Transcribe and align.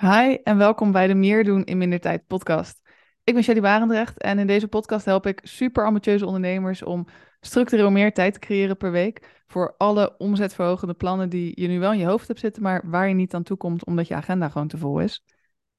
Hi 0.00 0.38
en 0.44 0.56
welkom 0.58 0.92
bij 0.92 1.06
de 1.06 1.14
Meer 1.14 1.44
doen 1.44 1.64
in 1.64 1.78
minder 1.78 2.00
tijd 2.00 2.26
podcast. 2.26 2.80
Ik 3.24 3.34
ben 3.34 3.42
Shelly 3.42 3.60
Barendrecht 3.60 4.18
en 4.18 4.38
in 4.38 4.46
deze 4.46 4.68
podcast 4.68 5.04
help 5.04 5.26
ik 5.26 5.40
super 5.42 5.86
ambitieuze 5.86 6.26
ondernemers 6.26 6.82
om 6.82 7.06
structureel 7.40 7.90
meer 7.90 8.12
tijd 8.12 8.32
te 8.32 8.38
creëren 8.38 8.76
per 8.76 8.90
week 8.90 9.42
voor 9.46 9.74
alle 9.76 10.16
omzetverhogende 10.18 10.94
plannen 10.94 11.28
die 11.28 11.60
je 11.60 11.68
nu 11.68 11.78
wel 11.78 11.92
in 11.92 11.98
je 11.98 12.06
hoofd 12.06 12.28
hebt 12.28 12.40
zitten, 12.40 12.62
maar 12.62 12.82
waar 12.84 13.08
je 13.08 13.14
niet 13.14 13.34
aan 13.34 13.42
toe 13.42 13.56
komt 13.56 13.84
omdat 13.84 14.08
je 14.08 14.14
agenda 14.14 14.48
gewoon 14.48 14.68
te 14.68 14.78
vol 14.78 15.00
is. 15.00 15.24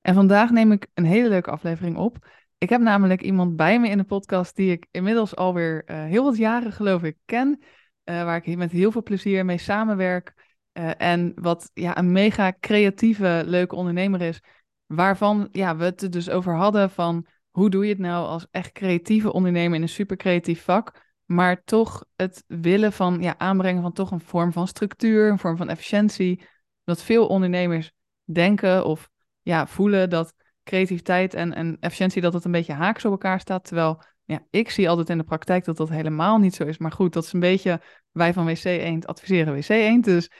En 0.02 0.14
vandaag 0.14 0.50
neem 0.50 0.72
ik 0.72 0.88
een 0.94 1.06
hele 1.06 1.30
leuke 1.30 1.52
aflevering 1.52 1.98
op. 1.98 2.28
Ik 2.58 2.70
heb 2.70 2.82
namelijk 2.82 3.22
iemand 3.22 3.56
bij 3.56 3.80
me 3.80 3.90
in 3.90 3.98
de 3.98 4.04
podcast 4.04 4.56
die 4.56 4.72
ik 4.72 4.88
inmiddels 4.92 5.36
alweer 5.36 5.84
uh, 5.86 6.04
heel 6.04 6.24
wat 6.24 6.38
jaren 6.38 6.72
geloof 6.72 7.04
ik 7.04 7.18
ken, 7.26 7.60
uh, 8.06 8.24
waar 8.24 8.42
ik 8.46 8.58
met 8.58 8.72
heel 8.72 8.92
veel 8.92 9.04
plezier 9.04 9.46
mee 9.46 9.58
samenwerk. 9.58 10.47
Uh, 10.78 10.92
en 10.98 11.32
wat 11.36 11.72
ja, 11.74 11.98
een 11.98 12.12
mega 12.12 12.54
creatieve, 12.60 13.44
leuke 13.46 13.76
ondernemer 13.76 14.22
is. 14.22 14.42
Waarvan 14.86 15.48
ja, 15.52 15.76
we 15.76 15.84
het 15.84 16.12
dus 16.12 16.30
over 16.30 16.56
hadden 16.56 16.90
van 16.90 17.26
hoe 17.52 17.70
doe 17.70 17.84
je 17.84 17.90
het 17.90 18.00
nou 18.00 18.28
als 18.28 18.48
echt 18.52 18.72
creatieve 18.72 19.34
ondernemer 19.34 19.76
in 19.76 19.82
een 19.82 19.90
super 19.90 20.18
creatief 20.18 20.64
vak. 20.64 21.06
Maar 21.26 21.64
toch 21.64 22.06
het 22.16 22.44
willen 22.48 22.94
van 22.94 23.22
ja, 23.22 23.38
aanbrengen 23.38 23.82
van 23.82 23.94
toch 23.94 24.12
een 24.12 24.20
vorm 24.20 24.52
van 24.52 24.68
structuur, 24.68 25.30
een 25.30 25.40
vorm 25.40 25.58
van 25.58 25.70
efficiëntie. 25.70 26.46
Dat 26.84 27.04
veel 27.04 27.28
ondernemers 27.28 27.92
denken 28.24 28.86
of 28.86 29.10
ja, 29.42 29.68
voelen 29.68 30.10
dat 30.10 30.34
creativiteit 30.64 31.34
en, 31.34 31.54
en 31.54 31.78
efficiëntie 31.80 32.22
dat 32.22 32.34
het 32.34 32.46
een 32.46 32.52
beetje 32.52 32.74
haaks 32.74 33.06
op 33.06 33.12
elkaar 33.12 33.40
staat. 33.40 33.64
Terwijl 33.64 34.04
ja, 34.24 34.46
ik 34.50 34.70
zie 34.70 34.90
altijd 34.90 35.10
in 35.10 35.18
de 35.18 35.24
praktijk 35.24 35.66
dat 35.66 35.78
dat 35.78 35.90
helemaal 35.90 36.38
niet 36.38 36.56
zo 36.56 36.64
is. 36.64 36.78
Maar 36.78 36.92
goed, 36.92 37.14
dat 37.14 37.24
is 37.24 37.34
een 37.34 37.40
beetje 37.40 37.82
wij 38.12 38.34
van 38.34 38.46
WC 38.46 38.64
Eend 38.64 39.08
adviseren 39.08 39.54
WC 39.54 39.70
Eend. 39.70 40.04
Dus 40.04 40.32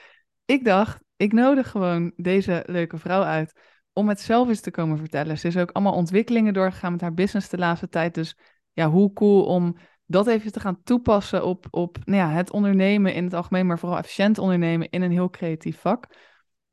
ik 0.48 0.64
dacht, 0.64 1.04
ik 1.16 1.32
nodig 1.32 1.70
gewoon 1.70 2.12
deze 2.16 2.62
leuke 2.66 2.98
vrouw 2.98 3.22
uit 3.22 3.60
om 3.92 4.08
het 4.08 4.20
zelf 4.20 4.48
eens 4.48 4.60
te 4.60 4.70
komen 4.70 4.98
vertellen. 4.98 5.38
Ze 5.38 5.46
is 5.46 5.56
ook 5.56 5.70
allemaal 5.70 5.94
ontwikkelingen 5.94 6.52
doorgegaan 6.52 6.92
met 6.92 7.00
haar 7.00 7.14
business 7.14 7.48
de 7.48 7.58
laatste 7.58 7.88
tijd. 7.88 8.14
Dus 8.14 8.36
ja, 8.72 8.88
hoe 8.88 9.12
cool 9.12 9.44
om 9.44 9.76
dat 10.06 10.26
even 10.26 10.52
te 10.52 10.60
gaan 10.60 10.82
toepassen 10.82 11.44
op, 11.44 11.66
op 11.70 11.98
nou 12.04 12.18
ja, 12.18 12.30
het 12.30 12.50
ondernemen 12.50 13.14
in 13.14 13.24
het 13.24 13.34
algemeen, 13.34 13.66
maar 13.66 13.78
vooral 13.78 13.98
efficiënt 13.98 14.38
ondernemen 14.38 14.88
in 14.88 15.02
een 15.02 15.10
heel 15.10 15.30
creatief 15.30 15.80
vak. 15.80 16.06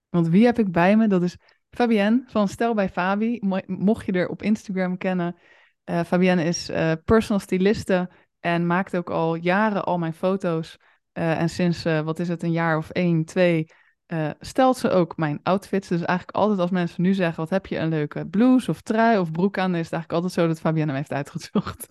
Want 0.10 0.28
wie 0.28 0.46
heb 0.46 0.60
ik 0.60 0.72
bij 0.72 0.98
me? 0.98 1.08
Dat 1.08 1.24
is 1.24 1.38
Fabienne 1.70 2.24
van 2.28 2.48
Stel 2.48 2.74
bij 2.74 2.90
Fabi. 2.90 3.40
Mocht 3.66 4.06
je 4.06 4.12
er 4.12 4.30
op 4.30 4.42
Instagram 4.42 4.98
kennen. 4.98 5.36
Uh, 5.86 6.04
Fabienne 6.04 6.44
is 6.44 6.70
uh, 6.70 6.92
personal 7.06 7.40
styliste 7.40 8.10
en 8.40 8.66
maakt 8.66 8.98
ook 8.98 9.10
al 9.10 9.36
jaren 9.36 9.84
al 9.84 9.98
mijn 9.98 10.14
foto's. 10.14 10.78
Uh, 11.18 11.42
en 11.42 11.50
sinds, 11.50 11.84
wat 11.84 12.20
is 12.20 12.28
het, 12.28 12.44
een 12.44 12.52
jaar 12.52 12.78
of 12.78 12.90
één, 12.90 13.26
twee, 13.26 13.68
stelt 14.40 14.78
ze 14.78 14.90
ook 14.90 15.18
mijn 15.18 15.40
outfits. 15.44 15.88
Dus 15.88 16.02
eigenlijk 16.02 16.38
altijd 16.38 16.60
als 16.60 16.70
mensen 16.70 17.02
nu 17.02 17.14
zeggen, 17.14 17.36
wat 17.36 17.50
heb 17.50 17.66
je 17.66 17.78
een 17.78 17.90
leuke 17.90 18.28
blouse 18.28 18.72
of 18.72 18.82
trui 18.82 19.18
of 19.18 19.32
broek 19.32 19.58
aan, 19.58 19.76
is 19.76 19.84
het 19.84 19.94
eigenlijk 19.94 20.14
altijd 20.14 20.34
zo 20.34 20.48
dat 20.48 20.60
Fabienne 20.60 20.92
hem 20.92 20.96
heeft 20.96 21.14
uitgezocht. 21.14 21.88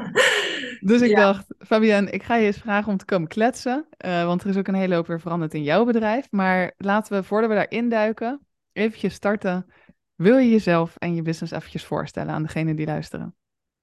dus 0.90 1.00
ik 1.00 1.16
dacht, 1.16 1.54
Fabienne, 1.58 2.10
ik 2.10 2.22
ga 2.22 2.36
je 2.36 2.46
eens 2.46 2.58
vragen 2.58 2.92
om 2.92 2.98
te 2.98 3.04
komen 3.04 3.28
kletsen. 3.28 3.86
want 3.98 4.42
er 4.42 4.48
is 4.48 4.56
ook 4.56 4.68
een 4.68 4.74
hele 4.74 4.94
hoop 4.94 5.06
weer 5.06 5.20
veranderd 5.20 5.54
in 5.54 5.62
jouw 5.62 5.84
bedrijf. 5.84 6.26
Maar 6.30 6.72
laten 6.76 7.16
we, 7.16 7.22
voordat 7.22 7.48
we 7.50 7.56
daar 7.56 7.70
induiken, 7.70 8.46
eventjes 8.72 9.14
starten. 9.14 9.66
Wil 10.14 10.36
je 10.36 10.50
jezelf 10.50 10.96
en 10.96 11.14
je 11.14 11.22
business 11.22 11.52
eventjes 11.52 11.84
voorstellen 11.84 12.34
aan 12.34 12.42
degene 12.42 12.74
die 12.74 12.86
luisteren? 12.86 13.34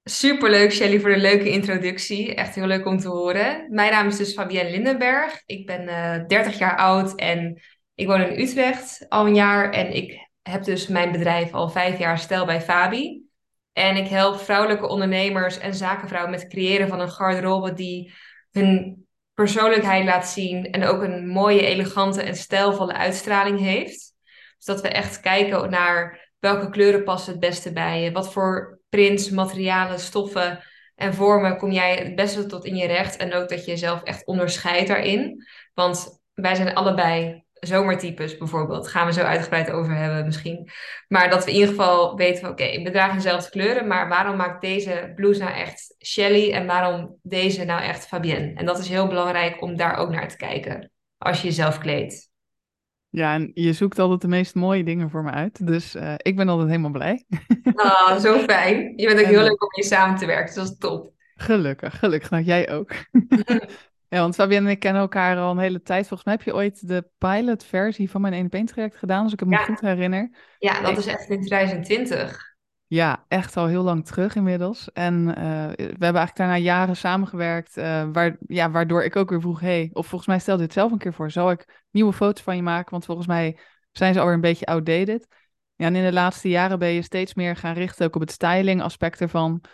Superleuk, 0.08 0.72
Shelly, 0.72 1.00
voor 1.00 1.10
de 1.10 1.18
leuke 1.18 1.50
introductie. 1.50 2.34
Echt 2.34 2.54
heel 2.54 2.66
leuk 2.66 2.86
om 2.86 2.98
te 2.98 3.08
horen. 3.08 3.66
Mijn 3.70 3.92
naam 3.92 4.06
is 4.06 4.16
dus 4.16 4.32
Fabienne 4.32 4.70
Lindenberg. 4.70 5.42
Ik 5.46 5.66
ben 5.66 5.82
uh, 5.82 6.14
eh, 6.14 6.26
30 6.26 6.58
jaar 6.58 6.76
oud 6.76 7.14
en 7.14 7.62
ik 7.94 8.06
woon 8.06 8.20
in 8.20 8.40
Utrecht 8.40 9.06
al 9.08 9.26
een 9.26 9.34
jaar. 9.34 9.70
En 9.70 9.94
ik 9.94 10.28
heb 10.42 10.64
dus 10.64 10.86
mijn 10.86 11.12
bedrijf 11.12 11.52
al 11.52 11.68
vijf 11.68 11.98
jaar 11.98 12.18
stel 12.18 12.46
bij 12.46 12.60
Fabi. 12.60 13.22
En 13.72 13.96
ik 13.96 14.08
help 14.08 14.40
vrouwelijke 14.40 14.86
ondernemers 14.86 15.58
en 15.58 15.74
zakenvrouwen 15.74 16.30
met 16.30 16.42
het 16.42 16.50
creëren 16.50 16.88
van 16.88 17.00
een 17.00 17.10
garderobe 17.10 17.72
die 17.72 18.12
hun 18.50 19.06
persoonlijkheid 19.34 20.04
laat 20.04 20.28
zien. 20.28 20.70
En 20.70 20.84
ook 20.84 21.02
een 21.02 21.28
mooie, 21.28 21.66
elegante 21.66 22.22
en 22.22 22.36
stijlvolle 22.36 22.92
uitstraling 22.92 23.58
heeft. 23.60 24.14
Dus 24.56 24.64
dat 24.64 24.80
we 24.80 24.88
echt 24.88 25.20
kijken 25.20 25.70
naar 25.70 26.30
welke 26.38 26.70
kleuren 26.70 27.04
passen 27.04 27.32
het 27.32 27.40
beste 27.40 27.72
bij 27.72 28.02
je. 28.02 28.12
Wat 28.12 28.32
voor 28.32 28.77
prints, 28.88 29.30
materialen, 29.30 30.00
stoffen 30.00 30.62
en 30.98 31.14
vormen 31.14 31.56
kom 31.56 31.70
jij 31.70 31.96
het 31.96 32.14
beste 32.14 32.46
tot 32.46 32.64
in 32.64 32.76
je 32.76 32.86
recht. 32.86 33.16
En 33.16 33.34
ook 33.34 33.48
dat 33.48 33.64
je 33.64 33.70
jezelf 33.70 34.02
echt 34.02 34.26
onderscheidt 34.26 34.88
daarin. 34.88 35.46
Want 35.74 36.20
wij 36.34 36.54
zijn 36.54 36.74
allebei 36.74 37.44
zomertypes 37.52 38.36
bijvoorbeeld. 38.36 38.88
Gaan 38.88 39.06
we 39.06 39.12
zo 39.12 39.20
uitgebreid 39.20 39.70
over 39.70 39.94
hebben 39.94 40.24
misschien. 40.24 40.70
Maar 41.08 41.30
dat 41.30 41.44
we 41.44 41.50
in 41.50 41.56
ieder 41.56 41.74
geval 41.74 42.16
weten 42.16 42.40
van 42.40 42.50
oké, 42.50 42.82
we 42.82 42.90
dragen 42.90 43.16
dezelfde 43.16 43.50
kleuren. 43.50 43.86
Maar 43.86 44.08
waarom 44.08 44.36
maakt 44.36 44.60
deze 44.60 45.12
blouse 45.14 45.40
nou 45.40 45.52
echt 45.52 45.94
Shelly 46.04 46.52
en 46.52 46.66
waarom 46.66 47.18
deze 47.22 47.64
nou 47.64 47.82
echt 47.82 48.06
Fabienne? 48.06 48.52
En 48.54 48.66
dat 48.66 48.78
is 48.78 48.88
heel 48.88 49.06
belangrijk 49.06 49.62
om 49.62 49.76
daar 49.76 49.96
ook 49.96 50.10
naar 50.10 50.28
te 50.28 50.36
kijken 50.36 50.90
als 51.18 51.40
je 51.40 51.48
jezelf 51.48 51.78
kleedt. 51.78 52.30
Ja, 53.10 53.34
en 53.34 53.50
je 53.54 53.72
zoekt 53.72 53.98
altijd 53.98 54.20
de 54.20 54.28
meest 54.28 54.54
mooie 54.54 54.84
dingen 54.84 55.10
voor 55.10 55.22
me 55.22 55.30
uit. 55.30 55.66
Dus 55.66 55.96
uh, 55.96 56.14
ik 56.16 56.36
ben 56.36 56.48
altijd 56.48 56.68
helemaal 56.68 56.90
blij. 56.90 57.24
Ah, 57.74 58.18
zo 58.24 58.38
fijn. 58.38 58.92
Je 58.96 59.06
bent 59.06 59.20
ook 59.20 59.26
heel 59.26 59.42
leuk 59.42 59.62
om 59.62 59.68
hier 59.74 59.84
samen 59.84 60.18
te 60.18 60.26
werken. 60.26 60.46
Dus 60.46 60.54
dat 60.54 60.64
is 60.64 60.78
top. 60.78 61.12
Gelukkig, 61.34 61.98
gelukkig. 61.98 62.30
Nou, 62.30 62.42
jij 62.42 62.70
ook. 62.70 62.90
ja, 64.08 64.20
want 64.20 64.34
Fabienne 64.34 64.66
en 64.66 64.72
ik 64.72 64.78
kennen 64.78 65.02
elkaar 65.02 65.36
al 65.38 65.50
een 65.50 65.58
hele 65.58 65.82
tijd. 65.82 66.06
Volgens 66.06 66.24
mij 66.24 66.34
heb 66.34 66.44
je 66.44 66.54
ooit 66.54 66.88
de 66.88 67.08
pilotversie 67.18 68.10
van 68.10 68.20
mijn 68.20 68.34
1 68.34 68.44
op 68.44 68.66
traject 68.66 68.96
gedaan, 68.96 69.22
als 69.22 69.32
ik 69.32 69.40
het 69.40 69.48
me 69.48 69.56
goed 69.56 69.80
herinner. 69.80 70.30
Ja, 70.58 70.80
dat 70.80 70.98
is 70.98 71.06
echt 71.06 71.28
in 71.28 71.44
2020. 71.44 72.47
Ja, 72.88 73.24
echt 73.28 73.56
al 73.56 73.66
heel 73.66 73.82
lang 73.82 74.06
terug 74.06 74.34
inmiddels. 74.34 74.92
En 74.92 75.14
uh, 75.28 75.34
we 75.34 75.82
hebben 75.82 75.98
eigenlijk 76.00 76.36
daarna 76.36 76.56
jaren 76.56 76.96
samengewerkt, 76.96 77.76
uh, 77.76 78.08
waar, 78.12 78.36
ja, 78.46 78.70
waardoor 78.70 79.04
ik 79.04 79.16
ook 79.16 79.30
weer 79.30 79.40
vroeg, 79.40 79.60
hey, 79.60 79.90
of 79.92 80.06
volgens 80.06 80.28
mij 80.28 80.38
stelde 80.38 80.62
dit 80.62 80.72
zelf 80.72 80.92
een 80.92 80.98
keer 80.98 81.12
voor, 81.12 81.30
zal 81.30 81.50
ik 81.50 81.84
nieuwe 81.90 82.12
foto's 82.12 82.42
van 82.42 82.56
je 82.56 82.62
maken? 82.62 82.90
Want 82.90 83.04
volgens 83.04 83.26
mij 83.26 83.58
zijn 83.92 84.14
ze 84.14 84.20
alweer 84.20 84.34
een 84.34 84.40
beetje 84.40 84.66
outdated. 84.66 85.26
Ja, 85.74 85.86
en 85.86 85.96
in 85.96 86.04
de 86.04 86.12
laatste 86.12 86.48
jaren 86.48 86.78
ben 86.78 86.88
je 86.88 87.02
steeds 87.02 87.34
meer 87.34 87.56
gaan 87.56 87.74
richten 87.74 88.06
ook 88.06 88.14
op 88.14 88.20
het 88.20 88.30
styling 88.30 88.82
aspect 88.82 89.20
ervan. 89.20 89.64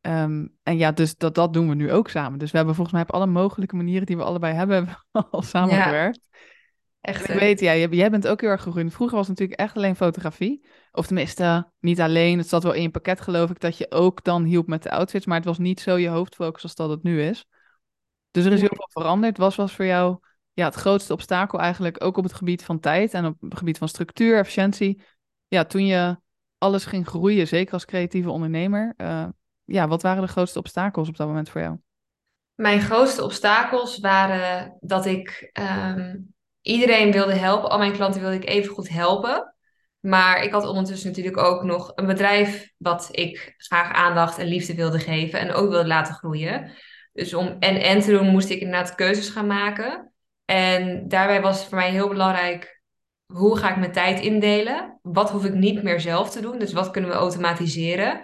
Um, 0.00 0.54
en 0.62 0.76
ja, 0.76 0.92
dus 0.92 1.16
dat, 1.16 1.34
dat 1.34 1.52
doen 1.52 1.68
we 1.68 1.74
nu 1.74 1.92
ook 1.92 2.08
samen. 2.08 2.38
Dus 2.38 2.50
we 2.50 2.56
hebben 2.56 2.74
volgens 2.74 2.96
mij 2.96 3.04
op 3.04 3.12
alle 3.12 3.26
mogelijke 3.26 3.76
manieren 3.76 4.06
die 4.06 4.16
we 4.16 4.24
allebei 4.24 4.54
hebben, 4.54 4.76
hebben 5.12 5.30
al 5.30 5.42
samengewerkt. 5.42 6.28
Ja. 6.30 6.38
Echt, 7.06 7.28
ik 7.28 7.38
weet, 7.38 7.60
ja, 7.60 7.74
jij 7.74 8.10
bent 8.10 8.28
ook 8.28 8.40
heel 8.40 8.50
erg 8.50 8.62
gegroeid. 8.62 8.92
Vroeger 8.92 9.16
was 9.16 9.28
het 9.28 9.38
natuurlijk 9.38 9.68
echt 9.68 9.76
alleen 9.76 9.96
fotografie. 9.96 10.66
Of 10.92 11.06
tenminste, 11.06 11.70
niet 11.80 12.00
alleen. 12.00 12.38
Het 12.38 12.48
zat 12.48 12.62
wel 12.62 12.72
in 12.72 12.82
je 12.82 12.90
pakket, 12.90 13.20
geloof 13.20 13.50
ik, 13.50 13.60
dat 13.60 13.78
je 13.78 13.90
ook 13.90 14.24
dan 14.24 14.44
hielp 14.44 14.66
met 14.66 14.82
de 14.82 14.90
outfits. 14.90 15.26
Maar 15.26 15.36
het 15.36 15.44
was 15.44 15.58
niet 15.58 15.80
zo 15.80 15.96
je 15.96 16.08
hoofdfocus 16.08 16.62
als 16.62 16.74
dat 16.74 16.90
het 16.90 17.02
nu 17.02 17.22
is. 17.22 17.46
Dus 18.30 18.44
er 18.44 18.52
is 18.52 18.60
heel 18.60 18.74
veel 18.74 19.02
veranderd. 19.02 19.38
Was 19.38 19.56
was 19.56 19.72
voor 19.72 19.84
jou 19.84 20.18
ja, 20.52 20.64
het 20.64 20.74
grootste 20.74 21.12
obstakel 21.12 21.58
eigenlijk 21.58 22.04
ook 22.04 22.16
op 22.16 22.24
het 22.24 22.34
gebied 22.34 22.64
van 22.64 22.80
tijd 22.80 23.14
en 23.14 23.26
op 23.26 23.36
het 23.40 23.58
gebied 23.58 23.78
van 23.78 23.88
structuur, 23.88 24.38
efficiëntie. 24.38 25.02
Ja, 25.48 25.64
toen 25.64 25.86
je 25.86 26.16
alles 26.58 26.84
ging 26.84 27.06
groeien, 27.06 27.46
zeker 27.46 27.72
als 27.72 27.84
creatieve 27.84 28.30
ondernemer. 28.30 28.94
Uh, 28.96 29.26
ja, 29.64 29.88
wat 29.88 30.02
waren 30.02 30.22
de 30.22 30.28
grootste 30.28 30.58
obstakels 30.58 31.08
op 31.08 31.16
dat 31.16 31.26
moment 31.26 31.48
voor 31.48 31.60
jou? 31.60 31.76
Mijn 32.54 32.80
grootste 32.80 33.24
obstakels 33.24 33.98
waren 33.98 34.76
dat 34.80 35.06
ik 35.06 35.50
um, 35.86 36.34
iedereen 36.66 37.12
wilde 37.12 37.34
helpen. 37.34 37.70
Al 37.70 37.78
mijn 37.78 37.92
klanten 37.92 38.20
wilde 38.20 38.36
ik 38.36 38.48
even 38.48 38.74
goed 38.74 38.88
helpen. 38.88 39.54
Maar 40.00 40.42
ik 40.42 40.52
had 40.52 40.66
ondertussen 40.66 41.08
natuurlijk 41.08 41.36
ook 41.36 41.62
nog 41.62 41.92
een 41.94 42.06
bedrijf 42.06 42.72
wat 42.76 43.08
ik 43.10 43.54
graag 43.56 43.92
aandacht 43.92 44.38
en 44.38 44.46
liefde 44.46 44.74
wilde 44.74 44.98
geven 44.98 45.38
en 45.38 45.52
ook 45.52 45.70
wilde 45.70 45.86
laten 45.86 46.14
groeien. 46.14 46.72
Dus 47.12 47.34
om 47.34 47.56
en 47.58 47.80
en 47.80 48.00
te 48.00 48.10
doen 48.10 48.26
moest 48.26 48.48
ik 48.48 48.60
inderdaad 48.60 48.94
keuzes 48.94 49.28
gaan 49.28 49.46
maken. 49.46 50.12
En 50.44 51.08
daarbij 51.08 51.40
was 51.40 51.58
het 51.58 51.68
voor 51.68 51.78
mij 51.78 51.90
heel 51.90 52.08
belangrijk, 52.08 52.82
hoe 53.32 53.58
ga 53.58 53.70
ik 53.70 53.76
mijn 53.76 53.92
tijd 53.92 54.20
indelen? 54.20 54.98
Wat 55.02 55.30
hoef 55.30 55.44
ik 55.44 55.54
niet 55.54 55.82
meer 55.82 56.00
zelf 56.00 56.30
te 56.30 56.40
doen? 56.40 56.58
Dus 56.58 56.72
wat 56.72 56.90
kunnen 56.90 57.10
we 57.10 57.16
automatiseren? 57.16 58.20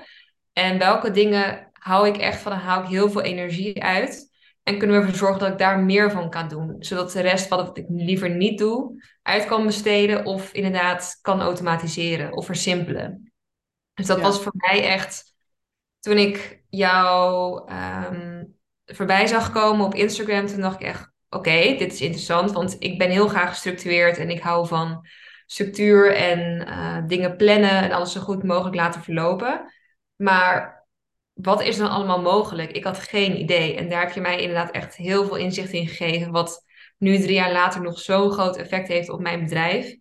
En 0.52 0.78
welke 0.78 1.10
dingen 1.10 1.70
hou 1.72 2.08
ik 2.08 2.16
echt 2.16 2.40
van, 2.40 2.52
dan 2.52 2.60
haal 2.60 2.82
ik 2.82 2.88
heel 2.88 3.10
veel 3.10 3.22
energie 3.22 3.82
uit. 3.82 4.31
En 4.62 4.78
kunnen 4.78 4.96
we 4.96 5.02
ervoor 5.02 5.18
zorgen 5.18 5.38
dat 5.38 5.52
ik 5.52 5.58
daar 5.58 5.78
meer 5.78 6.10
van 6.10 6.30
kan 6.30 6.48
doen. 6.48 6.76
Zodat 6.78 7.12
de 7.12 7.20
rest 7.20 7.48
wat 7.48 7.78
ik 7.78 7.84
liever 7.88 8.30
niet 8.30 8.58
doe, 8.58 9.02
uit 9.22 9.44
kan 9.44 9.66
besteden. 9.66 10.24
Of 10.24 10.52
inderdaad 10.52 11.18
kan 11.22 11.40
automatiseren 11.40 12.32
of 12.32 12.46
versimpelen. 12.46 13.32
Dus 13.94 14.06
dat 14.06 14.20
was 14.20 14.42
voor 14.42 14.52
mij 14.54 14.84
echt, 14.84 15.34
toen 16.00 16.16
ik 16.16 16.62
jou 16.68 17.70
um, 17.72 18.56
voorbij 18.84 19.26
zag 19.26 19.52
komen 19.52 19.86
op 19.86 19.94
Instagram, 19.94 20.46
toen 20.46 20.60
dacht 20.60 20.80
ik 20.80 20.86
echt, 20.86 21.10
oké, 21.28 21.74
dit 21.78 21.92
is 21.92 22.00
interessant. 22.00 22.52
Want 22.52 22.76
ik 22.78 22.98
ben 22.98 23.10
heel 23.10 23.28
graag 23.28 23.48
gestructureerd 23.48 24.18
en 24.18 24.30
ik 24.30 24.40
hou 24.40 24.66
van 24.66 25.06
structuur 25.46 26.14
en 26.14 26.68
uh, 26.68 26.98
dingen 27.06 27.36
plannen 27.36 27.82
en 27.82 27.92
alles 27.92 28.12
zo 28.12 28.20
goed 28.20 28.42
mogelijk 28.42 28.76
laten 28.76 29.02
verlopen. 29.02 29.72
Maar 30.16 30.81
wat 31.32 31.62
is 31.62 31.76
dan 31.76 31.90
allemaal 31.90 32.20
mogelijk? 32.20 32.70
Ik 32.70 32.84
had 32.84 32.98
geen 32.98 33.38
idee. 33.40 33.76
En 33.76 33.88
daar 33.88 34.00
heb 34.00 34.12
je 34.12 34.20
mij 34.20 34.40
inderdaad 34.40 34.70
echt 34.70 34.96
heel 34.96 35.24
veel 35.24 35.36
inzicht 35.36 35.72
in 35.72 35.88
gegeven. 35.88 36.32
Wat 36.32 36.64
nu 36.98 37.18
drie 37.18 37.34
jaar 37.34 37.52
later 37.52 37.82
nog 37.82 37.98
zo'n 37.98 38.30
groot 38.30 38.56
effect 38.56 38.88
heeft 38.88 39.08
op 39.08 39.20
mijn 39.20 39.40
bedrijf. 39.40 39.96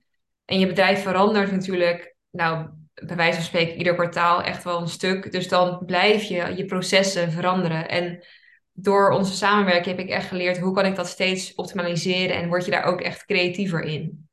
En 0.46 0.60
je 0.60 0.68
bedrijf 0.68 1.02
verandert 1.02 1.52
natuurlijk, 1.52 2.16
nou, 2.30 2.70
bij 2.94 3.16
wijze 3.16 3.36
van 3.36 3.46
spreken, 3.46 3.78
ieder 3.78 3.94
kwartaal 3.94 4.44
echt 4.44 4.64
wel 4.64 4.82
een 4.82 4.88
stuk. 4.88 5.32
Dus 5.32 5.48
dan 5.48 5.84
blijf 5.86 6.24
je 6.24 6.54
je 6.56 6.66
processen 6.66 7.32
veranderen. 7.32 7.90
En 7.90 8.26
door 8.72 9.10
onze 9.10 9.34
samenwerking 9.34 9.98
heb 9.98 10.06
ik 10.06 10.12
echt 10.12 10.28
geleerd 10.28 10.58
hoe 10.60 10.74
kan 10.74 10.86
ik 10.86 10.96
dat 10.96 11.08
steeds 11.08 11.56
optimaliseren 11.56 12.36
en 12.36 12.48
word 12.48 12.66
je 12.66 12.72
daar 12.72 12.84
ook 12.84 13.02
echt 13.02 13.26
creatiever 13.26 13.82
in. 13.84 14.30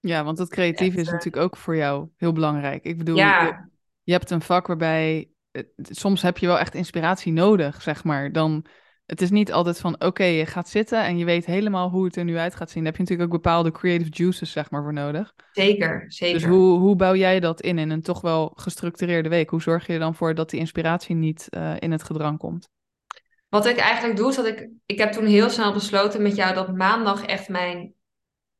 Ja, 0.00 0.24
want 0.24 0.36
dat 0.36 0.48
creatief 0.48 0.94
is 0.94 1.06
eh, 1.06 1.12
natuurlijk 1.12 1.44
ook 1.44 1.56
voor 1.56 1.76
jou 1.76 2.08
heel 2.16 2.32
belangrijk. 2.32 2.84
Ik 2.84 2.98
bedoel, 2.98 3.16
Ja, 3.16 3.42
je, 3.42 3.68
je 4.02 4.12
hebt 4.12 4.30
een 4.30 4.42
vak 4.42 4.66
waarbij 4.66 5.28
soms 5.76 6.22
heb 6.22 6.38
je 6.38 6.46
wel 6.46 6.58
echt 6.58 6.74
inspiratie 6.74 7.32
nodig, 7.32 7.82
zeg 7.82 8.04
maar. 8.04 8.32
Dan, 8.32 8.66
het 9.06 9.20
is 9.22 9.30
niet 9.30 9.52
altijd 9.52 9.80
van, 9.80 10.00
oké, 10.00 10.24
je 10.24 10.46
gaat 10.46 10.68
zitten 10.68 11.04
en 11.04 11.18
je 11.18 11.24
weet 11.24 11.46
helemaal 11.46 11.90
hoe 11.90 12.04
het 12.04 12.16
er 12.16 12.24
nu 12.24 12.38
uit 12.38 12.54
gaat 12.54 12.70
zien. 12.70 12.82
Daar 12.82 12.92
heb 12.92 13.00
je 13.00 13.02
natuurlijk 13.02 13.34
ook 13.34 13.42
bepaalde 13.42 13.70
creative 13.70 14.10
juices, 14.10 14.52
zeg 14.52 14.70
maar, 14.70 14.82
voor 14.82 14.92
nodig. 14.92 15.34
zeker, 15.52 16.04
Dus 16.04 16.16
zeker. 16.16 16.48
hoe, 16.48 16.78
hoe 16.78 16.96
bouw 16.96 17.14
jij 17.14 17.40
dat 17.40 17.60
in 17.60 17.78
in 17.78 17.90
een 17.90 18.02
toch 18.02 18.20
wel 18.20 18.52
gestructureerde 18.54 19.28
week? 19.28 19.50
Hoe 19.50 19.62
zorg 19.62 19.86
je 19.86 19.92
er 19.92 19.98
dan 19.98 20.14
voor 20.14 20.34
dat 20.34 20.50
die 20.50 20.60
inspiratie 20.60 21.14
niet 21.14 21.48
eh, 21.48 21.74
in 21.78 21.92
het 21.92 22.02
gedrang 22.02 22.38
komt? 22.38 22.68
Wat 23.48 23.66
ik 23.66 23.76
eigenlijk 23.76 24.18
doe, 24.18 24.28
is 24.28 24.36
dat 24.36 24.46
ik, 24.46 24.68
ik 24.86 24.98
heb 24.98 25.12
toen 25.12 25.26
heel 25.26 25.50
snel 25.50 25.72
besloten 25.72 26.22
met 26.22 26.36
jou 26.36 26.54
dat 26.54 26.76
maandag 26.76 27.24
echt 27.24 27.48
mijn 27.48 27.94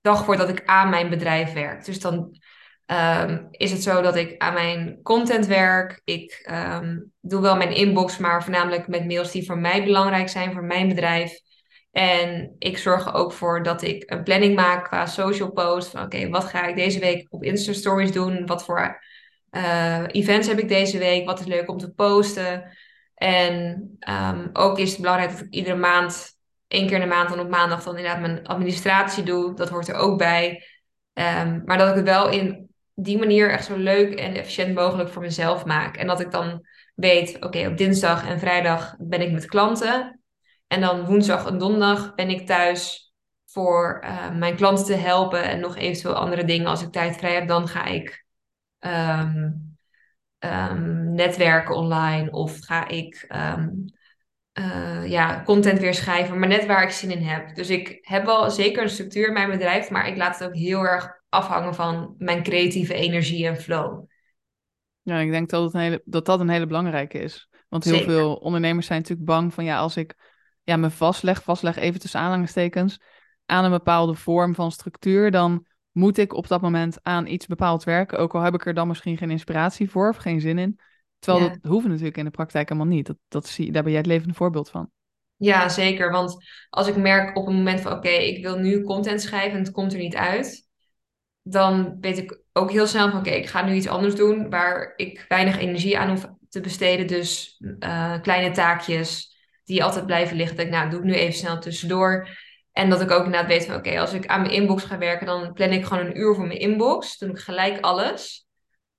dag 0.01 0.27
wordt 0.27 0.41
dat 0.41 0.51
ik 0.51 0.63
aan 0.65 0.89
mijn 0.91 1.11
bedrijf 1.11 1.53
werk. 1.53 1.85
Dus 1.85 2.01
dan 2.01 2.37
ehm, 2.87 3.45
is 3.51 3.71
het 3.71 3.83
zo 3.83 4.03
dat 4.03 4.17
ik 4.17 4.35
aan 4.39 4.55
mijn 4.55 5.03
content 5.03 5.47
werk. 5.47 6.01
Ik 6.05 6.41
ehm, 6.43 6.99
doe 7.21 7.41
wel 7.41 7.57
mijn 7.57 7.75
inbox, 7.75 8.19
maar 8.19 8.43
voornamelijk 8.43 8.89
met 8.89 9.07
mails 9.07 9.31
die 9.31 9.47
voor 9.47 9.59
mij 9.59 9.85
belangrijk 9.85 10.29
zijn, 10.29 10.53
voor 10.53 10.65
mijn 10.65 10.89
bedrijf. 10.89 11.41
En 11.97 12.57
ik 12.59 12.79
zorg 12.79 13.07
er 13.07 13.15
ook 13.15 13.33
voor 13.33 13.63
dat 13.63 13.83
ik 13.83 14.11
een 14.11 14.23
planning 14.23 14.55
maak 14.55 14.85
qua 14.85 15.07
social 15.07 15.51
post. 15.51 15.91
Van 15.91 16.03
oké, 16.03 16.29
wat 16.29 16.45
ga 16.45 16.67
ik 16.67 16.77
deze 16.77 16.99
week 16.99 17.27
op 17.31 17.43
Insta 17.43 17.73
Stories 17.73 18.13
doen? 18.13 18.47
Wat 18.47 18.65
voor 18.65 19.01
eh, 19.51 20.05
events 20.07 20.49
heb 20.49 20.59
ik 20.59 20.69
deze 20.69 20.99
week? 20.99 21.27
Wat 21.27 21.41
is 21.41 21.47
leuk 21.47 21.71
om 21.71 21.79
te 21.79 21.93
posten? 21.93 22.77
En 23.15 23.97
ehm, 23.99 24.49
ook 24.53 24.79
is 24.79 24.91
het 24.91 25.01
belangrijk 25.01 25.31
dat 25.31 25.41
ik 25.41 25.55
iedere 25.55 25.77
maand, 25.77 26.39
één 26.69 26.87
keer 26.87 26.95
in 26.95 27.09
de 27.09 27.15
maand, 27.15 27.29
dan 27.29 27.41
op 27.41 27.51
maandag, 27.51 27.83
dan 27.83 27.97
inderdaad 27.97 28.21
mijn 28.21 28.47
administratie 28.47 29.23
doe. 29.23 29.55
Dat 29.55 29.69
hoort 29.69 29.89
er 29.89 29.95
ook 29.95 30.19
bij. 30.19 30.65
Maar 31.65 31.79
dat 31.79 31.89
ik 31.89 31.95
het 31.95 32.05
wel 32.05 32.29
in 32.29 32.66
die 32.99 33.19
manier 33.19 33.51
echt 33.51 33.65
zo 33.65 33.77
leuk 33.77 34.15
en 34.15 34.35
efficiënt 34.35 34.75
mogelijk 34.75 35.09
voor 35.09 35.23
mezelf 35.23 35.65
maak. 35.65 35.97
En 35.97 36.07
dat 36.07 36.21
ik 36.21 36.31
dan 36.31 36.67
weet, 36.95 37.37
oké, 37.45 37.67
op 37.67 37.77
dinsdag 37.77 38.29
en 38.29 38.39
vrijdag 38.39 38.97
ben 38.99 39.21
ik 39.21 39.33
met 39.33 39.47
klanten. 39.47 40.21
En 40.67 40.81
dan 40.81 41.05
woensdag 41.05 41.47
en 41.47 41.59
donderdag 41.59 42.15
ben 42.15 42.31
ik 42.31 42.47
thuis 42.47 43.13
voor 43.45 44.01
eh, 44.03 44.31
mijn 44.31 44.57
klanten 44.57 44.85
te 44.85 44.95
helpen 44.95 45.43
en 45.43 45.61
nog 45.61 45.77
eventueel 45.77 46.15
andere 46.15 46.45
dingen. 46.45 46.67
Als 46.67 46.83
ik 46.83 46.93
tijd 46.93 47.17
vrij 47.17 47.35
heb, 47.35 47.49
dan 47.49 47.69
ga 47.69 47.85
ik 47.85 48.25
ehm, 48.79 49.51
ehm, 50.39 51.15
netwerken 51.15 51.75
online 51.75 52.31
of 52.31 52.59
ga 52.61 52.89
ik 52.89 53.25
ehm, 53.29 53.69
eh, 54.53 55.07
ja, 55.07 55.43
content 55.43 55.79
weer 55.79 55.95
schrijven, 55.95 56.39
maar 56.39 56.49
net 56.49 56.67
waar 56.67 56.83
ik 56.83 56.91
zin 56.91 57.11
in 57.11 57.23
heb. 57.23 57.55
Dus 57.55 57.71
ik 57.71 57.99
heb 58.01 58.25
wel 58.25 58.51
zeker 58.51 58.83
een 58.83 58.89
structuur 58.89 59.27
in 59.27 59.33
mijn 59.33 59.51
bedrijf, 59.51 59.91
maar 59.91 60.09
ik 60.09 60.17
laat 60.17 60.39
het 60.39 60.49
ook 60.49 60.55
heel 60.55 60.83
erg 60.83 61.16
afhangen 61.29 61.75
van 61.75 62.15
mijn 62.19 62.43
creatieve 62.43 62.95
energie 62.95 63.47
en 63.47 63.57
flow. 63.57 64.05
Ja, 65.03 65.19
ik 65.19 65.31
denk 65.31 65.51
dat 65.51 65.65
het 65.65 65.75
een 65.75 65.81
hele, 65.81 66.03
dat, 66.05 66.27
dat 66.27 66.41
een 66.41 66.49
hele 66.49 66.67
belangrijke 66.67 67.19
is. 67.19 67.49
Want 67.69 67.85
heel 67.85 67.95
Zeker. 67.95 68.13
veel 68.13 68.35
ondernemers 68.35 68.87
zijn 68.87 68.99
natuurlijk 69.01 69.29
bang 69.29 69.55
van, 69.55 69.65
ja, 69.65 69.79
als 69.79 69.97
ik 69.97 70.15
ja, 70.63 70.77
me 70.77 70.91
vastleg, 70.91 71.43
vastleg 71.43 71.77
even 71.77 72.01
tussen 72.01 72.21
aanhalingstekens, 72.21 73.01
aan 73.47 73.65
een 73.65 73.71
bepaalde 73.71 74.15
vorm 74.15 74.55
van 74.55 74.73
structuur, 74.73 75.31
dan 75.31 75.67
moet 75.91 76.19
ik 76.19 76.35
op 76.35 76.49
dat 76.49 76.61
moment 76.61 76.99
aan 77.03 77.27
iets 77.27 77.47
bepaald 77.47 77.85
werken, 77.85 78.19
ook 78.19 78.35
al 78.35 78.41
heb 78.41 78.55
ik 78.55 78.67
er 78.67 78.75
dan 78.75 78.89
misschien 78.89 79.17
geen 79.17 79.31
inspiratie 79.31 79.91
voor 79.91 80.09
of 80.09 80.17
geen 80.17 80.41
zin 80.41 80.59
in. 80.59 80.81
Terwijl 81.19 81.45
Ja. 81.45 81.51
dat 81.51 81.71
hoeft 81.71 81.87
natuurlijk 81.87 82.17
in 82.17 82.25
de 82.25 82.31
praktijk 82.31 82.69
helemaal 82.69 82.93
niet. 82.93 83.07
Dat, 83.07 83.17
dat 83.29 83.47
zie, 83.47 83.73
daar 83.73 83.83
ben 83.83 83.91
jij 83.93 84.01
het 84.01 84.11
levende 84.11 84.35
voorbeeld 84.35 84.71
van. 84.71 84.91
Ja, 85.37 85.69
zeker. 85.69 86.11
Want 86.11 86.37
als 86.71 86.89
ik 86.89 86.97
merk 86.97 87.37
op 87.37 87.47
een 87.47 87.55
moment 87.55 87.81
van 87.81 87.93
oké, 87.93 88.09
ik 88.09 88.43
wil 88.45 88.59
nu 88.59 88.83
content 88.83 89.23
schrijven 89.23 89.59
en 89.59 89.65
het 89.65 89.73
komt 89.73 89.93
er 89.93 89.99
niet 89.99 90.17
uit, 90.17 90.66
dan 91.49 91.97
weet 92.01 92.19
ik 92.19 92.39
ook 92.53 92.71
heel 92.71 92.87
snel 92.87 93.11
van 93.11 93.19
oké, 93.19 93.31
ik 93.31 93.47
ga 93.47 93.65
nu 93.65 93.75
iets 93.75 93.89
anders 93.89 94.15
doen 94.15 94.51
waar 94.51 94.93
ik 94.97 95.25
weinig 95.29 95.59
energie 95.59 95.99
aan 95.99 96.09
hoef 96.09 96.27
te 96.49 96.61
besteden. 96.61 97.07
Dus 97.07 97.61
eh, 97.79 98.21
kleine 98.21 98.51
taakjes 98.51 99.37
die 99.65 99.85
altijd 99.85 100.07
blijven 100.07 100.37
liggen. 100.37 100.57
Dat 100.57 100.67
ik 100.67 100.73
nou, 100.73 100.91
doe 100.91 100.99
ik 100.99 101.05
nu 101.05 101.15
even 101.15 101.35
snel 101.35 101.59
tussendoor. 101.59 102.29
En 102.73 102.91
dat 102.91 103.01
ik 103.01 103.11
ook 103.11 103.25
inderdaad 103.25 103.49
weet 103.49 103.67
van 103.67 103.75
oké, 103.75 104.01
als 104.01 104.13
ik 104.13 104.27
aan 104.27 104.41
mijn 104.41 104.53
inbox 104.53 104.85
ga 104.85 104.99
werken, 104.99 105.27
dan 105.27 105.53
plan 105.53 105.71
ik 105.71 105.85
gewoon 105.85 106.07
een 106.07 106.19
uur 106.19 106.35
voor 106.35 106.47
mijn 106.47 106.61
inbox. 106.61 107.19
Doe 107.19 107.31
ik 107.31 107.39
gelijk 107.39 107.81
alles 107.81 108.47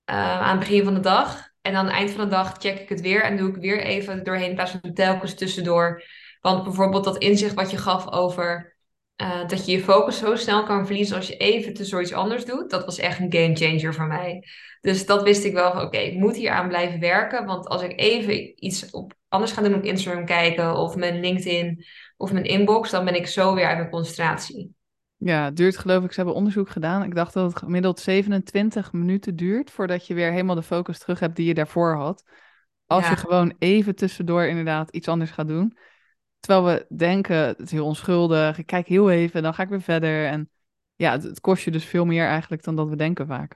eh, 0.04 0.42
aan 0.42 0.58
het 0.58 0.60
begin 0.60 0.84
van 0.84 0.94
de 0.94 1.00
dag. 1.00 1.50
En 1.62 1.76
aan 1.76 1.86
het 1.86 1.94
eind 1.94 2.12
van 2.12 2.24
de 2.24 2.30
dag 2.30 2.56
check 2.58 2.80
ik 2.80 2.90
het 2.90 3.02
weer 3.02 3.24
en 3.24 3.38
doe 3.38 3.50
ik 3.50 3.56
weer 3.56 3.82
even 3.82 4.24
doorheen 4.24 4.50
in 4.50 4.56
plaats 4.56 4.72
van 4.72 4.94
telkens 4.94 5.34
tussendoor. 5.34 6.04
Want 6.42 6.64
bijvoorbeeld 6.64 7.04
dat 7.04 7.18
inzicht 7.18 7.54
wat 7.54 7.72
je 7.72 7.78
gaf 7.78 8.12
over 8.12 8.77
eh, 9.18 9.48
dat 9.48 9.66
je 9.66 9.72
je 9.72 9.84
focus 9.84 10.18
zo 10.18 10.36
snel 10.36 10.64
kan 10.64 10.86
verliezen 10.86 11.16
als 11.16 11.28
je 11.28 11.38
even 11.38 11.74
tussendoor 11.74 12.02
iets 12.02 12.14
anders 12.14 12.46
doet, 12.46 12.70
dat 12.70 12.86
was 12.86 12.98
echt 12.98 13.20
een 13.20 13.34
game 13.34 13.56
changer 13.56 13.94
voor 13.94 14.08
mij. 14.08 14.44
Dus 14.82 15.06
dat 15.06 15.24
wist 15.24 15.44
ik 15.44 15.54
wel 15.54 15.72
van 15.72 15.82
oké, 15.82 15.98
ik 15.98 16.14
moet 16.14 16.36
hier 16.36 16.52
aan 16.52 16.68
blijven 16.68 17.00
werken. 17.00 17.46
Want 17.46 17.68
als 17.68 17.82
ik 17.82 18.00
even 18.00 18.66
iets 18.66 18.90
op, 18.90 19.14
anders 19.28 19.52
ga 19.52 19.62
doen 19.62 19.76
op 19.76 19.84
Instagram 19.84 20.26
kijken 20.26 20.76
of 20.76 20.96
mijn 20.96 21.20
LinkedIn 21.20 21.86
of 22.18 22.32
mijn 22.32 22.46
inbox, 22.46 22.92
dan 22.92 23.06
ben 23.06 23.16
ik 23.16 23.28
zo 23.28 23.54
weer 23.54 23.66
uit 23.66 23.78
mijn 23.78 23.90
concentratie. 23.90 24.76
Ja, 25.16 25.46
het 25.46 25.56
duurt 25.56 25.78
geloof 25.78 26.04
ik, 26.04 26.12
ze 26.12 26.18
hebben 26.18 26.36
onderzoek 26.36 26.70
gedaan. 26.70 27.04
Ik 27.04 27.16
dacht 27.16 27.34
dat 27.34 27.50
het 27.50 27.60
gemiddeld 27.60 28.00
27 28.00 28.92
minuten 28.92 29.36
duurt 29.36 29.72
voordat 29.72 30.08
je 30.08 30.14
weer 30.14 30.32
helemaal 30.32 30.56
de 30.56 30.64
focus 30.64 31.00
terug 31.00 31.20
hebt 31.20 31.36
die 31.36 31.48
je 31.48 31.54
daarvoor 31.54 31.96
had. 31.96 32.24
Als 32.86 33.10
je 33.10 33.16
gewoon 33.16 33.56
even 33.60 33.96
tussendoor 33.96 34.44
inderdaad 34.44 34.90
iets 34.90 35.08
anders 35.08 35.32
gaat 35.32 35.48
doen. 35.48 35.78
Terwijl 36.40 36.66
we 36.66 36.96
denken, 36.96 37.38
het 37.38 37.60
is 37.60 37.72
heel 37.72 37.86
onschuldig, 37.86 38.58
ik 38.58 38.66
kijk 38.66 38.88
heel 38.88 39.10
even, 39.10 39.44
dan 39.44 39.54
ga 39.54 39.64
ik 39.64 39.70
weer 39.70 39.82
verder. 39.82 40.28
En 40.28 40.50
ja, 40.96 41.12
het, 41.12 41.40
kost 41.40 41.64
je 41.64 41.72
dus 41.72 41.86
veel 41.86 42.06
meer 42.06 42.26
eigenlijk 42.28 42.64
dan 42.64 42.76
dat 42.76 42.88
we 42.88 42.96
denken 42.96 43.28
vaak. 43.28 43.56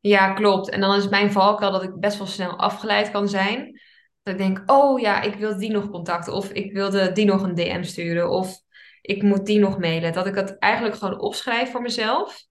ja, 0.00 0.32
klopt. 0.32 0.68
En 0.68 0.80
dan 0.80 0.96
is 0.96 1.08
mijn 1.08 1.32
valkuil 1.32 1.72
dat 1.72 1.82
ik 1.82 2.00
best 2.00 2.18
wel 2.18 2.26
snel 2.26 2.58
afgeleid 2.58 3.10
kan 3.10 3.28
zijn. 3.28 3.80
Dat 4.22 4.34
ik 4.34 4.40
denk, 4.40 4.62
oh 4.66 5.00
ja, 5.00 5.22
ik 5.22 5.34
wil 5.34 5.58
die 5.58 5.70
nog 5.70 5.90
contacten. 5.90 6.32
Of 6.32 6.50
ik 6.50 6.72
wilde 6.72 7.12
die 7.12 7.24
nog 7.24 7.42
een 7.42 7.54
DM 7.54 7.82
sturen. 7.82 8.30
Of 8.30 8.60
ik 9.00 9.22
moet 9.22 9.46
die 9.46 9.58
nog 9.58 9.78
mailen. 9.78 10.12
Dat 10.12 10.26
ik 10.26 10.34
het 10.34 10.58
eigenlijk 10.58 10.94
gewoon 10.94 11.20
opschrijf 11.20 11.70
voor 11.70 11.82
mezelf. 11.82 12.44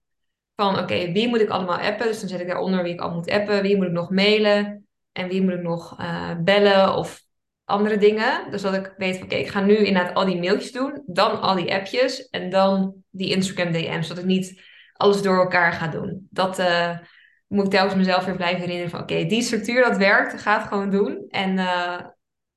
Van 0.54 0.78
oké, 0.78 1.12
wie 1.12 1.28
moet 1.28 1.40
ik 1.40 1.48
allemaal 1.48 1.78
appen? 1.78 2.06
Dus 2.06 2.20
dan 2.20 2.28
zet 2.28 2.40
ik 2.40 2.46
daaronder 2.46 2.82
wie 2.82 2.92
ik 2.92 3.00
al 3.00 3.14
moet 3.14 3.30
appen. 3.30 3.62
Wie 3.62 3.76
moet 3.76 3.86
ik 3.86 3.92
nog 3.92 4.10
mailen? 4.10 4.86
En 5.12 5.28
wie 5.28 5.42
moet 5.42 5.52
ik 5.52 5.62
nog 5.62 5.98
eh, 5.98 6.36
bellen? 6.38 6.94
Of 6.94 7.25
andere 7.66 7.96
dingen. 7.96 8.50
Dus 8.50 8.62
dat 8.62 8.74
ik 8.74 8.94
weet 8.96 9.16
van 9.16 9.24
oké, 9.24 9.34
ik 9.34 9.48
ga 9.48 9.60
nu 9.60 9.76
inderdaad 9.76 10.14
al 10.14 10.24
die 10.24 10.40
mailtjes 10.40 10.72
doen. 10.72 11.02
Dan 11.06 11.40
al 11.40 11.54
die 11.54 11.74
appjes. 11.74 12.28
En 12.28 12.50
dan 12.50 12.94
die 13.10 13.30
Instagram 13.30 13.72
DM's. 13.72 14.06
Zodat 14.06 14.22
ik 14.22 14.28
niet 14.28 14.62
alles 14.92 15.22
door 15.22 15.38
elkaar 15.38 15.72
ga 15.72 15.88
doen. 15.88 16.26
Dat 16.30 16.58
eh, 16.58 16.98
moet 17.46 17.64
ik 17.64 17.70
telkens 17.70 17.94
mezelf 17.94 18.24
weer 18.24 18.36
blijven 18.36 18.60
herinneren 18.60 18.90
van 18.90 19.00
oké, 19.00 19.24
die 19.24 19.42
structuur 19.42 19.82
dat 19.82 19.96
werkt. 19.96 20.40
Ga 20.40 20.58
het 20.58 20.68
gewoon 20.68 20.90
doen. 20.90 21.24
En 21.28 21.58
eh, 21.58 21.98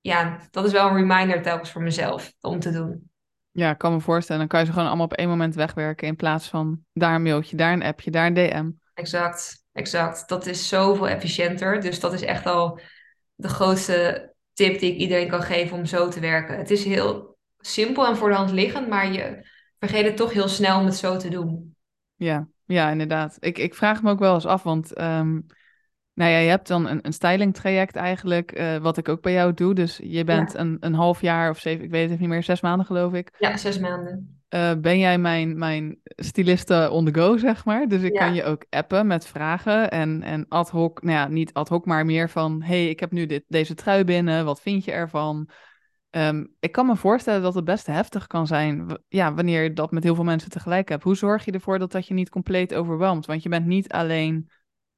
ja, 0.01 0.39
dat 0.51 0.65
is 0.65 0.71
wel 0.71 0.89
een 0.89 0.95
reminder 0.95 1.41
telkens 1.41 1.71
voor 1.71 1.81
mezelf 1.81 2.33
om 2.41 2.59
te 2.59 2.71
doen. 2.71 3.09
Ja, 3.51 3.71
ik 3.71 3.77
kan 3.77 3.93
me 3.93 3.99
voorstellen. 3.99 4.39
Dan 4.39 4.49
kan 4.49 4.59
je 4.59 4.65
ze 4.65 4.71
gewoon 4.71 4.87
allemaal 4.87 5.05
op 5.05 5.13
één 5.13 5.29
moment 5.29 5.55
wegwerken 5.55 6.07
in 6.07 6.15
plaats 6.15 6.47
van 6.47 6.79
daar 6.93 7.15
een 7.15 7.23
mailtje, 7.23 7.55
daar 7.55 7.73
een 7.73 7.83
appje, 7.83 8.11
daar 8.11 8.25
een 8.25 8.33
DM. 8.33 8.69
Exact, 8.93 9.65
exact. 9.73 10.29
Dat 10.29 10.45
is 10.45 10.67
zoveel 10.67 11.07
efficiënter. 11.07 11.81
Dus 11.81 11.99
dat 11.99 12.13
is 12.13 12.21
echt 12.21 12.45
al 12.45 12.79
de 13.35 13.47
grootste 13.47 14.29
tip 14.59 14.79
die 14.79 14.91
ik 14.91 14.97
iedereen 14.97 15.27
kan 15.29 15.41
geven 15.43 15.77
om 15.77 15.85
zo 15.85 16.07
te 16.09 16.19
werken. 16.19 16.57
Het 16.57 16.71
is 16.71 16.83
heel 16.83 17.37
simpel 17.59 18.07
en 18.07 18.17
voor 18.17 18.29
de 18.29 18.35
hand 18.35 18.51
liggend, 18.51 18.87
maar 18.87 19.11
je 19.11 19.47
vergeet 19.79 20.05
het 20.05 20.17
toch 20.17 20.33
heel 20.33 20.47
snel 20.47 20.79
om 20.79 20.85
het 20.85 20.95
zo 20.95 21.17
te 21.17 21.29
doen. 21.29 21.75
Ja, 22.15 22.47
ja, 22.65 22.89
inderdaad. 22.91 23.37
Ik, 23.39 23.57
ik 23.57 23.75
vraag 23.75 24.01
me 24.01 24.09
ook 24.11 24.19
wel 24.19 24.33
eens 24.33 24.45
af, 24.45 24.63
want 24.63 24.93
ehm, 24.93 25.33
nou 26.13 26.31
ja, 26.31 26.37
je 26.37 26.49
hebt 26.49 26.67
dan 26.67 26.87
een, 26.87 26.99
een 27.05 27.13
styling 27.13 27.53
traject 27.53 27.95
eigenlijk, 27.95 28.51
eh, 28.51 28.77
wat 28.77 28.97
ik 28.97 29.09
ook 29.09 29.21
bij 29.21 29.33
jou 29.33 29.53
doe. 29.53 29.73
Dus 29.75 29.99
je 30.03 30.23
bent 30.23 30.53
Ja, 30.53 30.59
een, 30.59 30.77
een 30.79 30.93
half 30.93 31.21
jaar 31.21 31.49
of 31.49 31.59
zeven, 31.59 31.83
ik 31.85 31.91
weet 31.91 32.09
het 32.09 32.19
niet 32.19 32.29
meer, 32.29 32.43
zes 32.43 32.61
maanden 32.61 32.85
geloof 32.85 33.13
ik. 33.13 33.31
ja, 33.37 33.57
zes 33.57 33.79
maanden. 33.79 34.38
Eh, 34.49 34.71
ben 34.81 34.99
jij 34.99 35.17
mijn, 35.17 35.57
mijn 35.57 35.99
styliste 36.15 36.89
on 36.91 37.05
the 37.05 37.13
go, 37.13 37.37
zeg 37.37 37.65
maar. 37.65 37.87
Dus 37.87 38.01
ik 38.01 38.13
kan 38.13 38.33
je 38.33 38.43
ook 38.43 38.65
appen 38.69 39.07
met 39.07 39.27
vragen 39.27 39.91
en, 39.91 40.23
en 40.23 40.45
ad 40.47 40.69
hoc, 40.69 41.01
nou 41.01 41.17
ja, 41.17 41.27
niet 41.27 41.53
ad 41.53 41.69
hoc, 41.69 41.85
maar 41.85 42.05
meer 42.05 42.29
van, 42.29 42.61
hey, 42.61 42.89
ik 42.89 42.99
heb 42.99 43.11
nu 43.11 43.25
dit, 43.25 43.43
deze 43.47 43.73
trui 43.73 44.03
binnen, 44.03 44.45
wat 44.45 44.61
vind 44.61 44.85
je 44.85 44.91
ervan? 44.91 45.49
Ehm, 46.09 46.45
ik 46.59 46.71
kan 46.71 46.85
me 46.85 46.95
voorstellen 46.95 47.41
dat 47.41 47.55
het 47.55 47.65
best 47.65 47.85
heftig 47.85 48.27
kan 48.27 48.47
zijn, 48.47 48.99
ja, 49.07 49.33
wanneer 49.33 49.63
je 49.63 49.73
dat 49.73 49.91
met 49.91 50.03
heel 50.03 50.15
veel 50.15 50.23
mensen 50.23 50.49
tegelijk 50.49 50.89
hebt. 50.89 51.03
Hoe 51.03 51.15
zorg 51.15 51.45
je 51.45 51.51
ervoor 51.51 51.79
dat 51.79 51.91
dat 51.91 52.07
je 52.07 52.13
niet 52.13 52.29
compleet 52.29 52.73
overweldigt? 52.73 53.25
Want 53.25 53.43
je 53.43 53.49
bent 53.49 53.65
niet 53.65 53.91
alleen 53.91 54.49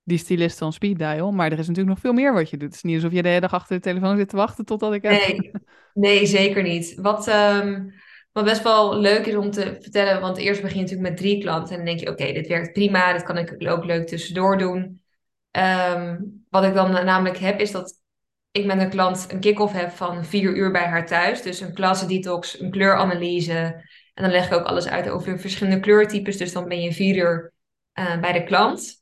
die 0.03 0.17
stylist 0.17 0.57
van 0.57 0.73
Speed 0.73 0.97
Dial, 0.97 1.31
maar 1.31 1.45
er 1.51 1.59
is 1.59 1.67
natuurlijk 1.67 1.95
nog 1.95 1.99
veel 1.99 2.13
meer 2.13 2.33
wat 2.33 2.49
je 2.49 2.57
doet. 2.57 2.67
Het 2.67 2.75
is 2.75 2.83
niet 2.83 2.95
alsof 2.95 3.11
je 3.11 3.21
de 3.21 3.27
hele 3.27 3.41
dag 3.41 3.53
achter 3.53 3.75
de 3.75 3.81
telefoon 3.81 4.17
zit 4.17 4.29
te 4.29 4.35
wachten 4.35 4.65
totdat 4.65 4.93
ik 4.93 5.01
nee, 5.01 5.51
nee, 5.93 6.25
zeker 6.25 6.63
niet. 6.63 6.95
Wat, 7.01 7.27
ehm, 7.27 7.89
Wat 8.31 8.43
best 8.43 8.63
wel 8.63 8.99
leuk 8.99 9.25
is 9.25 9.35
om 9.35 9.51
te 9.51 9.77
vertellen, 9.81 10.21
want 10.21 10.37
eerst 10.37 10.61
begin 10.61 10.77
je 10.77 10.81
natuurlijk 10.81 11.09
met 11.09 11.17
drie 11.17 11.41
klanten. 11.41 11.69
En 11.71 11.75
dan 11.75 11.85
denk 11.85 11.99
je, 11.99 12.09
oké, 12.09 12.33
dit 12.33 12.47
werkt 12.47 12.73
prima, 12.73 13.13
dit 13.13 13.23
kan 13.23 13.37
ik 13.37 13.55
ook 13.69 13.85
leuk 13.85 14.07
tussendoor 14.07 14.57
doen. 14.57 15.01
Ehm, 15.51 16.19
wat 16.49 16.63
ik 16.63 16.73
dan 16.73 16.91
namelijk 16.91 17.37
heb, 17.37 17.59
is 17.59 17.71
dat 17.71 18.01
ik 18.51 18.65
met 18.65 18.79
een 18.79 18.89
klant 18.89 19.27
een 19.31 19.39
kick-off 19.39 19.73
heb 19.73 19.91
van 19.91 20.25
vier 20.25 20.55
uur 20.55 20.71
bij 20.71 20.85
haar 20.85 21.05
thuis. 21.05 21.41
Dus 21.41 21.59
een 21.59 21.73
klasse-detox, 21.73 22.59
een 22.59 22.71
kleuranalyse. 22.71 23.83
En 24.13 24.23
dan 24.23 24.31
leg 24.31 24.45
ik 24.45 24.53
ook 24.53 24.65
alles 24.65 24.87
uit 24.87 25.09
over 25.09 25.39
verschillende 25.39 25.79
kleurtypes. 25.79 26.37
Dus 26.37 26.53
dan 26.53 26.67
ben 26.67 26.81
je 26.81 26.93
vier 26.93 27.15
uur 27.15 27.53
uh, 27.99 28.19
bij 28.19 28.31
de 28.31 28.43
klant. 28.43 28.99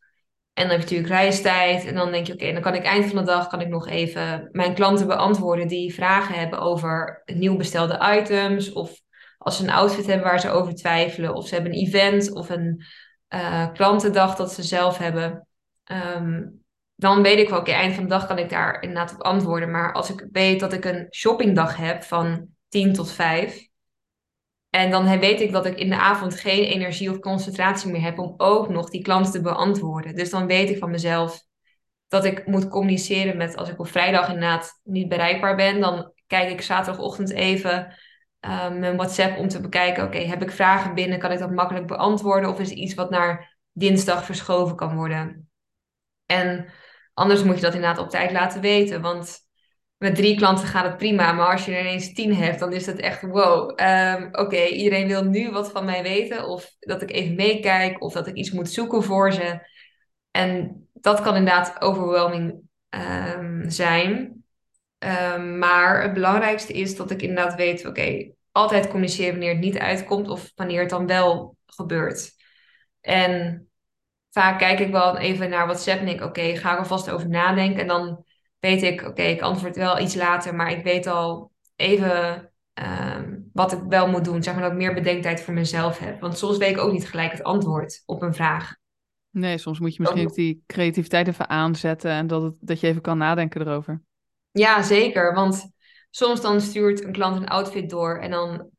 En 0.54 0.68
dan 0.68 0.80
heb 0.80 0.90
je 0.90 0.96
natuurlijk 0.96 1.22
reistijd. 1.22 1.86
En 1.86 1.96
dan 1.96 2.12
denk 2.12 2.28
je, 2.28 2.34
oké, 2.34 2.54
dan 2.54 2.62
kan 2.62 2.76
ik 2.76 2.84
eind 2.84 3.06
van 3.06 3.16
de 3.16 3.24
dag 3.24 3.48
kan 3.48 3.62
ik 3.62 3.68
nog 3.68 3.88
even 3.88 4.50
mijn 4.52 4.74
klanten 4.74 5.08
beantwoorden 5.08 5.68
die 5.68 5.94
vragen 5.94 6.36
hebben 6.36 6.60
over 6.60 7.24
nieuw 7.26 7.56
bestelde 7.56 8.18
items. 8.18 8.72
Of 8.72 9.02
als 9.40 9.58
ze 9.58 9.64
een 9.64 9.70
outfit 9.70 10.06
hebben 10.06 10.28
waar 10.28 10.40
ze 10.40 10.50
over 10.50 10.76
twijfelen. 10.76 11.34
Of 11.34 11.48
ze 11.48 11.54
hebben 11.54 11.72
een 11.72 11.86
event 11.86 12.34
of 12.34 12.50
een 12.50 12.86
uh, 13.30 13.72
klantendag 13.72 14.36
dat 14.36 14.54
ze 14.54 14.64
zelf 14.64 14.98
hebben. 14.98 15.48
Um, 15.92 16.64
dan 16.96 17.22
weet 17.22 17.40
ik 17.40 17.50
wel, 17.50 17.60
oké, 17.60 17.72
eind 17.72 17.94
van 17.94 18.04
de 18.04 18.10
dag 18.10 18.28
kan 18.28 18.38
ik 18.38 18.50
daar 18.50 18.82
inderdaad 18.82 19.14
op 19.14 19.22
antwoorden. 19.22 19.72
Maar 19.72 19.94
als 19.94 20.10
ik 20.10 20.28
weet 20.32 20.60
dat 20.60 20.74
ik 20.74 20.86
een 20.86 21.08
shoppingdag 21.12 21.78
heb 21.78 22.04
van 22.04 22.48
10 22.68 22.94
tot 22.94 23.12
5. 23.12 23.68
En 24.70 24.92
dan 24.92 25.20
weet 25.20 25.42
ik 25.42 25.52
dat 25.52 25.66
ik 25.66 25.78
in 25.78 25.90
de 25.90 25.98
avond 25.98 26.40
geen 26.40 26.64
energie 26.64 27.10
of 27.12 27.20
concentratie 27.20 27.92
meer 27.92 28.02
heb 28.02 28.20
om 28.20 28.34
ook 28.38 28.70
nog 28.70 28.90
die 28.90 29.02
klanten 29.02 29.32
te 29.32 29.42
beantwoorden. 29.42 30.16
Dus 30.16 30.30
dan 30.30 30.48
weet 30.48 30.70
ik 30.70 30.78
van 30.78 30.92
mezelf 30.92 31.42
dat 32.08 32.26
ik 32.26 32.46
moet 32.46 32.68
communiceren 32.68 33.38
met, 33.38 33.56
als 33.56 33.70
ik 33.70 33.80
op 33.80 33.88
vrijdag 33.88 34.28
inderdaad 34.28 34.80
niet 34.84 35.10
bereikbaar 35.10 35.56
ben, 35.56 35.80
dan 35.80 36.14
kijk 36.28 36.50
ik 36.50 36.62
zaterdagochtend 36.62 37.32
even 37.32 37.96
um, 38.40 38.80
mijn 38.80 38.96
WhatsApp 38.96 39.38
om 39.38 39.48
te 39.48 39.62
bekijken, 39.62 40.04
oké, 40.04 40.18
heb 40.18 40.42
ik 40.42 40.52
vragen 40.52 40.94
binnen, 40.94 41.20
kan 41.20 41.32
ik 41.32 41.40
dat 41.40 41.52
makkelijk 41.52 41.88
beantwoorden 41.88 42.50
of 42.50 42.60
is 42.60 42.70
het 42.70 42.78
iets 42.78 42.94
wat 42.94 43.10
naar 43.10 43.58
dinsdag 43.72 44.26
verschoven 44.26 44.76
kan 44.76 44.96
worden? 44.96 45.50
En 46.26 46.66
anders 47.14 47.44
moet 47.44 47.56
je 47.56 47.62
dat 47.62 47.74
inderdaad 47.74 48.04
op 48.04 48.10
tijd 48.10 48.32
laten 48.32 48.62
weten, 48.62 49.02
want 49.02 49.48
met 49.98 50.16
drie 50.16 50.38
klanten 50.38 50.68
gaat 50.68 50.86
het 50.86 50.98
prima, 50.98 51.32
maar 51.32 51.52
als 51.52 51.66
je 51.66 51.72
er 51.72 51.80
ineens 51.80 52.14
tien 52.14 52.36
hebt, 52.36 52.60
dan 52.60 52.74
is 52.74 52.86
het 52.86 53.00
echt 53.00 53.22
wow. 53.22 53.80
Um, 53.80 54.30
Oké, 54.32 54.66
iedereen 54.66 55.08
wil 55.08 55.24
nu 55.24 55.52
wat 55.52 55.72
van 55.72 55.86
mij 55.86 56.04
weten, 56.04 56.48
of 56.48 56.76
dat 56.80 57.02
ik 57.02 57.12
even 57.12 57.36
meekijk, 57.36 58.04
of 58.04 58.14
dat 58.14 58.28
ik 58.28 58.36
iets 58.36 58.52
moet 58.52 58.70
zoeken 58.70 59.04
voor 59.04 59.34
ze. 59.34 59.68
En 60.32 60.88
dat 60.94 61.22
kan 61.22 61.36
inderdaad 61.36 61.82
overwhelming 61.82 62.62
um, 62.90 63.70
zijn. 63.70 64.39
Um, 65.06 65.58
maar 65.58 66.02
het 66.02 66.14
belangrijkste 66.14 66.74
is 66.74 66.96
dat 66.96 67.12
ik 67.12 67.22
inderdaad 67.22 67.56
weet, 67.56 67.86
oké, 67.86 68.32
altijd 68.52 68.88
communiceren 68.88 69.32
wanneer 69.32 69.52
het 69.52 69.60
niet 69.60 69.78
uitkomt 69.78 70.30
of 70.30 70.52
wanneer 70.56 70.80
het 70.80 70.90
dan 70.90 71.08
wel 71.08 71.58
gebeurt. 71.66 72.32
En 73.02 73.64
vaak 74.30 74.60
kijk 74.60 74.80
ik 74.80 74.92
wel 74.92 75.18
even 75.18 75.50
naar 75.50 75.66
WhatsApp 75.66 76.00
en 76.00 76.06
denk, 76.06 76.24
oké, 76.24 76.56
ga 76.56 76.74
ik 76.74 76.80
er 76.80 76.86
vast 76.86 77.10
over 77.10 77.30
nadenken. 77.30 77.82
En 77.82 77.88
dan 77.88 78.26
weet 78.60 78.84
ik, 78.84 79.02
oké, 79.08 79.22
ik 79.22 79.42
antwoord 79.42 79.76
wel 79.76 80.00
iets 80.00 80.16
later, 80.16 80.56
maar 80.56 80.72
ik 80.72 80.84
weet 80.84 81.08
al 81.08 81.52
even 81.76 82.52
um, 82.74 83.50
wat 83.54 83.72
ik 83.72 83.80
wel 83.88 84.08
moet 84.08 84.26
doen. 84.26 84.44
Zeg 84.44 84.54
maar 84.54 84.64
dat 84.64 84.72
ik 84.72 84.78
meer 84.78 84.94
bedenktijd 84.94 85.42
voor 85.42 85.54
mezelf 85.54 86.00
heb. 86.00 86.22
Want 86.22 86.38
soms 86.38 86.58
weet 86.58 86.70
ik 86.70 86.78
ook 86.78 86.92
niet 86.92 87.10
gelijk 87.10 87.32
het 87.32 87.44
antwoord 87.44 88.04
op 88.06 88.22
een 88.22 88.34
vraag. 88.34 88.76
Nee, 89.30 89.58
soms 89.58 89.80
moet 89.80 89.96
je 89.96 90.02
misschien 90.02 90.28
ook 90.28 90.34
die 90.34 90.64
creativiteit 90.68 91.28
even 91.28 91.50
aanzetten 91.50 92.12
en 92.12 92.28
dat, 92.28 92.42
het, 92.42 92.58
dat 92.60 92.80
je 92.80 92.88
even 92.88 93.02
kan 93.02 93.18
nadenken 93.18 93.62
erover. 93.62 94.02
Ja, 94.52 94.82
zeker. 94.82 95.34
Want 95.34 95.72
soms 96.10 96.42
dan 96.42 96.62
stuurt 96.62 97.04
een 97.04 97.12
klant 97.12 97.36
een 97.36 97.48
outfit 97.48 97.90
door 97.90 98.18
en 98.20 98.32
dan 98.32 98.70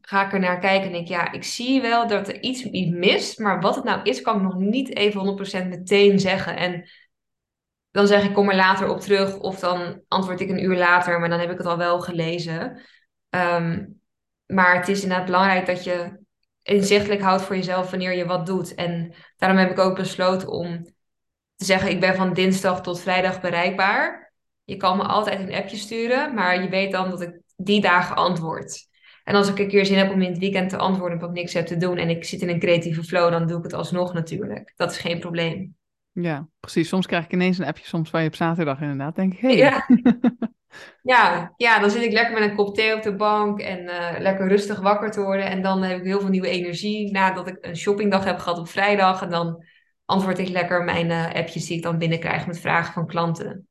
ga 0.00 0.26
ik 0.26 0.32
er 0.32 0.38
naar 0.38 0.58
kijken 0.58 0.86
en 0.86 0.92
denk 0.92 1.08
ja, 1.08 1.32
ik 1.32 1.44
zie 1.44 1.80
wel 1.80 2.06
dat 2.06 2.28
er 2.28 2.40
iets, 2.40 2.62
iets 2.62 2.90
mist, 2.90 3.38
maar 3.38 3.60
wat 3.60 3.74
het 3.74 3.84
nou 3.84 4.02
is, 4.02 4.22
kan 4.22 4.36
ik 4.36 4.42
nog 4.42 4.56
niet 4.56 4.96
even 4.96 5.20
100% 5.64 5.68
meteen 5.68 6.18
zeggen. 6.18 6.56
En 6.56 6.88
dan 7.90 8.06
zeg 8.06 8.24
ik 8.24 8.34
kom 8.34 8.48
er 8.48 8.56
later 8.56 8.88
op 8.88 9.00
terug 9.00 9.38
of 9.38 9.58
dan 9.58 10.02
antwoord 10.08 10.40
ik 10.40 10.48
een 10.50 10.64
uur 10.64 10.76
later, 10.76 11.20
maar 11.20 11.28
dan 11.28 11.40
heb 11.40 11.50
ik 11.50 11.58
het 11.58 11.66
al 11.66 11.76
wel 11.76 12.00
gelezen. 12.00 12.80
Um, 13.30 14.00
maar 14.46 14.76
het 14.76 14.88
is 14.88 15.02
inderdaad 15.02 15.26
belangrijk 15.26 15.66
dat 15.66 15.84
je 15.84 16.18
inzichtelijk 16.62 17.20
houdt 17.20 17.42
voor 17.42 17.56
jezelf 17.56 17.90
wanneer 17.90 18.16
je 18.16 18.26
wat 18.26 18.46
doet. 18.46 18.74
En 18.74 19.14
daarom 19.36 19.58
heb 19.58 19.70
ik 19.70 19.78
ook 19.78 19.96
besloten 19.96 20.48
om 20.48 20.84
te 21.56 21.64
zeggen, 21.64 21.90
ik 21.90 22.00
ben 22.00 22.14
van 22.14 22.32
dinsdag 22.32 22.82
tot 22.82 23.00
vrijdag 23.00 23.40
bereikbaar. 23.40 24.23
Je 24.64 24.76
kan 24.76 24.96
me 24.96 25.02
altijd 25.02 25.40
een 25.40 25.54
appje 25.54 25.76
sturen, 25.76 26.34
maar 26.34 26.62
je 26.62 26.68
weet 26.68 26.92
dan 26.92 27.10
dat 27.10 27.20
ik 27.20 27.40
die 27.56 27.80
dagen 27.80 28.16
antwoord. 28.16 28.86
En 29.24 29.34
als 29.34 29.48
ik 29.48 29.58
een 29.58 29.68
keer 29.68 29.86
zin 29.86 29.98
heb 29.98 30.12
om 30.12 30.22
in 30.22 30.30
het 30.30 30.38
weekend 30.38 30.70
te 30.70 30.76
antwoorden 30.76 31.12
omdat 31.12 31.30
ik 31.30 31.36
niks 31.36 31.52
heb 31.52 31.66
te 31.66 31.76
doen 31.76 31.96
en 31.96 32.08
ik 32.08 32.24
zit 32.24 32.40
in 32.40 32.48
een 32.48 32.58
creatieve 32.58 33.02
flow, 33.02 33.30
dan 33.30 33.46
doe 33.46 33.58
ik 33.58 33.64
het 33.64 33.72
alsnog 33.72 34.12
natuurlijk. 34.12 34.72
Dat 34.76 34.90
is 34.90 34.98
geen 34.98 35.18
probleem. 35.20 35.76
Ja, 36.12 36.48
precies. 36.60 36.88
Soms 36.88 37.06
krijg 37.06 37.24
ik 37.24 37.32
ineens 37.32 37.58
een 37.58 37.66
appje, 37.66 37.84
soms 37.84 38.10
waar 38.10 38.22
je 38.22 38.28
op 38.28 38.34
zaterdag 38.34 38.80
inderdaad 38.80 39.16
denk 39.16 39.32
ik, 39.32 39.40
hey. 39.40 39.56
Ja. 39.56 39.86
ja, 41.14 41.52
ja, 41.56 41.78
dan 41.78 41.90
zit 41.90 42.02
ik 42.02 42.12
lekker 42.12 42.40
met 42.40 42.50
een 42.50 42.56
kop 42.56 42.74
thee 42.74 42.94
op 42.94 43.02
de 43.02 43.14
bank 43.14 43.60
en 43.60 43.78
uh, 43.82 44.10
lekker 44.18 44.48
rustig 44.48 44.80
wakker 44.80 45.10
te 45.10 45.20
worden. 45.20 45.50
En 45.50 45.62
dan 45.62 45.82
heb 45.82 45.98
ik 45.98 46.04
heel 46.04 46.20
veel 46.20 46.28
nieuwe 46.28 46.48
energie 46.48 47.12
nadat 47.12 47.48
ik 47.48 47.58
een 47.60 47.76
shoppingdag 47.76 48.24
heb 48.24 48.38
gehad 48.38 48.58
op 48.58 48.68
vrijdag. 48.68 49.22
En 49.22 49.30
dan 49.30 49.64
antwoord 50.04 50.38
ik 50.38 50.48
lekker 50.48 50.84
mijn 50.84 51.10
uh, 51.10 51.34
appjes 51.34 51.66
die 51.66 51.76
ik 51.76 51.82
dan 51.82 51.98
binnenkrijg 51.98 52.46
met 52.46 52.60
vragen 52.60 52.92
van 52.92 53.06
klanten. 53.06 53.68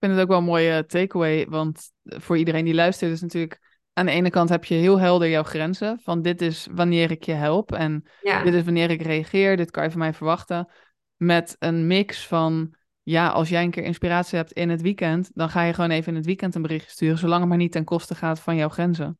Ik 0.00 0.06
vind 0.06 0.12
het 0.12 0.22
ook 0.22 0.28
wel 0.28 0.38
een 0.38 0.44
mooie 0.44 0.86
takeaway, 0.86 1.46
want 1.46 1.92
voor 2.02 2.38
iedereen 2.38 2.64
die 2.64 2.74
luistert 2.74 3.12
is 3.12 3.20
natuurlijk... 3.20 3.68
Aan 3.92 4.06
de 4.06 4.12
ene 4.12 4.30
kant 4.30 4.48
heb 4.48 4.64
je 4.64 4.74
heel 4.74 4.98
helder 4.98 5.28
jouw 5.28 5.42
grenzen. 5.42 6.00
Van 6.02 6.22
dit 6.22 6.42
is 6.42 6.68
wanneer 6.70 7.10
ik 7.10 7.24
je 7.24 7.32
help 7.32 7.72
en 7.72 8.08
ja. 8.22 8.42
dit 8.42 8.54
is 8.54 8.64
wanneer 8.64 8.90
ik 8.90 9.02
reageer. 9.02 9.56
Dit 9.56 9.70
kan 9.70 9.84
je 9.84 9.90
van 9.90 9.98
mij 9.98 10.12
verwachten 10.12 10.70
met 11.16 11.56
een 11.58 11.86
mix 11.86 12.26
van, 12.26 12.74
ja, 13.02 13.28
als 13.28 13.48
jij 13.48 13.62
een 13.62 13.70
keer 13.70 13.82
inspiratie 13.82 14.38
hebt 14.38 14.52
in 14.52 14.68
het 14.68 14.80
weekend, 14.80 15.30
dan 15.34 15.48
ga 15.48 15.62
je 15.62 15.72
gewoon 15.72 15.90
even 15.90 16.08
in 16.08 16.16
het 16.16 16.26
weekend 16.26 16.54
een 16.54 16.62
bericht 16.62 16.90
sturen, 16.90 17.18
zolang 17.18 17.40
het 17.40 17.48
maar 17.48 17.58
niet 17.58 17.72
ten 17.72 17.84
koste 17.84 18.14
gaat 18.14 18.40
van 18.40 18.56
jouw 18.56 18.68
grenzen. 18.68 19.18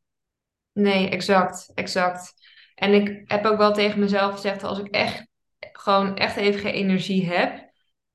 Nee, 0.73 1.09
exact, 1.09 1.71
exact. 1.73 2.33
En 2.75 2.93
ik 2.93 3.31
heb 3.31 3.45
ook 3.45 3.57
wel 3.57 3.73
tegen 3.73 3.99
mezelf 3.99 4.33
gezegd, 4.33 4.63
als 4.63 4.79
ik 4.79 4.87
echt 4.87 5.27
gewoon 5.59 6.15
echt 6.15 6.35
even 6.35 6.59
geen 6.59 6.73
energie 6.73 7.25
heb, 7.25 7.70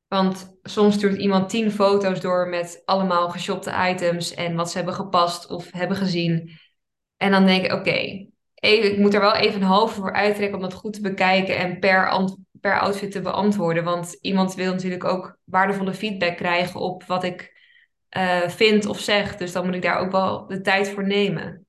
want 0.09 0.59
soms 0.63 0.95
stuurt 0.95 1.19
iemand 1.19 1.49
tien 1.49 1.71
foto's 1.71 2.21
door 2.21 2.49
met 2.49 2.83
allemaal 2.85 3.29
geshopte 3.31 3.89
items 3.91 4.35
en 4.35 4.55
wat 4.55 4.71
ze 4.71 4.77
hebben 4.77 4.95
gepast 4.95 5.51
of 5.51 5.73
hebben 5.73 5.97
gezien. 5.97 6.51
En 7.17 7.31
dan 7.31 7.47
denk 7.47 7.65
ik, 7.65 7.73
oké, 7.73 8.27
ik 8.55 8.99
moet 8.99 9.15
er 9.15 9.21
wel 9.21 9.35
even 9.35 9.61
een 9.61 9.67
half 9.67 9.93
voor 9.93 10.13
uittrekken 10.13 10.57
om 10.57 10.63
dat 10.63 10.75
goed 10.75 10.93
te 10.93 11.01
bekijken 11.01 11.57
en 11.57 11.79
per 11.79 12.29
per 12.61 12.81
outfit 12.81 13.11
te 13.11 13.21
beantwoorden. 13.21 13.85
Want 13.85 14.19
iemand 14.21 14.55
wil 14.55 14.73
natuurlijk 14.73 15.05
ook 15.05 15.39
waardevolle 15.45 15.95
feedback 15.95 16.37
krijgen 16.37 16.81
op 16.81 17.05
wat 17.05 17.25
ik 17.25 17.55
uh, 18.17 18.49
vind 18.49 18.87
of 18.87 19.01
zeg. 19.01 19.37
Dus 19.37 19.53
dan 19.53 19.65
moet 19.65 19.75
ik 19.75 19.83
daar 19.83 19.99
ook 19.99 20.11
wel 20.11 20.47
de 20.47 20.61
tijd 20.61 20.89
voor 20.89 21.07
nemen. 21.07 21.67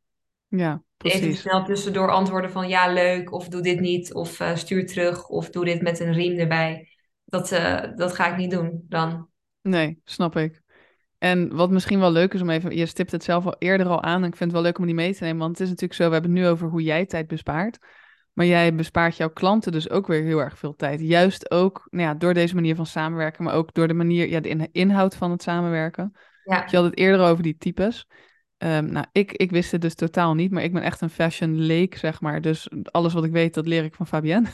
Ja, 0.48 0.84
precies. 0.98 1.22
Even 1.22 1.36
snel 1.36 1.64
tussendoor 1.66 2.12
antwoorden 2.12 2.52
van 2.52 2.68
ja, 2.68 2.94
leuk, 2.94 3.32
of 3.32 3.48
doe 3.48 3.62
dit 3.62 3.80
niet, 3.80 4.14
of 4.14 4.40
uh, 4.40 4.56
stuur 4.56 4.88
terug, 4.88 5.28
of 5.28 5.50
doe 5.50 5.66
dit 5.66 5.82
met 5.82 6.00
een 6.00 6.14
riem 6.14 6.40
erbij. 6.40 6.97
Dat, 7.30 7.52
uh, 7.52 7.84
dat 7.96 8.14
ga 8.14 8.28
ik 8.32 8.38
niet 8.38 8.52
doen 8.52 8.86
dan. 8.88 9.30
Nee, 9.62 10.02
snap 10.04 10.36
ik. 10.36 10.62
En 11.18 11.56
wat 11.56 11.72
misschien 11.72 12.00
wel 12.00 12.12
leuk 12.12 12.34
is 12.34 12.42
om 12.42 12.50
even, 12.50 12.76
je 12.76 12.86
stipt 12.86 13.12
het 13.12 13.24
zelf 13.24 13.46
al 13.46 13.56
eerder 13.58 13.88
al 13.88 14.04
aan, 14.04 14.22
en 14.22 14.30
ik 14.30 14.36
vind 14.36 14.52
het 14.52 14.52
wel 14.52 14.62
leuk 14.62 14.78
om 14.78 14.86
die 14.86 14.96
mee 14.96 15.16
te 15.16 15.24
nemen, 15.24 15.40
want 15.40 15.52
het 15.52 15.62
is 15.62 15.68
natuurlijk 15.68 16.00
zo, 16.00 16.08
we 16.08 16.14
hebben 16.14 16.32
het 16.32 16.40
nu 16.40 16.48
over 16.48 16.70
hoe 16.70 16.84
jij 16.84 17.06
tijd 17.06 17.28
bespaart. 17.28 17.78
Maar 18.34 18.46
jij 18.46 18.76
bespaart 18.76 19.18
jouw 19.18 19.30
klanten 19.30 19.72
dus 19.72 19.90
ook 19.90 20.08
weer 20.08 20.24
heel 20.24 20.40
erg 20.40 20.58
veel 20.58 20.76
tijd. 20.76 21.00
Juist 21.00 21.52
ook 21.52 21.88
nou 21.90 22.04
ja, 22.04 22.14
door 22.14 22.34
deze 22.34 22.56
manier 22.56 22.76
van 22.76 22.86
samenwerken, 22.86 23.44
maar 23.44 23.54
ook 23.54 23.74
door 23.74 23.88
de 23.88 23.94
manier, 23.94 24.30
ja, 24.30 24.40
de 24.40 24.70
inhoud 24.72 25.16
van 25.16 25.32
het 25.32 25.42
samenwerken. 25.42 26.12
Ja. 26.44 26.66
Je 26.70 26.76
had 26.76 26.86
het 26.86 26.98
eerder 26.98 27.26
over 27.26 27.44
die 27.44 27.58
types. 27.58 28.08
Um, 28.60 28.92
nou, 28.92 29.06
ik, 29.12 29.32
ik 29.32 29.52
wist 29.52 29.72
het 29.72 29.82
dus 29.82 29.96
totaal 29.96 30.34
niet, 30.34 30.52
maar 30.52 30.64
ik 30.64 30.74
ben 30.74 30.82
echt 30.82 31.02
een 31.02 31.10
fashion 31.10 31.60
leek, 31.60 31.98
zeg 31.98 32.22
maar. 32.22 32.42
Dus 32.42 32.70
alles 32.84 33.14
wat 33.14 33.24
ik 33.24 33.32
weet, 33.32 33.54
dat 33.54 33.68
leer 33.68 33.84
ik 33.84 33.96
van 33.96 34.08
Fabienne. 34.08 34.48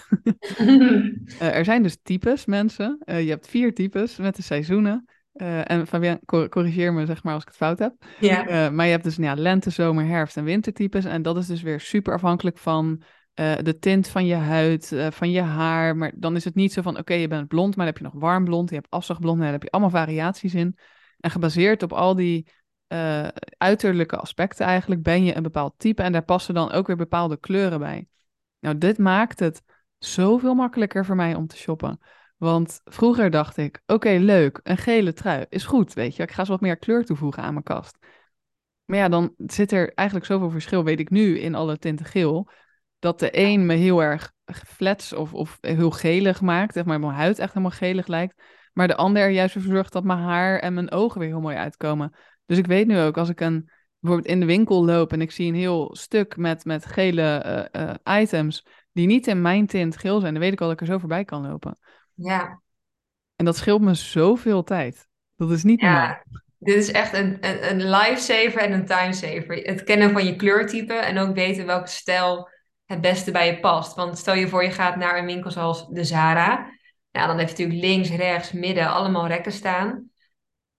uh, 0.60 1.42
er 1.58 1.66
zijn 1.66 1.84
dus 1.84 1.98
types, 2.04 2.46
mensen. 2.46 3.02
Uh, 3.06 3.22
je 3.22 3.30
hebt 3.30 3.48
vier 3.48 3.74
types 3.74 4.18
met 4.18 4.36
de 4.36 4.42
seizoenen. 4.42 5.06
Uh, 5.34 5.72
en 5.72 5.88
Fabienne, 5.88 6.20
corrigeer 6.50 6.94
me 6.94 7.06
zeg 7.06 7.24
maar 7.24 7.34
als 7.34 7.42
ik 7.42 7.48
het 7.48 7.58
fout 7.58 7.80
heb. 7.80 7.94
Ja. 8.20 8.70
maar 8.70 8.86
je 8.86 8.92
hebt 8.92 9.04
dus 9.04 9.18
nou 9.18 9.36
ja, 9.36 9.42
lente, 9.42 9.70
zomer, 9.70 10.06
herfst 10.06 10.38
en 10.38 10.44
wintertypes. 10.44 11.06
En 11.06 11.22
dat 11.22 11.38
is 11.38 11.48
dus 11.48 11.62
weer 11.62 11.80
super 11.80 12.14
afhankelijk 12.14 12.58
van 12.58 13.04
de 13.34 13.78
tint 13.80 14.08
van 14.08 14.26
je 14.26 14.36
huid, 14.36 14.96
van 15.10 15.32
je 15.32 15.42
haar. 15.42 15.96
Maar 15.96 16.12
dan 16.16 16.36
is 16.36 16.44
het 16.44 16.56
niet 16.56 16.74
zo 16.74 16.82
van, 16.82 16.98
oké, 16.98 17.14
je 17.14 17.28
bent 17.28 17.48
blond, 17.48 17.76
maar 17.76 17.86
dan 17.86 17.96
heb 17.96 18.04
je 18.04 18.10
nog 18.12 18.22
warm 18.22 18.44
blond, 18.44 18.70
je 18.70 18.76
hebt 18.76 18.90
afzagblond, 18.90 19.40
daar 19.40 19.52
heb 19.52 19.64
je 19.64 19.72
allemaal 19.72 19.90
variaties 19.90 20.54
in. 20.54 20.78
En 21.20 21.32
gebaseerd 21.32 21.84
op 21.84 21.94
al 21.94 22.16
die 22.16 22.46
uh, 22.94 23.28
uiterlijke 23.58 24.18
aspecten 24.18 24.66
eigenlijk, 24.66 25.04
ben 25.04 25.24
je 25.24 25.36
een 25.36 25.44
bepaald 25.44 25.74
type 25.78 26.04
en 26.04 26.12
daar 26.12 26.24
passen 26.24 26.54
dan 26.54 26.72
ook 26.72 26.88
weer 26.88 26.96
bepaalde 26.96 27.38
kleuren 27.38 27.80
bij. 27.80 28.08
Nou, 28.60 28.78
dit 28.78 28.98
maakt 28.98 29.40
het 29.40 29.64
zoveel 29.98 30.54
makkelijker 30.54 31.06
voor 31.06 31.16
mij 31.16 31.36
om 31.36 31.48
te 31.48 31.58
shoppen. 31.58 32.00
Want 32.38 32.82
vroeger 32.84 33.30
dacht 33.30 33.58
ik, 33.58 33.82
oké, 33.86 34.10
leuk, 34.10 34.60
een 34.64 34.78
gele 34.78 35.14
trui 35.14 35.46
is 35.50 35.66
goed, 35.66 35.94
weet 35.94 36.16
je. 36.16 36.24
Ik 36.24 36.32
ga 36.32 36.40
eens 36.40 36.50
wat 36.50 36.62
meer 36.62 36.78
kleur 36.78 37.06
toevoegen 37.06 37.44
aan 37.44 37.54
mijn 37.54 37.64
kast. 37.64 37.98
Maar 38.86 38.98
ja, 38.98 39.10
dan 39.10 39.34
zit 39.38 39.72
er 39.72 39.94
eigenlijk 39.94 40.28
zoveel 40.28 40.50
verschil, 40.50 40.84
weet 40.84 41.00
ik 41.00 41.10
nu, 41.10 41.40
in 41.40 41.56
alle 41.56 41.78
tinten 41.78 42.06
geel. 42.06 42.50
Dat 43.00 43.20
de 43.20 43.30
een 43.32 43.66
me 43.66 43.74
heel 43.74 44.04
erg 44.04 44.32
flats 44.68 45.14
of, 45.14 45.34
of 45.34 45.58
heel 45.62 45.92
gelig 45.92 46.42
maakt. 46.42 46.74
Zeg 46.74 46.86
maar 46.86 47.00
mijn 47.00 47.14
huid 47.14 47.40
echt 47.40 47.54
helemaal 47.54 47.78
gelig 47.78 48.08
lijkt. 48.08 48.42
Maar 48.74 48.88
de 48.88 48.96
ander 48.96 49.22
er 49.22 49.30
juist 49.30 49.54
voor 49.54 49.62
zorgt 49.62 49.94
dat 49.94 50.04
mijn 50.04 50.20
haar 50.20 50.60
en 50.60 50.74
mijn 50.74 50.92
ogen 50.92 51.20
weer 51.20 51.30
heel 51.30 51.40
mooi 51.40 51.56
uitkomen. 51.56 52.14
Dus 52.46 52.58
ik 52.58 52.66
weet 52.66 52.88
nu 52.88 53.00
ook, 53.00 53.18
als 53.18 53.30
ik 53.30 53.40
een, 53.40 53.70
bijvoorbeeld 54.00 54.32
in 54.32 54.40
de 54.40 54.46
winkel 54.46 54.86
loop 54.86 55.12
en 55.12 55.22
ik 55.22 55.32
zie 55.32 55.48
een 55.48 55.56
heel 55.56 55.96
stuk 55.96 56.38
met, 56.38 56.66
met 56.66 56.86
gele 56.86 57.38
eh, 57.38 57.90
eh, 57.90 58.22
items 58.22 58.66
die 58.92 59.08
niet 59.08 59.28
in 59.28 59.42
mijn 59.42 59.68
tint 59.68 59.98
geel 59.98 60.20
zijn, 60.20 60.34
dan 60.34 60.42
weet 60.42 60.54
ik 60.54 60.62
al 60.62 60.68
dat 60.68 60.76
ik 60.76 60.82
er 60.82 60.94
zo 60.94 60.98
voorbij 60.98 61.26
kan 61.26 61.48
lopen. 61.48 61.78
Ja. 62.14 62.62
En 63.36 63.46
dat 63.46 63.58
scheelt 63.58 63.82
me 63.82 63.94
zoveel 63.94 64.64
tijd. 64.64 65.08
Dat 65.36 65.52
is 65.52 65.64
niet 65.64 65.82
normaal. 65.82 66.02
Ja, 66.02 66.24
dit 66.58 66.76
is 66.76 66.92
echt 66.92 67.14
een, 67.14 67.38
een, 67.42 67.70
een 67.70 67.90
lifesaver 67.90 68.62
en 68.62 68.72
een 68.72 68.86
timesaver. 68.86 69.56
Het 69.56 69.84
kennen 69.84 70.12
van 70.12 70.26
je 70.26 70.36
kleurtype 70.36 70.94
en 70.94 71.18
ook 71.18 71.36
weten 71.36 71.66
welke 71.66 71.88
stijl 71.88 72.50
het 72.86 73.02
beste 73.02 73.32
bij 73.32 73.48
je 73.48 73.60
past. 73.60 73.96
Want 73.96 74.18
stel 74.18 74.34
je 74.34 74.48
voor 74.48 74.64
je 74.64 74.72
gaat 74.72 74.96
naar 74.96 75.18
een 75.18 75.26
winkel 75.26 75.52
zoals 75.52 75.88
de 75.90 76.04
Zara. 76.04 76.72
Nou, 77.12 77.28
dan 77.28 77.38
heeft 77.38 77.58
je 77.58 77.64
natuurlijk 77.66 77.94
links, 77.94 78.10
rechts, 78.10 78.52
midden 78.52 78.88
allemaal 78.88 79.28
rekken 79.28 79.52
staan. 79.52 80.10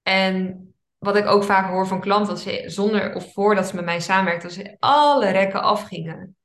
En 0.03 0.74
wat 1.05 1.17
ik 1.17 1.27
ook 1.27 1.45
vaak 1.45 1.71
hoor 1.71 1.87
van 1.87 2.01
klanten, 2.01 2.35
dat 2.35 2.41
ze 2.41 2.63
zonder 2.67 3.15
of 3.15 3.33
voordat 3.33 3.69
ze 3.69 3.75
met 3.75 3.85
mij 3.85 4.01
samenwerken, 4.01 4.43
dat 4.43 4.53
ze 4.53 4.77
alle 4.79 5.31
rekken 5.31 5.63
afgingen. 5.63 6.37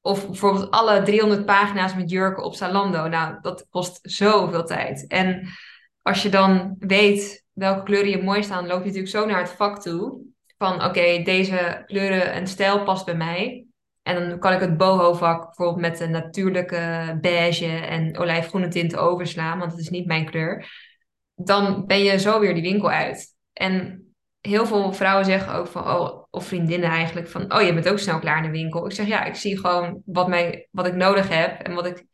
Of 0.00 0.26
bijvoorbeeld 0.26 0.70
alle 0.70 1.02
300 1.02 1.44
pagina's 1.44 1.94
met 1.94 2.10
jurken 2.10 2.44
op 2.44 2.54
Zalando. 2.54 3.08
Nou, 3.08 3.38
dat 3.40 3.66
kost 3.70 3.98
zoveel 4.02 4.64
tijd. 4.64 5.06
En 5.06 5.48
als 6.02 6.22
je 6.22 6.28
dan 6.28 6.76
weet 6.78 7.44
welke 7.52 7.82
kleuren 7.82 8.10
je 8.10 8.22
mooi 8.22 8.42
staan, 8.42 8.66
loop 8.66 8.78
je 8.78 8.84
natuurlijk 8.84 9.12
zo 9.12 9.26
naar 9.26 9.40
het 9.40 9.50
vak 9.50 9.82
toe. 9.82 10.20
Van 10.58 10.84
oké, 10.84 11.22
deze 11.22 11.82
kleuren 11.86 12.32
en 12.32 12.46
stijl 12.46 12.84
past 12.84 13.04
bij 13.04 13.16
mij. 13.16 13.66
En 14.02 14.28
dan 14.28 14.38
kan 14.38 14.52
ik 14.52 14.60
het 14.60 14.76
boho-vak 14.76 15.44
bijvoorbeeld 15.44 15.80
met 15.80 16.00
een 16.00 16.10
natuurlijke 16.10 17.18
beige 17.20 17.66
en 17.66 18.18
olijfgroene 18.18 18.68
tinten 18.68 19.00
overslaan, 19.00 19.58
want 19.58 19.70
het 19.70 19.80
is 19.80 19.88
niet 19.88 20.06
mijn 20.06 20.30
kleur. 20.30 20.70
Dan 21.34 21.86
ben 21.86 22.02
je 22.02 22.18
zo 22.18 22.40
weer 22.40 22.54
die 22.54 22.62
winkel 22.62 22.90
uit. 22.90 23.36
En 23.52 24.02
heel 24.48 24.66
veel 24.66 24.92
vrouwen 24.92 25.24
zeggen 25.24 25.54
ook 25.54 25.66
van, 25.66 25.82
oh, 25.82 26.24
of 26.30 26.46
vriendinnen 26.46 26.90
eigenlijk, 26.90 27.28
van, 27.28 27.54
oh, 27.54 27.62
je 27.62 27.74
bent 27.74 27.88
ook 27.88 27.98
snel 27.98 28.18
klaar 28.18 28.36
in 28.36 28.52
de 28.52 28.58
winkel. 28.58 28.86
Ik 28.86 28.92
zeg, 28.92 29.06
ja, 29.06 29.24
ik 29.24 29.34
zie 29.34 29.58
gewoon 29.58 30.02
wat, 30.04 30.28
mij, 30.28 30.68
wat 30.70 30.86
ik 30.86 30.94
nodig 30.94 31.28
heb 31.28 31.60
en 31.60 31.74
wat 31.74 31.86
ik, 31.86 32.04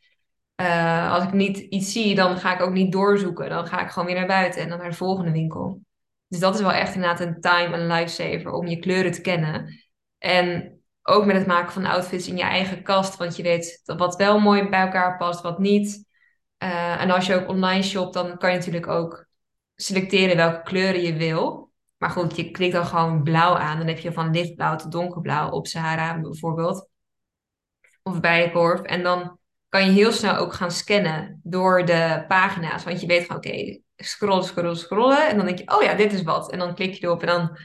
uh, 0.60 1.12
als 1.12 1.24
ik 1.24 1.32
niet 1.32 1.58
iets 1.58 1.92
zie, 1.92 2.14
dan 2.14 2.36
ga 2.38 2.54
ik 2.54 2.60
ook 2.60 2.72
niet 2.72 2.92
doorzoeken. 2.92 3.48
Dan 3.48 3.66
ga 3.66 3.80
ik 3.80 3.90
gewoon 3.90 4.08
weer 4.08 4.16
naar 4.16 4.26
buiten 4.26 4.62
en 4.62 4.68
dan 4.68 4.78
naar 4.78 4.90
de 4.90 4.96
volgende 4.96 5.30
winkel. 5.30 5.80
Dus 6.28 6.40
dat 6.40 6.54
is 6.54 6.60
wel 6.60 6.72
echt 6.72 6.94
inderdaad 6.94 7.20
een 7.20 7.40
time 7.40 7.76
en 7.76 7.86
lifesaver 7.86 8.52
om 8.52 8.66
je 8.66 8.78
kleuren 8.78 9.12
te 9.12 9.20
kennen. 9.20 9.80
En 10.18 10.78
ook 11.02 11.24
met 11.24 11.36
het 11.36 11.46
maken 11.46 11.72
van 11.72 11.84
outfits 11.84 12.28
in 12.28 12.36
je 12.36 12.42
eigen 12.42 12.82
kast, 12.82 13.16
want 13.16 13.36
je 13.36 13.42
weet 13.42 13.82
wat 13.84 14.16
wel 14.16 14.40
mooi 14.40 14.68
bij 14.68 14.80
elkaar 14.80 15.16
past, 15.16 15.42
wat 15.42 15.58
niet. 15.58 16.06
Uh, 16.58 17.00
en 17.00 17.10
als 17.10 17.26
je 17.26 17.34
ook 17.34 17.48
online 17.48 17.82
shopt, 17.82 18.14
dan 18.14 18.38
kan 18.38 18.50
je 18.50 18.56
natuurlijk 18.56 18.86
ook 18.86 19.26
selecteren 19.74 20.36
welke 20.36 20.62
kleuren 20.62 21.02
je 21.02 21.16
wil. 21.16 21.63
Maar 22.04 22.12
goed, 22.12 22.36
je 22.36 22.50
klikt 22.50 22.72
dan 22.72 22.86
gewoon 22.86 23.22
blauw 23.22 23.56
aan. 23.56 23.78
Dan 23.78 23.86
heb 23.86 23.98
je 23.98 24.12
van 24.12 24.30
lichtblauw 24.30 24.76
tot 24.76 24.92
donkerblauw 24.92 25.50
op 25.50 25.66
Sahara 25.66 26.20
bijvoorbeeld. 26.20 26.88
Of 28.02 28.20
Bijenkorf. 28.20 28.80
En 28.80 29.02
dan 29.02 29.38
kan 29.68 29.84
je 29.84 29.90
heel 29.90 30.12
snel 30.12 30.36
ook 30.36 30.52
gaan 30.52 30.70
scannen 30.70 31.40
door 31.42 31.84
de 31.84 32.24
pagina's. 32.28 32.84
Want 32.84 33.00
je 33.00 33.06
weet 33.06 33.22
gewoon, 33.22 33.36
oké, 33.36 33.80
scrollen, 33.96 34.44
scrollen, 34.44 34.76
scrollen. 34.76 35.28
En 35.28 35.36
dan 35.36 35.46
denk 35.46 35.58
je, 35.58 35.76
oh 35.76 35.82
ja, 35.82 35.94
dit 35.94 36.12
is 36.12 36.22
wat. 36.22 36.52
En 36.52 36.58
dan 36.58 36.74
klik 36.74 36.94
je 36.94 37.04
erop 37.04 37.20
en 37.20 37.26
dan 37.26 37.58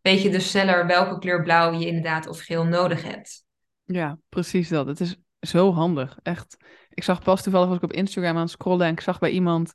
weet 0.00 0.22
je 0.22 0.30
dus 0.30 0.50
sneller 0.50 0.86
welke 0.86 1.18
kleur 1.18 1.42
blauw 1.42 1.72
je 1.72 1.86
inderdaad 1.86 2.26
of 2.26 2.40
geel 2.40 2.64
nodig 2.64 3.02
hebt. 3.02 3.44
Ja, 3.84 4.18
precies 4.28 4.68
dat. 4.68 4.86
Het 4.86 5.00
is 5.00 5.16
zo 5.40 5.72
handig. 5.72 6.18
Echt. 6.22 6.56
Ik 6.90 7.04
zag 7.04 7.22
pas 7.22 7.42
toevallig 7.42 7.68
was 7.68 7.76
ik 7.76 7.82
op 7.82 7.92
Instagram 7.92 8.36
aan 8.36 8.48
scrollen 8.48 8.86
en 8.86 8.92
ik 8.92 9.00
zag 9.00 9.18
bij 9.18 9.30
iemand 9.30 9.72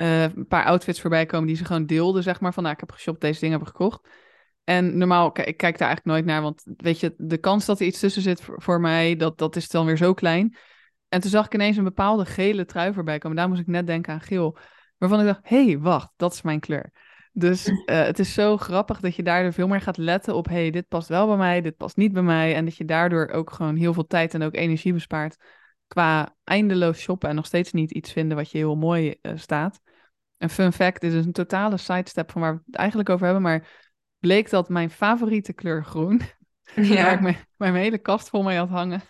uh, 0.00 0.22
een 0.22 0.46
paar 0.46 0.64
outfits 0.64 1.00
voorbij 1.00 1.26
komen 1.26 1.46
die 1.46 1.56
ze 1.56 1.64
gewoon 1.64 1.86
deelden, 1.86 2.22
zeg 2.22 2.40
maar. 2.40 2.52
Van, 2.52 2.62
nou, 2.62 2.74
ik 2.74 2.80
heb 2.80 2.92
geshopt, 2.92 3.20
deze 3.20 3.40
dingen 3.40 3.58
heb 3.58 3.68
ik 3.68 3.72
gekocht. 3.72 4.08
En 4.64 4.98
normaal, 4.98 5.26
ik 5.26 5.56
kijk 5.56 5.78
daar 5.78 5.88
eigenlijk 5.88 6.04
nooit 6.04 6.24
naar, 6.24 6.42
want 6.42 6.62
weet 6.76 7.00
je, 7.00 7.14
de 7.16 7.38
kans 7.38 7.66
dat 7.66 7.80
er 7.80 7.86
iets 7.86 7.98
tussen 8.00 8.22
zit 8.22 8.40
voor, 8.40 8.62
voor 8.62 8.80
mij, 8.80 9.16
dat, 9.16 9.38
dat 9.38 9.56
is 9.56 9.68
dan 9.68 9.86
weer 9.86 9.96
zo 9.96 10.14
klein. 10.14 10.56
En 11.08 11.20
toen 11.20 11.30
zag 11.30 11.44
ik 11.44 11.54
ineens 11.54 11.76
een 11.76 11.84
bepaalde 11.84 12.24
gele 12.24 12.64
trui 12.64 12.92
voorbij 12.92 13.18
komen. 13.18 13.36
Daar 13.36 13.48
moest 13.48 13.60
ik 13.60 13.66
net 13.66 13.86
denken 13.86 14.12
aan 14.12 14.20
geel. 14.20 14.56
Waarvan 14.98 15.20
ik 15.20 15.26
dacht, 15.26 15.48
hé, 15.48 15.64
hey, 15.64 15.78
wacht, 15.78 16.12
dat 16.16 16.32
is 16.32 16.42
mijn 16.42 16.60
kleur. 16.60 16.92
Dus 17.32 17.68
uh, 17.68 17.76
het 17.86 18.18
is 18.18 18.34
zo 18.34 18.56
grappig 18.56 19.00
dat 19.00 19.16
je 19.16 19.22
daardoor 19.22 19.52
veel 19.52 19.68
meer 19.68 19.80
gaat 19.80 19.96
letten 19.96 20.34
op, 20.34 20.48
hey, 20.48 20.70
dit 20.70 20.88
past 20.88 21.08
wel 21.08 21.26
bij 21.26 21.36
mij, 21.36 21.60
dit 21.60 21.76
past 21.76 21.96
niet 21.96 22.12
bij 22.12 22.22
mij. 22.22 22.54
En 22.54 22.64
dat 22.64 22.76
je 22.76 22.84
daardoor 22.84 23.28
ook 23.28 23.50
gewoon 23.50 23.76
heel 23.76 23.94
veel 23.94 24.06
tijd 24.06 24.34
en 24.34 24.42
ook 24.42 24.54
energie 24.54 24.92
bespaart 24.92 25.36
qua 25.86 26.36
eindeloos 26.44 26.98
shoppen 26.98 27.28
en 27.28 27.34
nog 27.34 27.46
steeds 27.46 27.72
niet 27.72 27.90
iets 27.90 28.12
vinden 28.12 28.36
wat 28.36 28.50
je 28.50 28.58
heel 28.58 28.76
mooi 28.76 29.14
uh, 29.22 29.32
staat. 29.34 29.80
Een 30.40 30.50
fun 30.50 30.72
fact, 30.72 31.00
dit 31.00 31.12
is 31.12 31.24
een 31.24 31.32
totale 31.32 31.76
sidestep 31.76 32.30
van 32.30 32.40
waar 32.40 32.54
we 32.54 32.60
het 32.66 32.74
eigenlijk 32.74 33.08
over 33.08 33.24
hebben, 33.24 33.42
maar 33.42 33.68
bleek 34.18 34.50
dat 34.50 34.68
mijn 34.68 34.90
favoriete 34.90 35.52
kleur 35.52 35.84
groen, 35.84 36.20
ja. 36.74 37.02
waar 37.02 37.12
ik 37.12 37.20
mijn, 37.20 37.36
mijn 37.56 37.74
hele 37.74 37.98
kast 37.98 38.28
vol 38.28 38.42
mee 38.42 38.58
had 38.58 38.68
hangen, 38.68 39.00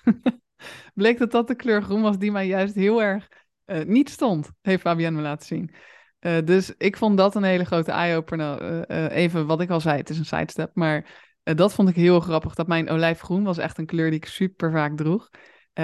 bleek 0.95 1.19
dat 1.19 1.31
dat 1.31 1.49
de 1.49 1.55
kleur 1.55 1.83
groen 1.83 2.03
was 2.03 2.19
die 2.19 2.33
mij 2.33 2.47
juist 2.47 2.75
heel 2.75 3.03
erg 3.03 3.29
uh, 3.67 3.85
niet 3.85 4.11
stond, 4.11 4.51
heeft 4.63 4.81
Fabienne 4.81 5.17
me 5.17 5.23
laten 5.23 5.47
zien. 5.47 5.75
Uh, 6.21 6.39
dus 6.45 6.75
ik 6.77 6.97
vond 6.97 7.17
dat 7.17 7.35
een 7.35 7.43
hele 7.43 7.65
grote 7.65 7.93
eye-opener. 7.93 8.91
Uh, 8.91 9.17
even 9.17 9.47
wat 9.47 9.61
ik 9.61 9.71
al 9.71 9.81
zei, 9.81 9.97
het 9.97 10.11
is 10.11 10.19
een 10.19 10.25
sidestep. 10.25 10.71
Maar 10.75 11.07
dat 11.43 11.75
vond 11.75 11.89
ik 11.89 11.95
heel 11.95 12.21
grappig. 12.21 12.55
Dat 12.55 12.67
mijn 12.67 12.91
olijfgroen 12.91 13.45
was 13.45 13.59
echt 13.59 13.79
een 13.79 13.87
kleur 13.87 14.11
die 14.11 14.19
ik 14.19 14.27
super 14.27 14.73
vaak 14.73 14.97
droeg. 14.97 15.31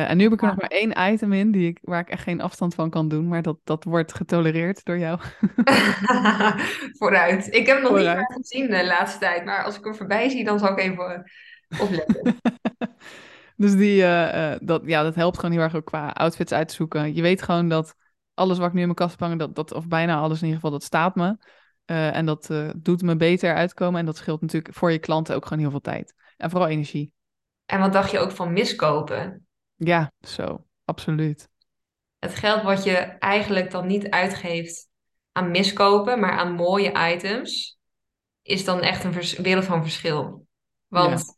En 0.02 0.16
nu 0.16 0.22
heb 0.22 0.32
ik 0.32 0.40
er 0.40 0.46
nog 0.46 0.56
maar 0.56 0.70
één 0.70 1.12
item 1.12 1.32
in 1.32 1.50
die 1.50 1.68
ik, 1.68 1.78
waar 1.82 2.00
ik 2.00 2.08
echt 2.08 2.22
geen 2.22 2.40
afstand 2.40 2.74
van 2.74 2.90
kan 2.90 3.08
doen. 3.08 3.28
Maar 3.28 3.42
dat, 3.42 3.58
dat 3.64 3.84
wordt 3.84 4.14
getolereerd 4.14 4.84
door 4.84 4.98
jou. 4.98 5.20
Vooruit. 6.98 7.54
Ik 7.54 7.66
heb 7.66 7.74
hem 7.74 7.82
nog 7.82 7.90
Vooruit. 7.90 8.18
niet 8.18 8.38
gezien 8.40 8.70
de 8.70 8.86
laatste 8.86 9.18
tijd. 9.18 9.44
Maar 9.44 9.64
als 9.64 9.78
ik 9.78 9.84
hem 9.84 9.94
voorbij 9.94 10.28
zie, 10.28 10.44
dan 10.44 10.58
zal 10.58 10.70
ik 10.70 10.78
even 10.78 11.30
opletten. 11.80 12.40
dus 13.56 13.76
die, 13.76 14.00
dat, 14.60 14.82
ja, 14.84 15.02
dat 15.02 15.14
helpt 15.14 15.36
gewoon 15.36 15.54
heel 15.54 15.60
erg 15.60 15.74
ook 15.74 15.84
qua 15.84 16.08
outfits 16.08 16.52
uit 16.52 16.68
te 16.68 16.74
zoeken. 16.74 17.14
Je 17.14 17.22
weet 17.22 17.42
gewoon 17.42 17.68
dat 17.68 17.94
alles 18.34 18.58
wat 18.58 18.66
ik 18.66 18.72
nu 18.72 18.80
in 18.80 18.86
mijn 18.86 18.98
kast 18.98 19.20
heb 19.20 19.38
dat, 19.38 19.54
dat, 19.54 19.72
of 19.72 19.88
bijna 19.88 20.16
alles 20.16 20.38
in 20.38 20.44
ieder 20.44 20.54
geval, 20.54 20.70
dat 20.70 20.82
staat 20.82 21.14
me. 21.14 21.36
Uh, 21.86 22.16
en 22.16 22.26
dat 22.26 22.50
uh, 22.50 22.70
doet 22.76 23.02
me 23.02 23.16
beter 23.16 23.54
uitkomen. 23.54 24.00
En 24.00 24.06
dat 24.06 24.16
scheelt 24.16 24.40
natuurlijk 24.40 24.74
voor 24.74 24.92
je 24.92 24.98
klanten 24.98 25.34
ook 25.34 25.42
gewoon 25.44 25.58
heel 25.58 25.70
veel 25.70 25.80
tijd. 25.80 26.14
En 26.36 26.50
vooral 26.50 26.68
energie. 26.68 27.12
En 27.66 27.80
wat 27.80 27.92
dacht 27.92 28.10
je 28.10 28.18
ook 28.18 28.30
van 28.30 28.52
miskopen? 28.52 29.45
Ja, 29.76 30.12
zo. 30.20 30.64
Absoluut. 30.84 31.48
Het 32.18 32.34
geld 32.34 32.62
wat 32.62 32.84
je 32.84 32.96
eigenlijk 33.18 33.70
dan 33.70 33.86
niet 33.86 34.10
uitgeeft 34.10 34.88
aan 35.32 35.50
miskopen, 35.50 36.20
maar 36.20 36.38
aan 36.38 36.52
mooie 36.52 37.12
items, 37.12 37.78
is 38.42 38.64
dan 38.64 38.80
echt 38.80 39.04
een 39.04 39.42
wereld 39.42 39.64
van 39.64 39.82
verschil. 39.82 40.46
Want 40.86 41.36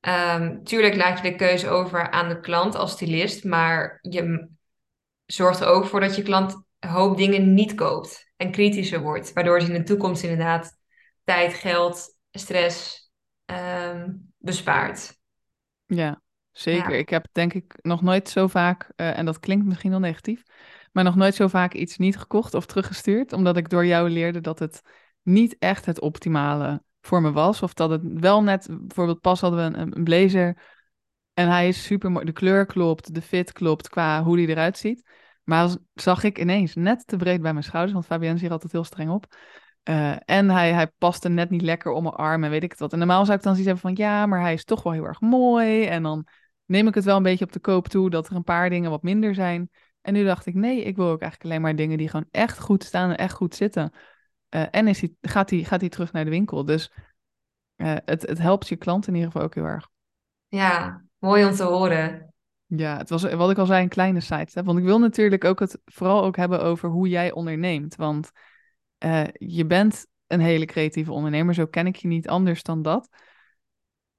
ja. 0.00 0.36
um, 0.36 0.64
tuurlijk 0.64 0.96
laat 0.96 1.20
je 1.22 1.30
de 1.30 1.36
keuze 1.36 1.68
over 1.68 2.10
aan 2.10 2.28
de 2.28 2.40
klant 2.40 2.74
als 2.74 2.92
stylist, 2.92 3.44
maar 3.44 3.98
je 4.00 4.50
zorgt 5.26 5.60
er 5.60 5.66
ook 5.66 5.86
voor 5.86 6.00
dat 6.00 6.16
je 6.16 6.22
klant 6.22 6.62
een 6.78 6.88
hoop 6.88 7.16
dingen 7.16 7.54
niet 7.54 7.74
koopt 7.74 8.32
en 8.36 8.50
kritischer 8.50 9.00
wordt. 9.00 9.32
Waardoor 9.32 9.60
ze 9.60 9.66
in 9.66 9.78
de 9.78 9.82
toekomst 9.82 10.22
inderdaad 10.22 10.78
tijd, 11.24 11.54
geld, 11.54 12.16
stress 12.30 13.10
um, 13.46 14.32
bespaart. 14.36 15.16
Ja, 15.86 16.22
zeker. 16.58 16.94
Ik 16.94 17.08
heb 17.08 17.26
denk 17.32 17.52
ik 17.52 17.78
nog 17.82 18.02
nooit 18.02 18.28
zo 18.28 18.46
vaak, 18.46 18.90
uh, 18.96 19.18
en 19.18 19.24
dat 19.24 19.40
klinkt 19.40 19.66
misschien 19.66 19.90
wel 19.90 20.00
negatief, 20.00 20.42
maar 20.92 21.04
nog 21.04 21.16
nooit 21.16 21.34
zo 21.34 21.48
vaak 21.48 21.74
iets 21.74 21.96
niet 21.96 22.18
gekocht 22.18 22.54
of 22.54 22.66
teruggestuurd. 22.66 23.32
Omdat 23.32 23.56
ik 23.56 23.68
door 23.68 23.86
jou 23.86 24.10
leerde 24.10 24.40
dat 24.40 24.58
het 24.58 24.82
niet 25.22 25.56
echt 25.58 25.86
het 25.86 26.00
optimale 26.00 26.82
voor 27.00 27.22
me 27.22 27.32
was. 27.32 27.62
Of 27.62 27.74
dat 27.74 27.90
het 27.90 28.02
wel 28.02 28.42
net, 28.42 28.68
bijvoorbeeld 28.70 29.20
pas 29.20 29.40
hadden 29.40 29.72
we 29.72 29.78
een, 29.78 29.96
een 29.96 30.04
blazer 30.04 30.62
en 31.34 31.48
hij 31.48 31.68
is 31.68 31.84
super 31.84 32.10
mooi. 32.10 32.24
De 32.24 32.32
kleur 32.32 32.66
klopt, 32.66 33.14
de 33.14 33.22
fit 33.22 33.52
klopt 33.52 33.88
qua 33.88 34.22
hoe 34.22 34.36
hij 34.36 34.46
eruit 34.46 34.78
ziet. 34.78 35.10
Maar 35.44 35.68
zag 35.94 36.22
ik 36.22 36.38
ineens 36.38 36.74
net 36.74 37.06
te 37.06 37.16
breed 37.16 37.42
bij 37.42 37.52
mijn 37.52 37.64
schouders, 37.64 37.92
want 37.92 38.06
Fabienne 38.06 38.34
is 38.34 38.40
hier 38.40 38.50
altijd 38.50 38.72
heel 38.72 38.84
streng 38.84 39.10
op. 39.10 39.26
Uh, 39.84 40.16
en 40.24 40.50
hij, 40.50 40.72
hij 40.72 40.86
paste 40.98 41.28
net 41.28 41.50
niet 41.50 41.62
lekker 41.62 41.92
om 41.92 42.02
mijn 42.02 42.14
arm 42.14 42.44
en 42.44 42.50
weet 42.50 42.62
ik 42.62 42.70
het 42.70 42.80
wat. 42.80 42.92
En 42.92 42.98
normaal 42.98 43.24
zou 43.24 43.36
ik 43.36 43.42
dan 43.42 43.54
zoiets 43.54 43.72
hebben 43.72 43.96
van 43.96 44.06
ja, 44.06 44.26
maar 44.26 44.40
hij 44.40 44.52
is 44.52 44.64
toch 44.64 44.82
wel 44.82 44.92
heel 44.92 45.04
erg 45.04 45.20
mooi. 45.20 45.84
En 45.84 46.02
dan 46.02 46.26
neem 46.68 46.86
ik 46.86 46.94
het 46.94 47.04
wel 47.04 47.16
een 47.16 47.22
beetje 47.22 47.44
op 47.44 47.52
de 47.52 47.60
koop 47.60 47.88
toe 47.88 48.10
dat 48.10 48.28
er 48.28 48.36
een 48.36 48.44
paar 48.44 48.70
dingen 48.70 48.90
wat 48.90 49.02
minder 49.02 49.34
zijn. 49.34 49.70
En 50.00 50.12
nu 50.12 50.24
dacht 50.24 50.46
ik 50.46 50.54
nee, 50.54 50.82
ik 50.82 50.96
wil 50.96 51.06
ook 51.06 51.20
eigenlijk 51.20 51.44
alleen 51.44 51.62
maar 51.62 51.76
dingen 51.76 51.98
die 51.98 52.08
gewoon 52.08 52.28
echt 52.30 52.58
goed 52.58 52.84
staan 52.84 53.10
en 53.10 53.16
echt 53.16 53.34
goed 53.34 53.54
zitten. 53.54 53.92
Uh, 54.54 54.64
en 54.70 54.88
is 54.88 55.00
hij, 55.00 55.14
gaat, 55.20 55.50
hij, 55.50 55.64
gaat 55.64 55.80
hij 55.80 55.88
terug 55.88 56.12
naar 56.12 56.24
de 56.24 56.30
winkel. 56.30 56.64
Dus 56.64 56.92
uh, 57.76 57.96
het, 58.04 58.22
het 58.22 58.38
helpt 58.38 58.68
je 58.68 58.76
klant 58.76 59.06
in 59.06 59.14
ieder 59.14 59.30
geval 59.30 59.46
ook 59.46 59.54
heel 59.54 59.64
erg. 59.64 59.88
Ja, 60.48 61.02
Mooi 61.18 61.44
om 61.44 61.54
te 61.54 61.62
horen. 61.62 62.34
Ja, 62.66 62.96
het 62.96 63.10
was 63.10 63.22
wat 63.22 63.50
ik 63.50 63.58
al 63.58 63.66
zei, 63.66 63.82
een 63.82 63.88
kleine 63.88 64.20
site. 64.20 64.62
Want 64.62 64.78
ik 64.78 64.84
wil 64.84 64.98
natuurlijk 64.98 65.44
ook 65.44 65.60
het 65.60 65.80
vooral 65.84 66.24
ook 66.24 66.36
hebben 66.36 66.62
over 66.62 66.88
hoe 66.88 67.08
jij 67.08 67.32
onderneemt. 67.32 67.96
Want 67.96 68.30
uh, 69.04 69.24
je 69.32 69.66
bent 69.66 70.06
een 70.26 70.40
hele 70.40 70.64
creatieve 70.64 71.12
ondernemer, 71.12 71.54
zo 71.54 71.66
ken 71.66 71.86
ik 71.86 71.96
je 71.96 72.08
niet 72.08 72.28
anders 72.28 72.62
dan 72.62 72.82
dat. 72.82 73.08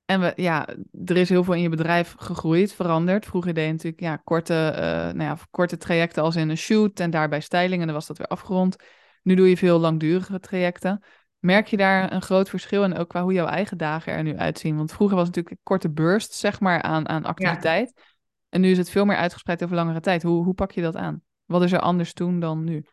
En 0.10 0.20
we, 0.20 0.34
ja, 0.36 0.68
er 1.06 1.18
is 1.18 1.30
heel 1.30 1.44
veel 1.44 1.54
in 1.54 1.62
je 1.62 1.70
bedrijf 1.70 2.16
gegroeid, 2.18 2.74
veranderd. 2.74 3.26
Vroeger 3.26 3.54
deed 3.54 3.66
je 3.66 3.72
natuurlijk 3.72 4.02
ja, 4.02 4.16
korte, 4.16 4.72
uh, 4.76 4.82
nou 4.82 5.22
ja, 5.22 5.38
korte 5.52 5.78
trajecten 5.78 6.24
als 6.24 6.36
in 6.36 6.50
een 6.50 6.58
shoot 6.58 7.00
en 7.00 7.10
daarbij 7.10 7.40
styling 7.40 7.80
en 7.80 7.88
dan 7.88 7.96
was 7.96 8.08
dat 8.08 8.18
weer 8.18 8.28
afgerond. 8.28 8.76
Nu 9.24 9.36
doe 9.36 9.50
je 9.50 9.58
veel 9.58 9.80
langdurige 9.80 10.40
trajecten. 10.40 11.04
Merk 11.40 11.68
je 11.68 11.78
daar 11.78 12.12
een 12.12 12.22
groot 12.22 12.50
verschil 12.50 12.84
en 12.84 12.98
ook 12.98 13.10
qua 13.10 13.22
hoe 13.22 13.34
jouw 13.34 13.46
eigen 13.46 13.78
dagen 13.78 14.14
er 14.14 14.24
nu 14.24 14.38
uitzien? 14.38 14.78
Want 14.78 14.92
vroeger 14.92 15.16
was 15.16 15.28
het 15.28 15.36
natuurlijk 15.36 15.62
een 15.62 15.72
korte 15.72 15.92
burst, 15.92 16.34
zeg 16.34 16.60
maar, 16.60 16.82
aan, 16.82 17.10
aan 17.10 17.26
activiteit. 17.26 18.02
En 18.50 18.62
nu 18.62 18.72
is 18.72 18.78
het 18.78 18.90
veel 18.90 19.06
meer 19.06 19.18
uitgespreid 19.18 19.64
over 19.64 19.76
langere 19.76 20.00
tijd. 20.00 20.24
Hoe, 20.24 20.44
hoe 20.44 20.54
pak 20.54 20.72
je 20.72 20.82
dat 20.82 20.96
aan? 20.96 21.22
Wat 21.46 21.64
is 21.64 21.72
er 21.72 21.80
anders 21.80 22.14
toen 22.14 22.40
dan 22.40 22.64
nu? 22.64 22.86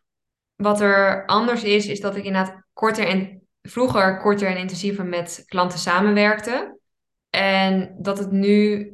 Wat 0.56 0.80
er 0.80 1.26
anders 1.26 1.64
is, 1.64 1.86
is 1.86 2.00
dat 2.00 2.16
ik 2.16 2.24
inderdaad 2.24 2.62
korter 2.72 3.06
en 3.06 3.42
vroeger 3.62 4.20
korter 4.20 4.48
en 4.48 4.58
intensiever 4.58 5.04
met 5.04 5.42
klanten 5.46 5.78
samenwerkte. 5.78 6.74
En 7.36 7.96
dat 7.98 8.18
het 8.18 8.30
nu 8.30 8.90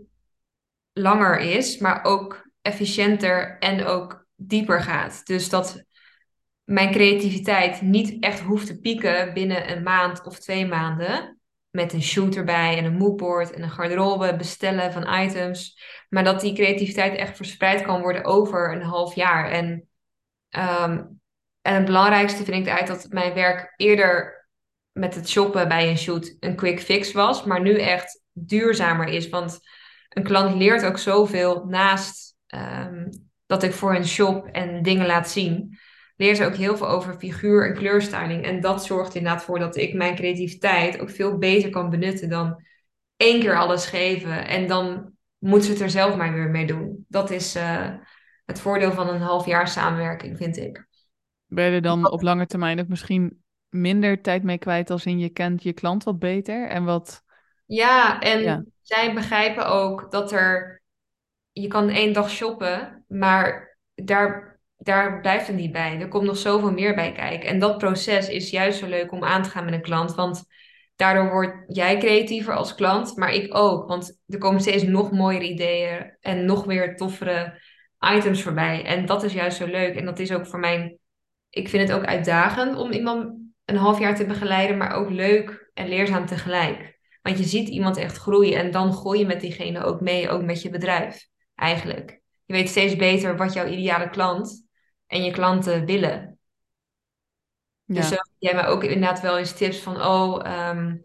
langer 0.93 1.39
is, 1.39 1.79
maar 1.79 2.05
ook 2.05 2.49
efficiënter 2.63 3.59
en 3.59 3.85
ook 3.85 4.27
dieper 4.35 4.81
gaat. 4.83 5.27
Dus 5.27 5.49
dat 5.49 5.85
mijn 6.65 6.91
creativiteit 6.91 7.83
niet 7.83 8.23
echt 8.23 8.41
hoeft 8.41 8.67
te 8.67 8.81
pieken 8.81 9.35
binnen 9.35 9.71
een 9.71 9.83
maand 9.83 10.27
of 10.27 10.39
twee 10.39 10.67
maanden. 10.67 11.41
Met 11.71 11.93
een 11.93 12.03
shoot 12.03 12.35
erbij 12.35 12.79
en 12.79 12.85
een 12.85 12.97
moodboard 12.97 13.53
en 13.53 13.63
een 13.63 13.71
garderobe, 13.71 14.37
bestellen 14.37 14.93
van 14.93 15.15
items. 15.15 15.83
Maar 16.09 16.25
dat 16.25 16.41
die 16.41 16.55
creativiteit 16.55 17.15
echt 17.15 17.37
verspreid 17.37 17.83
kan 17.83 18.01
worden 18.01 18.25
over 18.25 18.73
een 18.73 18.83
half 18.83 19.15
jaar. 19.15 19.51
En, 19.51 19.89
ehm, 20.49 21.05
en 21.61 21.75
het 21.75 21.85
belangrijkste 21.85 22.45
vind 22.45 22.67
ik 22.67 22.73
uit 22.73 22.87
dat 22.87 23.07
mijn 23.09 23.35
werk 23.35 23.75
eerder 23.77 24.47
met 24.93 25.15
het 25.15 25.29
shoppen 25.29 25.69
bij 25.69 25.89
een 25.89 25.99
shoot 25.99 26.37
een 26.41 26.57
quick 26.57 26.81
fix 26.81 27.13
was. 27.13 27.45
Maar 27.45 27.61
nu 27.61 27.79
echt 27.79 28.22
duurzamer 28.33 29.07
is. 29.07 29.29
Want 29.29 29.61
een 30.09 30.23
klant 30.23 30.55
leert 30.55 30.85
ook 30.85 30.99
zoveel 30.99 31.65
naast 31.65 32.37
ehm, 32.47 33.09
dat 33.47 33.63
ik 33.63 33.73
voor 33.73 33.95
een 33.95 34.07
shop 34.07 34.47
en 34.47 34.83
dingen 34.83 35.07
laat 35.07 35.31
zien. 35.31 35.79
Leert 36.17 36.37
ze 36.37 36.45
ook 36.45 36.55
heel 36.55 36.77
veel 36.77 36.89
over 36.89 37.15
figuur 37.15 37.69
en 37.69 37.75
kleurstyling. 37.75 38.45
En 38.45 38.61
dat 38.61 38.85
zorgt 38.85 39.15
inderdaad 39.15 39.45
voor 39.45 39.59
dat 39.59 39.77
ik 39.77 39.95
mijn 39.95 40.15
creativiteit 40.15 41.01
ook 41.01 41.11
veel 41.11 41.39
beter 41.39 41.71
kan 41.71 41.91
benutten 41.91 42.29
dan 42.29 42.63
één 43.17 43.41
keer 43.41 43.59
alles 43.59 43.87
geven. 43.87 44.47
En 44.47 44.67
dan 44.67 45.13
moet 45.39 45.65
ze 45.65 45.71
het 45.71 45.81
er 45.81 45.91
zelf 45.91 46.17
maar 46.17 46.33
weer 46.33 46.51
mee 46.51 46.67
doen. 46.67 47.05
Dat 47.09 47.31
is 47.31 47.57
uh, 47.57 47.95
het 48.45 48.61
voordeel 48.61 48.93
van 48.93 49.09
een 49.09 49.21
half 49.21 49.47
jaar 49.47 49.69
samenwerking, 49.69 50.37
vind 50.37 50.57
ik. 50.57 50.87
Ben 51.47 51.65
je 51.65 51.71
er 51.71 51.83
dan 51.83 52.11
op 52.11 52.23
lange 52.23 52.47
termijn 52.47 52.81
ook 52.81 52.89
misschien 52.89 53.43
minder 53.69 54.21
tijd 54.21 54.43
mee 54.43 54.59
kwijt 54.59 54.91
als 54.91 55.07
in 55.07 55.19
je 55.19 55.29
kent 55.29 55.63
je 55.63 55.73
klant 55.73 56.05
wat 56.05 56.19
beter 56.19 56.69
en 56.69 56.85
wat 56.85 57.23
ja, 57.75 58.21
en 58.21 58.73
zij 58.83 59.15
begrijpen 59.15 59.67
ook 59.67 60.11
dat 60.11 60.33
er. 60.33 60.83
Je 61.53 61.67
kan 61.67 61.89
één 61.89 62.13
dag 62.13 62.31
shoppen, 62.31 63.05
maar 63.09 63.77
daar, 63.95 64.61
daar 64.77 65.21
blijft 65.21 65.47
het 65.47 65.57
niet 65.57 65.73
bij. 65.73 66.01
Er 66.01 66.09
komt 66.09 66.27
nog 66.27 66.37
zoveel 66.37 66.73
meer 66.73 66.95
bij 66.95 67.13
kijken. 67.13 67.49
En 67.49 67.59
dat 67.59 67.79
proces 67.79 68.29
is 68.29 68.51
juist 68.51 68.79
zo 68.79 68.87
leuk 68.87 69.13
om 69.13 69.25
aan 69.25 69.43
te 69.43 69.49
gaan 69.49 69.65
met 69.65 69.75
een 69.75 69.83
klant. 69.83 70.15
Want 70.15 70.45
daardoor 70.97 71.31
word 71.31 71.65
jij 71.67 71.99
creatiever 71.99 72.55
als 72.55 72.75
klant, 72.75 73.17
maar 73.17 73.33
ik 73.33 73.55
ook. 73.55 73.89
Want 73.89 74.21
er 74.27 74.39
komen 74.39 74.61
steeds 74.61 74.83
nog 74.83 75.11
mooiere 75.11 75.49
ideeën 75.49 76.17
en 76.21 76.45
nog 76.45 76.65
weer 76.65 76.97
toffere 76.97 77.61
items 78.15 78.43
voorbij. 78.43 78.85
En 78.85 79.07
dat 79.07 79.23
is 79.23 79.33
juist 79.33 79.57
zo 79.57 79.67
leuk. 79.67 79.97
En 79.97 80.05
dat 80.05 80.19
is 80.19 80.33
ook 80.33 80.47
voor 80.47 80.61
mij. 80.61 80.99
Ik 81.51 81.69
vind 81.69 81.89
het 81.89 81.99
ook 81.99 82.05
uitdagend 82.05 82.77
om 82.77 82.93
iemand 82.93 83.35
een 83.65 83.77
half 83.77 83.99
jaar 83.99 84.17
te 84.17 84.27
begeleiden, 84.27 84.77
maar 84.77 84.93
ook 84.93 85.11
leuk 85.11 85.71
en 85.75 85.89
leerzaam 85.89 86.27
tegelijk. 86.27 86.92
Want 87.23 87.39
je 87.39 87.45
ziet 87.45 87.69
iemand 87.69 87.97
echt 87.97 88.17
groeien 88.17 88.59
en 88.59 88.71
dan 88.71 88.93
groei 88.93 89.19
je 89.19 89.27
met 89.27 89.41
diegene 89.41 89.85
ook 89.85 90.01
mee, 90.01 90.29
ook 90.29 90.43
met 90.43 90.63
je 90.63 90.71
bedrijf 90.71 91.29
eigenlijk. 91.55 92.21
Je 92.45 92.53
weet 92.53 92.69
steeds 92.69 92.97
beter 92.97 93.37
wat 93.37 93.53
jouw 93.53 93.67
ideale 93.67 94.11
klant 94.11 94.67
en 95.07 95.25
je 95.25 95.31
klanten 95.31 95.85
willen. 95.85 96.39
Ja. 97.85 97.95
Dus 97.95 98.09
zo 98.09 98.17
jij 98.39 98.55
mij 98.55 98.67
ook 98.67 98.85
inderdaad 98.85 99.21
wel 99.21 99.39
eens 99.39 99.53
tips 99.53 99.79
van, 99.79 100.03
oh, 100.03 100.47
ehm, 100.47 100.97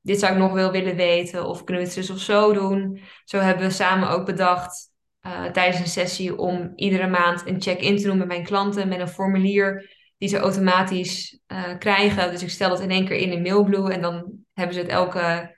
dit 0.00 0.18
zou 0.18 0.32
ik 0.32 0.38
nog 0.38 0.52
wel 0.52 0.70
willen 0.70 0.96
weten 0.96 1.46
of 1.46 1.64
kunnen 1.64 1.82
we 1.82 1.88
het 1.88 1.98
dus 1.98 2.10
of 2.10 2.18
zo 2.18 2.52
doen. 2.52 3.00
Zo 3.24 3.38
hebben 3.38 3.66
we 3.66 3.72
samen 3.72 4.08
ook 4.08 4.26
bedacht 4.26 4.90
uh, 5.26 5.44
tijdens 5.44 5.80
een 5.80 5.86
sessie 5.86 6.38
om 6.38 6.72
iedere 6.74 7.06
maand 7.06 7.46
een 7.46 7.62
check-in 7.62 7.96
te 7.96 8.02
doen 8.02 8.18
met 8.18 8.26
mijn 8.26 8.44
klanten 8.44 8.88
met 8.88 9.00
een 9.00 9.08
formulier 9.08 9.96
die 10.18 10.28
ze 10.28 10.38
automatisch 10.38 11.40
uh, 11.48 11.78
krijgen. 11.78 12.30
Dus 12.30 12.42
ik 12.42 12.50
stel 12.50 12.68
dat 12.68 12.80
in 12.80 12.90
één 12.90 13.04
keer 13.04 13.16
in 13.16 13.32
in 13.32 13.42
Mailblue 13.42 13.92
en 13.92 14.00
dan 14.00 14.32
hebben 14.52 14.74
ze 14.74 14.80
het 14.80 14.90
elke 14.90 15.56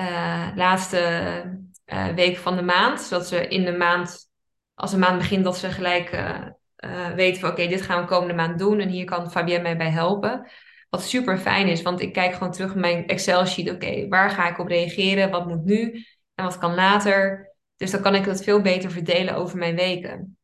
uh, 0.00 0.48
laatste 0.54 1.42
uh, 1.86 2.06
week 2.06 2.36
van 2.36 2.56
de 2.56 2.62
maand. 2.62 3.00
Zodat 3.00 3.26
ze 3.26 3.48
in 3.48 3.64
de 3.64 3.76
maand, 3.76 4.28
als 4.74 4.90
de 4.90 4.98
maand 4.98 5.18
begint, 5.18 5.44
dat 5.44 5.58
ze 5.58 5.70
gelijk 5.70 6.12
uh, 6.12 7.08
weten 7.14 7.40
van 7.40 7.50
oké, 7.50 7.66
dit 7.66 7.82
gaan 7.82 8.00
we 8.00 8.06
komende 8.06 8.34
maand 8.34 8.58
doen. 8.58 8.80
En 8.80 8.88
hier 8.88 9.04
kan 9.04 9.30
Fabienne 9.30 9.62
mij 9.62 9.76
bij 9.76 9.90
helpen. 9.90 10.50
Wat 10.88 11.02
super 11.02 11.38
fijn 11.38 11.68
is, 11.68 11.82
want 11.82 12.00
ik 12.00 12.12
kijk 12.12 12.32
gewoon 12.32 12.52
terug 12.52 12.74
in 12.74 12.80
mijn 12.80 13.06
Excel-sheet. 13.06 13.70
Oké, 13.70 14.08
waar 14.08 14.30
ga 14.30 14.48
ik 14.48 14.58
op 14.58 14.66
reageren? 14.66 15.30
Wat 15.30 15.46
moet 15.46 15.64
nu? 15.64 16.04
En 16.34 16.44
wat 16.44 16.58
kan 16.58 16.74
later? 16.74 17.48
Dus 17.76 17.90
dan 17.90 18.00
kan 18.00 18.14
ik 18.14 18.24
het 18.24 18.42
veel 18.42 18.60
beter 18.60 18.90
verdelen 18.90 19.34
over 19.34 19.58
mijn 19.58 19.76
weken. 19.76 20.38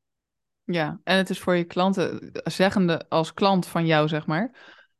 Ja, 0.64 1.00
en 1.04 1.16
het 1.16 1.30
is 1.30 1.38
voor 1.38 1.54
je 1.54 1.64
klanten, 1.64 2.30
zeggende 2.32 3.04
als 3.08 3.34
klant 3.34 3.66
van 3.66 3.86
jou, 3.86 4.08
zeg 4.08 4.26
maar, 4.26 4.50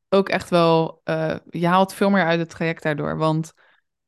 ook 0.09 0.29
echt 0.29 0.51
wel, 0.51 1.01
je 1.51 1.67
haalt 1.67 1.95
veel 1.95 2.11
meer 2.11 2.25
uit 2.25 2.39
het 2.39 2.51
traject 2.51 2.83
daardoor. 2.83 3.17
Want 3.17 3.53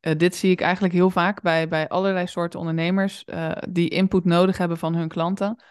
uh, 0.09 0.17
dit 0.17 0.37
zie 0.37 0.51
ik 0.51 0.61
eigenlijk 0.61 0.95
heel 0.95 1.11
vaak 1.11 1.43
bij, 1.43 1.69
bij 1.69 1.89
allerlei 1.89 2.27
soorten 2.27 2.61
ondernemers 2.61 3.25
uh, 3.27 3.53
die 3.69 3.89
input 3.89 4.25
nodig 4.25 4.59
hebben 4.59 4.79
van 4.79 4.95
hun 4.95 5.09
klanten. 5.09 5.63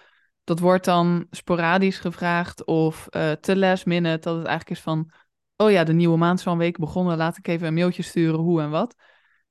Dat 0.43 0.60
wordt 0.60 0.86
dan 0.86 1.28
sporadisch 1.32 2.00
gevraagd 2.00 2.65
of 2.65 3.08
uh, 3.10 3.32
te 3.32 3.58
last 3.58 3.86
minute, 3.86 4.19
dat 4.19 4.38
het 4.38 4.45
eigenlijk 4.45 4.78
is 4.78 4.84
van, 4.84 5.12
oh 5.56 5.71
ja, 5.71 5.84
de 5.84 5.93
nieuwe 5.93 6.17
maand 6.17 6.39
is 6.39 6.45
een 6.45 6.58
week 6.58 6.78
begonnen, 6.78 7.17
laat 7.17 7.38
ik 7.38 7.47
even 7.47 7.67
een 7.67 7.73
mailtje 7.73 8.04
sturen, 8.04 8.39
hoe 8.39 8.62
en 8.62 8.69
wat. 8.69 8.95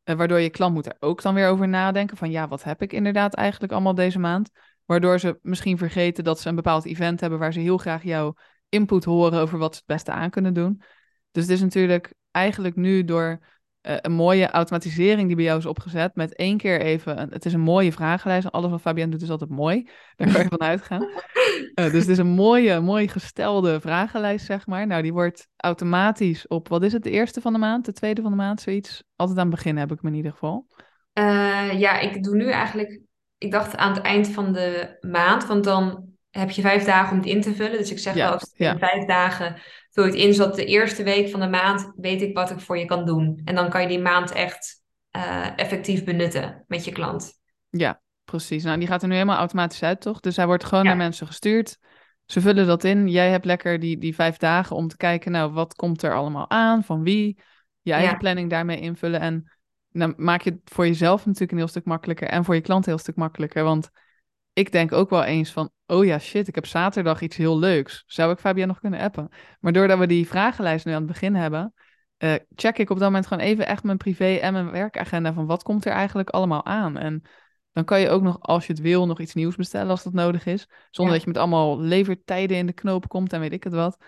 waardoor 0.04 0.40
je 0.40 0.50
klant 0.50 0.74
moet 0.74 0.86
er 0.86 0.96
ook 1.00 1.22
dan 1.22 1.34
weer 1.34 1.48
over 1.48 1.68
nadenken 1.68 2.16
van, 2.16 2.30
ja, 2.30 2.48
wat 2.48 2.62
heb 2.62 2.82
ik 2.82 2.92
inderdaad 2.92 3.34
eigenlijk 3.34 3.72
allemaal 3.72 3.94
deze 3.94 4.18
maand? 4.18 4.50
Waardoor 4.84 5.18
ze 5.18 5.38
misschien 5.42 5.78
vergeten 5.78 6.24
dat 6.24 6.40
ze 6.40 6.48
een 6.48 6.54
bepaald 6.54 6.84
event 6.84 7.20
hebben 7.20 7.38
waar 7.38 7.52
ze 7.52 7.60
heel 7.60 7.78
graag 7.78 8.02
jouw 8.02 8.34
input 8.68 9.04
horen 9.04 9.40
over 9.40 9.58
wat 9.58 9.72
ze 9.72 9.78
het 9.78 9.86
beste 9.86 10.10
aan 10.12 10.30
kunnen 10.30 10.54
doen. 10.54 10.82
Dus 11.30 11.42
het 11.42 11.52
is 11.52 11.60
natuurlijk 11.60 12.14
eigenlijk 12.30 12.76
nu 12.76 13.04
door 13.04 13.38
uh, 13.88 13.96
een 14.00 14.12
mooie 14.12 14.50
automatisering 14.50 15.26
die 15.26 15.36
bij 15.36 15.44
jou 15.44 15.58
is 15.58 15.66
opgezet. 15.66 16.14
Met 16.14 16.34
één 16.34 16.56
keer 16.56 16.80
even. 16.80 17.20
Een, 17.20 17.30
het 17.30 17.44
is 17.44 17.52
een 17.52 17.60
mooie 17.60 17.92
vragenlijst. 17.92 18.52
Alles 18.52 18.70
wat 18.70 18.80
Fabian 18.80 19.10
doet 19.10 19.22
is 19.22 19.30
altijd 19.30 19.50
mooi. 19.50 19.88
Daar 20.16 20.32
kan 20.32 20.42
je 20.42 20.48
van 20.48 20.60
uitgaan. 20.60 21.02
Uh, 21.02 21.10
dus 21.92 22.00
het 22.00 22.08
is 22.08 22.18
een 22.18 22.26
mooie, 22.26 22.80
mooi 22.80 23.08
gestelde 23.08 23.80
vragenlijst, 23.80 24.46
zeg 24.46 24.66
maar. 24.66 24.86
Nou, 24.86 25.02
die 25.02 25.12
wordt 25.12 25.48
automatisch 25.56 26.46
op. 26.46 26.68
Wat 26.68 26.82
is 26.82 26.92
het? 26.92 27.02
De 27.02 27.10
eerste 27.10 27.40
van 27.40 27.52
de 27.52 27.58
maand? 27.58 27.84
De 27.84 27.92
tweede 27.92 28.22
van 28.22 28.30
de 28.30 28.36
maand? 28.36 28.60
Zoiets. 28.60 29.04
Altijd 29.16 29.38
aan 29.38 29.46
het 29.46 29.54
begin 29.54 29.76
heb 29.76 29.92
ik 29.92 30.02
me 30.02 30.08
in 30.10 30.16
ieder 30.16 30.32
geval. 30.32 30.66
Uh, 31.18 31.78
ja, 31.78 31.98
ik 31.98 32.22
doe 32.22 32.36
nu 32.36 32.50
eigenlijk. 32.50 33.00
Ik 33.38 33.50
dacht 33.50 33.76
aan 33.76 33.94
het 33.94 34.02
eind 34.02 34.28
van 34.28 34.52
de 34.52 34.96
maand. 35.00 35.46
Want 35.46 35.64
dan 35.64 36.15
heb 36.38 36.50
je 36.50 36.62
vijf 36.62 36.84
dagen 36.84 37.12
om 37.12 37.18
het 37.18 37.26
in 37.26 37.40
te 37.40 37.54
vullen. 37.54 37.78
Dus 37.78 37.90
ik 37.90 37.98
zeg 37.98 38.14
wel, 38.14 38.40
ja. 38.54 38.72
in 38.72 38.78
vijf 38.78 39.04
dagen 39.04 39.56
vul 39.90 40.04
je 40.04 40.10
het 40.10 40.20
in, 40.20 40.34
zodat 40.34 40.56
de 40.56 40.64
eerste 40.64 41.02
week 41.02 41.28
van 41.28 41.40
de 41.40 41.48
maand 41.48 41.92
weet 41.96 42.22
ik 42.22 42.34
wat 42.34 42.50
ik 42.50 42.60
voor 42.60 42.78
je 42.78 42.84
kan 42.84 43.04
doen. 43.04 43.40
En 43.44 43.54
dan 43.54 43.70
kan 43.70 43.82
je 43.82 43.88
die 43.88 44.00
maand 44.00 44.32
echt 44.32 44.82
uh, 45.16 45.58
effectief 45.58 46.04
benutten 46.04 46.64
met 46.66 46.84
je 46.84 46.92
klant. 46.92 47.32
Ja, 47.70 48.00
precies. 48.24 48.64
Nou, 48.64 48.78
die 48.78 48.88
gaat 48.88 49.02
er 49.02 49.08
nu 49.08 49.14
helemaal 49.14 49.38
automatisch 49.38 49.82
uit, 49.82 50.00
toch? 50.00 50.20
Dus 50.20 50.36
hij 50.36 50.46
wordt 50.46 50.64
gewoon 50.64 50.84
naar 50.84 50.96
mensen 50.96 51.26
gestuurd. 51.26 51.78
Ze 52.26 52.40
vullen 52.40 52.66
dat 52.66 52.84
in. 52.84 53.08
Jij 53.08 53.30
hebt 53.30 53.44
lekker 53.44 53.80
die, 53.80 53.98
die 53.98 54.14
vijf 54.14 54.36
dagen 54.36 54.76
om 54.76 54.88
te 54.88 54.96
kijken, 54.96 55.32
nou, 55.32 55.52
wat 55.52 55.74
komt 55.74 56.02
er 56.02 56.14
allemaal 56.14 56.50
aan? 56.50 56.84
Van 56.84 57.02
wie? 57.02 57.38
Je 57.80 57.92
eigen 57.92 58.18
planning 58.18 58.50
daarmee 58.50 58.80
invullen. 58.80 59.20
En 59.20 59.52
dan 59.90 60.14
maak 60.16 60.42
je 60.42 60.50
het 60.50 60.60
voor 60.64 60.86
jezelf 60.86 61.24
natuurlijk 61.24 61.52
een 61.52 61.58
heel 61.58 61.68
stuk 61.68 61.84
makkelijker. 61.84 62.28
En 62.28 62.44
voor 62.44 62.54
je 62.54 62.60
klant 62.60 62.84
een 62.86 62.92
heel 62.92 63.00
stuk 63.00 63.16
makkelijker. 63.16 63.64
Want 63.64 63.90
ik 64.56 64.72
denk 64.72 64.92
ook 64.92 65.10
wel 65.10 65.24
eens 65.24 65.52
van, 65.52 65.70
oh 65.86 66.04
ja, 66.04 66.18
shit, 66.18 66.48
ik 66.48 66.54
heb 66.54 66.66
zaterdag 66.66 67.20
iets 67.20 67.36
heel 67.36 67.58
leuks. 67.58 68.04
Zou 68.06 68.32
ik 68.32 68.38
Fabian 68.38 68.68
nog 68.68 68.80
kunnen 68.80 69.00
appen? 69.00 69.28
Maar 69.60 69.72
doordat 69.72 69.98
we 69.98 70.06
die 70.06 70.26
vragenlijst 70.26 70.84
nu 70.84 70.92
aan 70.92 71.02
het 71.02 71.06
begin 71.06 71.34
hebben, 71.34 71.74
uh, 72.18 72.34
check 72.54 72.78
ik 72.78 72.90
op 72.90 72.98
dat 72.98 73.06
moment 73.06 73.26
gewoon 73.26 73.42
even 73.42 73.66
echt 73.66 73.82
mijn 73.82 73.96
privé 73.96 74.34
en 74.34 74.52
mijn 74.52 74.70
werkagenda 74.70 75.32
van 75.32 75.46
wat 75.46 75.62
komt 75.62 75.84
er 75.84 75.92
eigenlijk 75.92 76.30
allemaal 76.30 76.64
aan. 76.64 76.96
En 76.96 77.22
dan 77.72 77.84
kan 77.84 78.00
je 78.00 78.08
ook 78.08 78.22
nog, 78.22 78.40
als 78.40 78.66
je 78.66 78.72
het 78.72 78.82
wil, 78.82 79.06
nog 79.06 79.20
iets 79.20 79.34
nieuws 79.34 79.56
bestellen 79.56 79.90
als 79.90 80.02
dat 80.02 80.12
nodig 80.12 80.46
is. 80.46 80.68
Zonder 80.90 81.14
dat 81.14 81.22
je 81.22 81.30
met 81.30 81.38
allemaal 81.38 81.80
levertijden 81.80 82.56
in 82.56 82.66
de 82.66 82.72
knoop 82.72 83.08
komt 83.08 83.32
en 83.32 83.40
weet 83.40 83.52
ik 83.52 83.64
het 83.64 83.74
wat. 83.74 83.98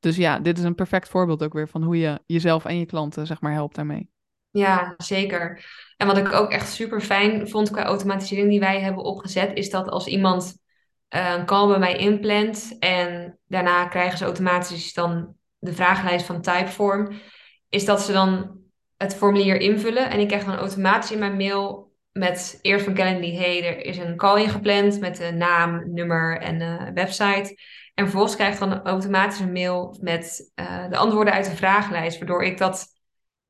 Dus 0.00 0.16
ja, 0.16 0.38
dit 0.38 0.58
is 0.58 0.64
een 0.64 0.74
perfect 0.74 1.08
voorbeeld 1.08 1.42
ook 1.42 1.52
weer 1.52 1.68
van 1.68 1.82
hoe 1.82 1.98
je 1.98 2.22
jezelf 2.26 2.64
en 2.64 2.78
je 2.78 2.86
klanten, 2.86 3.26
zeg 3.26 3.40
maar, 3.40 3.52
helpt 3.52 3.74
daarmee. 3.74 4.13
Ja, 4.54 4.94
zeker. 4.96 5.64
En 5.96 6.06
wat 6.06 6.16
ik 6.16 6.32
ook 6.32 6.50
echt 6.50 6.72
super 6.72 7.00
fijn 7.00 7.48
vond 7.48 7.70
qua 7.70 7.84
automatisering 7.84 8.48
die 8.48 8.60
wij 8.60 8.80
hebben 8.80 9.04
opgezet, 9.04 9.56
is 9.56 9.70
dat 9.70 9.88
als 9.88 10.06
iemand 10.06 10.56
eh, 11.08 11.34
een 11.36 11.46
call 11.46 11.68
bij 11.68 11.78
mij 11.78 11.96
inplant 11.96 12.76
en 12.78 13.38
daarna 13.46 13.86
krijgen 13.86 14.18
ze 14.18 14.24
automatisch 14.24 14.92
dan 14.92 15.34
de 15.58 15.72
vragenlijst 15.72 16.26
van 16.26 16.40
Typeform, 16.40 17.20
is 17.68 17.84
dat 17.84 18.02
ze 18.02 18.12
dan 18.12 18.58
het 18.96 19.14
formulier 19.14 19.60
invullen 19.60 20.10
en 20.10 20.20
ik 20.20 20.28
krijg 20.28 20.44
dan 20.44 20.56
automatisch 20.56 21.10
in 21.12 21.18
mijn 21.18 21.36
mail 21.36 21.92
met 22.12 22.58
eerst 22.62 22.84
van 22.84 22.94
Calendly, 22.94 23.34
hey, 23.34 23.64
er 23.64 23.84
is 23.84 23.98
een 23.98 24.16
call 24.16 24.42
ingepland 24.42 25.00
met 25.00 25.16
de 25.16 25.32
naam, 25.32 25.92
nummer 25.92 26.40
en 26.40 26.60
uh, 26.60 26.88
website. 26.94 27.58
En 27.94 28.04
vervolgens 28.04 28.34
krijg 28.34 28.52
ik 28.52 28.60
dan 28.60 28.82
automatisch 28.82 29.40
een 29.40 29.52
mail 29.52 29.96
met 30.00 30.52
uh, 30.60 30.88
de 30.88 30.96
antwoorden 30.96 31.34
uit 31.34 31.44
de 31.44 31.56
vragenlijst, 31.56 32.18
waardoor 32.18 32.44
ik 32.44 32.58
dat 32.58 32.93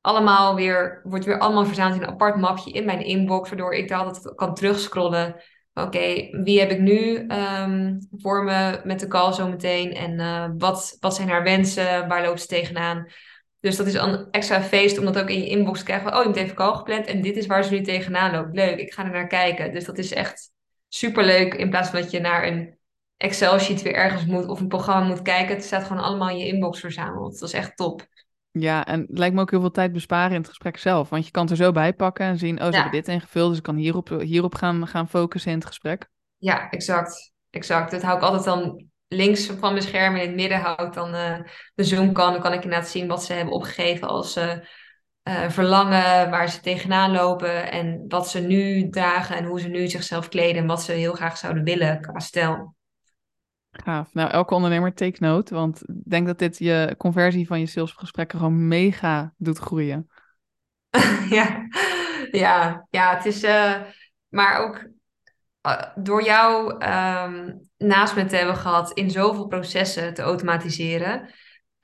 allemaal 0.05 0.55
weer, 0.55 1.01
wordt 1.03 1.25
weer 1.25 1.39
allemaal 1.39 1.65
verzameld 1.65 1.95
in 1.95 2.01
een 2.01 2.13
apart 2.13 2.35
mapje 2.35 2.71
in 2.71 2.85
mijn 2.85 3.05
inbox, 3.05 3.49
waardoor 3.49 3.73
ik 3.73 3.87
daar 3.87 3.99
altijd 3.99 4.35
kan 4.35 4.53
terugscrollen. 4.53 5.35
Oké, 5.73 6.27
wie 6.43 6.59
heb 6.59 6.71
ik 6.71 6.79
nu 6.79 7.27
um, 7.27 8.07
voor 8.11 8.43
me 8.43 8.81
met 8.83 8.99
de 8.99 9.07
call 9.07 9.33
zometeen? 9.33 9.93
En 9.93 10.19
uh, 10.19 10.45
wat, 10.57 10.97
wat 10.99 11.15
zijn 11.15 11.29
haar 11.29 11.43
wensen? 11.43 12.07
Waar 12.07 12.23
loopt 12.23 12.41
ze 12.41 12.47
tegenaan? 12.47 13.07
Dus 13.59 13.75
dat 13.75 13.87
is 13.87 13.93
een 13.93 14.27
extra 14.31 14.61
feest 14.61 14.97
om 14.97 15.05
dat 15.05 15.19
ook 15.19 15.29
in 15.29 15.39
je 15.39 15.49
inbox 15.49 15.83
krijgen. 15.83 16.13
Oh, 16.13 16.19
je 16.19 16.25
hebt 16.25 16.37
even 16.37 16.55
call 16.55 16.75
gepland 16.75 17.05
en 17.05 17.21
dit 17.21 17.37
is 17.37 17.45
waar 17.45 17.63
ze 17.63 17.73
nu 17.73 17.81
tegenaan 17.81 18.31
loopt. 18.31 18.55
Leuk, 18.55 18.79
ik 18.79 18.93
ga 18.93 19.03
er 19.03 19.11
naar 19.11 19.27
kijken. 19.27 19.73
Dus 19.73 19.85
dat 19.85 19.97
is 19.97 20.13
echt 20.13 20.51
superleuk 20.87 21.53
in 21.53 21.69
plaats 21.69 21.89
van 21.89 22.01
dat 22.01 22.11
je 22.11 22.19
naar 22.19 22.47
een 22.47 22.77
Excel-sheet 23.17 23.81
weer 23.81 23.95
ergens 23.95 24.25
moet 24.25 24.47
of 24.47 24.59
een 24.59 24.67
programma 24.67 25.07
moet 25.07 25.21
kijken. 25.21 25.55
Het 25.55 25.63
staat 25.63 25.83
gewoon 25.83 26.03
allemaal 26.03 26.29
in 26.29 26.37
je 26.37 26.47
inbox 26.47 26.79
verzameld. 26.79 27.39
Dat 27.39 27.49
is 27.49 27.55
echt 27.55 27.77
top. 27.77 28.07
Ja, 28.59 28.85
en 28.85 28.99
het 28.99 29.17
lijkt 29.17 29.35
me 29.35 29.41
ook 29.41 29.51
heel 29.51 29.59
veel 29.59 29.71
tijd 29.71 29.91
besparen 29.91 30.31
in 30.31 30.37
het 30.37 30.47
gesprek 30.47 30.77
zelf. 30.77 31.09
Want 31.09 31.25
je 31.25 31.31
kan 31.31 31.41
het 31.41 31.51
er 31.51 31.57
zo 31.57 31.71
bij 31.71 31.93
pakken 31.93 32.25
en 32.25 32.37
zien, 32.37 32.61
oh, 32.61 32.65
ze 32.65 32.73
hebben 32.73 32.91
dit 32.91 33.07
ingevuld, 33.07 33.49
dus 33.49 33.57
ik 33.57 33.63
kan 33.63 33.75
hierop, 33.75 34.09
hierop 34.09 34.55
gaan, 34.55 34.87
gaan 34.87 35.09
focussen 35.09 35.51
in 35.51 35.57
het 35.57 35.67
gesprek. 35.67 36.09
Ja, 36.37 36.69
exact. 36.69 37.33
Exact. 37.49 37.91
Dat 37.91 38.01
hou 38.01 38.17
ik 38.17 38.23
altijd 38.23 38.43
dan 38.43 38.85
links 39.07 39.45
van 39.45 39.71
mijn 39.71 39.83
scherm. 39.83 40.15
In 40.15 40.27
het 40.27 40.35
midden 40.35 40.59
hou 40.59 40.87
ik 40.87 40.93
dan 40.93 41.15
uh, 41.15 41.39
de 41.75 41.83
zoom 41.83 42.13
kan. 42.13 42.31
Dan 42.31 42.41
kan 42.41 42.53
ik 42.53 42.63
inderdaad 42.63 42.89
zien 42.89 43.07
wat 43.07 43.23
ze 43.23 43.33
hebben 43.33 43.53
opgegeven 43.53 44.07
als 44.07 44.37
uh, 44.37 45.49
verlangen, 45.49 46.29
waar 46.29 46.49
ze 46.49 46.59
tegenaan 46.59 47.11
lopen 47.11 47.71
en 47.71 48.05
wat 48.07 48.29
ze 48.29 48.39
nu 48.39 48.89
dragen 48.89 49.35
en 49.37 49.45
hoe 49.45 49.59
ze 49.59 49.67
nu 49.67 49.87
zichzelf 49.87 50.29
kleden 50.29 50.61
en 50.61 50.67
wat 50.67 50.83
ze 50.83 50.91
heel 50.91 51.13
graag 51.13 51.37
zouden 51.37 51.63
willen 51.63 52.01
qua 52.01 52.19
stijl. 52.19 52.74
Gaaf. 53.83 54.13
Nou, 54.13 54.29
elke 54.29 54.53
ondernemer 54.53 54.93
take 54.93 55.17
note, 55.19 55.53
want 55.53 55.81
ik 55.89 55.95
denk 56.03 56.27
dat 56.27 56.39
dit 56.39 56.57
je 56.57 56.95
conversie 56.97 57.47
van 57.47 57.59
je 57.59 57.65
salesgesprekken 57.65 58.39
gewoon 58.39 58.67
mega 58.67 59.33
doet 59.37 59.57
groeien. 59.57 60.09
ja. 61.29 61.67
ja, 62.31 62.87
ja, 62.89 63.15
het 63.15 63.25
is, 63.25 63.43
uh, 63.43 63.81
maar 64.27 64.59
ook 64.59 64.87
uh, 65.67 65.81
door 65.95 66.23
jou 66.23 66.71
um, 66.71 67.69
naast 67.77 68.15
me 68.15 68.25
te 68.25 68.35
hebben 68.35 68.55
gehad 68.55 68.91
in 68.91 69.11
zoveel 69.11 69.47
processen 69.47 70.13
te 70.13 70.21
automatiseren, 70.21 71.33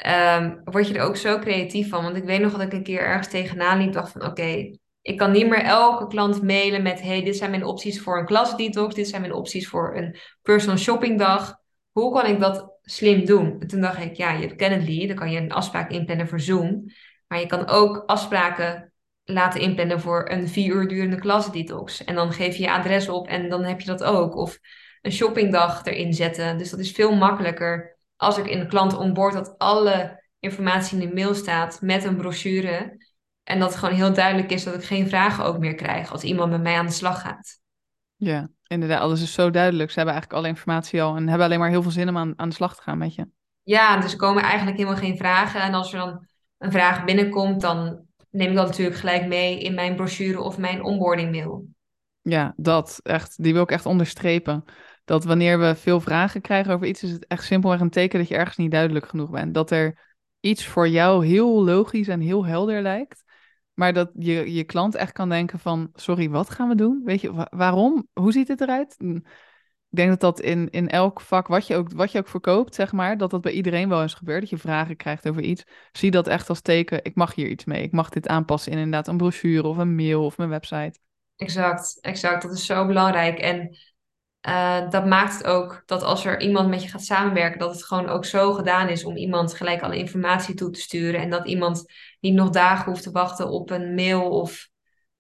um, 0.06 0.62
word 0.63 0.88
je 0.88 0.93
er 0.93 1.06
ook 1.06 1.15
zo 1.15 1.39
creatief 1.39 1.89
van. 1.89 2.04
Want 2.04 2.15
ik 2.15 2.23
weet 2.23 2.41
nog 2.41 2.51
dat 2.51 2.62
ik 2.62 2.73
een 2.73 2.84
keer 2.84 3.01
ergens 3.01 3.27
tegenaan 3.27 3.77
liep, 3.77 3.93
dacht 3.93 4.12
van 4.12 4.25
oké, 4.25 4.71
ik 5.01 5.17
kan 5.17 5.32
niet 5.32 5.49
meer 5.49 5.63
elke 5.63 6.08
klant 6.08 6.43
mailen 6.43 6.84
met 6.84 7.01
hey, 7.01 7.23
dit 7.23 7.38
zijn 7.38 7.51
mijn 7.51 7.65
opties 7.65 8.01
voor 8.01 8.19
een 8.19 8.25
klasdetox, 8.25 8.95
dit 8.95 9.08
zijn 9.08 9.21
mijn 9.21 9.34
opties 9.34 9.67
voor 9.67 9.95
een 9.97 10.17
personal 10.41 10.77
shopping 10.77 11.19
dag 11.19 11.60
hoe 11.91 12.13
kan 12.13 12.25
ik 12.25 12.39
dat 12.39 12.71
slim 12.82 13.25
doen? 13.25 13.56
En 13.60 13.67
toen 13.67 13.82
dacht 13.82 13.99
ik, 13.99 14.15
ja, 14.15 14.32
je 14.32 14.47
hebt 14.47 14.60
Calendly, 14.60 15.08
dan 15.08 15.15
kan 15.15 15.32
je 15.32 15.39
een 15.39 15.51
afspraak 15.51 15.89
inplannen 15.89 16.27
voor 16.27 16.39
Zoom. 16.39 16.86
Maar 17.27 17.39
je 17.39 17.45
kan 17.45 17.67
ook 17.67 18.04
afspraken 18.06 18.93
laten 19.23 19.62
inplannen 19.62 19.99
voor 19.99 20.30
een 20.30 20.47
vier 20.47 20.75
uur 20.75 20.88
durende 20.88 21.19
klasdetox. 21.19 22.04
En 22.04 22.15
dan 22.15 22.34
geef 22.34 22.56
je 22.56 22.63
je 22.63 22.71
adres 22.71 23.10
op 23.10 23.27
en 23.27 23.49
dan 23.49 23.63
heb 23.63 23.80
je 23.80 23.88
dat 23.88 24.04
ook. 24.04 24.36
Of 24.36 24.60
een 25.01 25.12
shoppingdag 25.12 25.86
erin 25.86 26.13
zetten. 26.13 26.58
Dus 26.58 26.69
dat 26.69 26.80
is 26.80 26.91
veel 26.91 27.15
makkelijker 27.15 27.97
als 28.15 28.38
ik 28.38 28.47
in 28.47 28.60
de 28.60 28.67
klant 28.67 28.97
onboord 28.97 29.34
dat 29.34 29.56
alle 29.58 30.23
informatie 30.39 31.01
in 31.01 31.08
de 31.08 31.13
mail 31.13 31.36
staat 31.36 31.82
met 31.82 32.04
een 32.04 32.15
brochure. 32.15 32.97
En 33.43 33.60
dat 33.60 33.69
het 33.69 33.80
gewoon 33.80 33.95
heel 33.95 34.13
duidelijk 34.13 34.51
is 34.51 34.63
dat 34.63 34.73
ik 34.73 34.84
geen 34.84 35.10
vragen 35.10 35.45
ook 35.45 35.58
meer 35.58 35.75
krijg 35.75 36.12
als 36.12 36.23
iemand 36.23 36.51
met 36.51 36.62
mij 36.62 36.77
aan 36.77 36.86
de 36.86 36.91
slag 36.91 37.21
gaat. 37.21 37.61
Ja, 38.24 38.50
inderdaad. 38.68 39.02
Alles 39.02 39.22
is 39.22 39.34
zo 39.34 39.50
duidelijk. 39.50 39.90
Ze 39.90 39.96
hebben 39.96 40.14
eigenlijk 40.14 40.44
alle 40.44 40.54
informatie 40.54 41.02
al 41.02 41.16
en 41.16 41.28
hebben 41.28 41.46
alleen 41.46 41.60
maar 41.60 41.70
heel 41.70 41.82
veel 41.82 41.92
zin 41.92 42.10
om 42.10 42.18
aan, 42.18 42.34
aan 42.36 42.50
de 42.50 42.56
slag 42.56 42.76
te 42.76 42.82
gaan 42.82 42.98
met 42.98 43.16
je. 43.16 43.28
Ja, 43.64 44.00
dus 44.00 44.12
er 44.12 44.18
komen 44.18 44.44
eigenlijk 44.44 44.78
helemaal 44.78 45.00
geen 45.00 45.18
vragen. 45.18 45.62
En 45.62 45.74
als 45.74 45.94
er 45.94 46.00
dan 46.00 46.28
een 46.58 46.72
vraag 46.72 47.04
binnenkomt, 47.04 47.62
dan 47.62 48.06
neem 48.30 48.50
ik 48.50 48.56
dat 48.56 48.68
natuurlijk 48.68 48.98
gelijk 48.98 49.28
mee 49.28 49.60
in 49.60 49.74
mijn 49.74 49.96
brochure 49.96 50.42
of 50.42 50.58
mijn 50.58 50.84
onboarding 50.84 51.32
mail. 51.32 51.66
Ja, 52.22 52.54
dat 52.58 53.00
echt. 53.04 53.44
Die 53.44 53.54
wil 53.54 53.64
ik 53.64 53.72
echt 53.72 53.86
onderstrepen. 53.86 54.64
Dat 55.06 55.24
wanneer 55.24 55.60
we 55.60 55.76
veel 55.76 56.02
vragen 56.02 56.42
krijgen 56.42 56.74
over 56.74 56.88
iets, 56.88 57.04
is 57.04 57.12
het 57.12 57.28
echt 57.28 57.44
simpelweg 57.44 57.80
een 57.80 57.90
teken 57.90 58.20
dat 58.20 58.28
je 58.28 58.36
ergens 58.36 58.58
niet 58.58 58.72
duidelijk 58.72 59.08
genoeg 59.08 59.30
bent. 59.30 59.54
Dat 59.54 59.72
er 59.72 60.16
iets 60.40 60.66
voor 60.66 60.88
jou 60.88 61.26
heel 61.26 61.64
logisch 61.64 62.08
en 62.08 62.20
heel 62.20 62.46
helder 62.46 62.82
lijkt. 62.82 63.24
Maar 63.82 63.94
dat 63.94 64.12
je, 64.13 64.54
je 64.54 64.63
klant 64.63 64.96
echt 64.96 65.12
kan 65.12 65.30
denken 65.30 65.60
van, 65.60 65.89
sorry, 65.94 66.30
wat 66.30 66.50
gaan 66.50 66.70
we 66.70 66.76
doen? 66.76 67.02
Weet 67.06 67.22
je, 67.22 67.48
waarom? 67.50 68.08
Hoe 68.13 68.32
ziet 68.32 68.48
het 68.48 68.62
eruit? 68.62 68.96
Ik 69.00 69.24
denk 69.89 70.10
dat 70.10 70.20
dat 70.20 70.39
in, 70.39 70.70
in 70.70 70.89
elk 70.89 71.22
vak, 71.22 71.48
wat 71.48 71.67
je, 71.67 71.76
ook, 71.76 71.91
wat 71.91 72.12
je 72.12 72.20
ook 72.20 72.28
verkoopt, 72.28 72.76
zeg 72.76 72.91
maar, 72.91 73.17
dat 73.17 73.30
dat 73.30 73.41
bij 73.41 73.52
iedereen 73.52 73.89
wel 73.89 74.02
eens 74.02 74.13
gebeurt. 74.13 74.39
Dat 74.39 74.50
je 74.50 74.58
vragen 74.58 74.96
krijgt 74.96 75.30
over 75.30 75.41
iets. 75.41 75.63
Zie 75.91 76.12
dat 76.12 76.28
echt 76.28 76.50
als 76.50 76.62
teken, 76.62 77.04
ik 77.04 77.15
mag 77.15 77.36
hier 77.36 77.48
iets 77.48 77.65
mee. 77.65 77.84
Ik 77.84 77.91
mag 77.91 78.10
dit 78.10 78.28
aanpassen 78.28 78.72
in 78.72 78.78
inderdaad 78.78 79.08
een 79.08 79.17
brochure 79.17 79.67
of 79.67 79.78
een 79.78 79.96
mail 79.96 80.26
of 80.26 80.38
mijn 80.38 80.50
website. 80.50 81.00
Exact, 81.36 81.98
exact. 82.02 82.41
Dat 82.41 82.52
is 82.52 82.65
zo 82.65 82.86
belangrijk. 82.86 83.39
En 83.39 83.78
uh, 84.48 84.89
dat 84.89 85.06
maakt 85.06 85.34
het 85.38 85.44
ook 85.44 85.84
dat 85.86 86.04
als 86.04 86.26
er 86.26 86.41
iemand 86.41 86.70
met 86.70 86.84
je 86.84 86.89
gaat 86.89 87.04
samenwerken, 87.04 87.60
dat 87.60 87.74
het 87.74 87.84
gewoon 87.84 88.10
ook 88.10 88.26
zo 88.26 88.54
gedaan 88.54 88.88
is 88.88 89.04
om 89.04 89.15
iemand 89.15 89.54
gelijk 89.54 89.82
alle 89.82 89.98
informatie 89.98 90.56
toe 90.56 90.70
te 90.70 90.80
sturen. 90.80 91.22
En 91.22 91.30
dat 91.30 91.48
iemand 91.48 91.86
niet 92.22 92.34
nog 92.34 92.50
dagen 92.50 92.92
hoeft 92.92 93.04
te 93.04 93.12
wachten 93.12 93.50
op 93.50 93.70
een 93.70 93.94
mail 93.94 94.30
of 94.30 94.70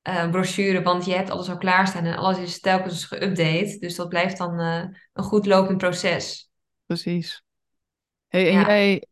uh, 0.09 0.21
een 0.21 0.31
brochure, 0.31 0.81
want 0.81 1.05
je 1.05 1.13
hebt 1.13 1.29
alles 1.29 1.49
al 1.49 1.57
klaarstaan 1.57 2.05
en 2.05 2.17
alles 2.17 2.37
is 2.37 2.59
telkens 2.59 3.05
geüpdate. 3.05 3.77
Dus 3.79 3.95
dat 3.95 4.09
blijft 4.09 4.37
dan 4.37 4.59
uh, 4.59 4.83
een 5.13 5.23
goed 5.23 5.45
lopend 5.45 5.77
proces. 5.77 6.49
Precies. 6.85 7.43
Hey, 8.27 8.47
en 8.47 8.53
ja. 8.53 8.65
jij, 8.65 9.05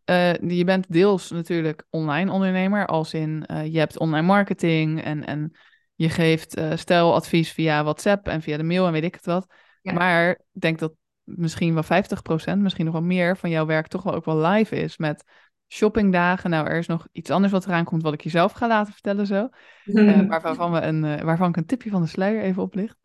je 0.58 0.64
bent 0.64 0.92
deels 0.92 1.32
natuurlijk 1.32 1.86
online 1.90 2.32
ondernemer, 2.32 2.86
als 2.86 3.14
in 3.14 3.46
je 3.48 3.80
hebt 3.80 4.00
online 4.00 4.28
marketing 4.28 5.04
en, 5.04 5.26
en 5.26 5.58
je 5.96 6.10
geeft 6.10 6.62
stijladvies 6.76 7.52
via 7.52 7.84
WhatsApp 7.84 8.28
en 8.28 8.42
via 8.42 8.58
de 8.58 8.64
mail 8.64 8.86
en 8.86 8.92
weet 8.92 9.04
ik 9.04 9.14
het 9.14 9.26
wat. 9.26 9.54
Maar 9.82 10.30
ik 10.30 10.62
denk 10.62 10.80
dat 10.80 10.94
misschien 11.24 11.74
wel 11.74 11.84
50%, 11.84 12.58
misschien 12.58 12.86
nog 12.86 12.94
wel 12.94 13.04
meer 13.04 13.38
van 13.38 13.50
jouw 13.50 13.66
werk 13.66 13.88
toch 13.88 14.04
wel 14.04 14.14
ook 14.14 14.26
wel 14.26 14.38
live 14.38 14.76
is 14.76 14.98
met 14.98 15.24
shoppingdagen. 15.70 16.50
Nou, 16.50 16.68
er 16.68 16.78
is 16.78 16.88
nog 16.88 17.08
iets 17.12 17.30
anders 17.30 17.52
wat 17.52 17.66
eraan 17.66 17.86
komt 17.86 18.04
wat 18.04 18.14
ik 18.14 18.22
jezelf 18.22 18.52
ga 18.52 18.68
laten 18.68 18.94
vertellen 18.94 19.28
zo. 19.28 19.50
Uh, 19.86 20.28
waarvan, 20.42 20.72
we 20.72 20.82
een, 20.82 21.04
uh, 21.04 21.22
waarvan 21.22 21.50
ik 21.50 21.58
een 21.58 21.66
tipje 21.66 21.90
van 21.90 22.02
de 22.02 22.08
sluier 22.08 22.42
even 22.42 22.62
oplicht. 22.62 22.98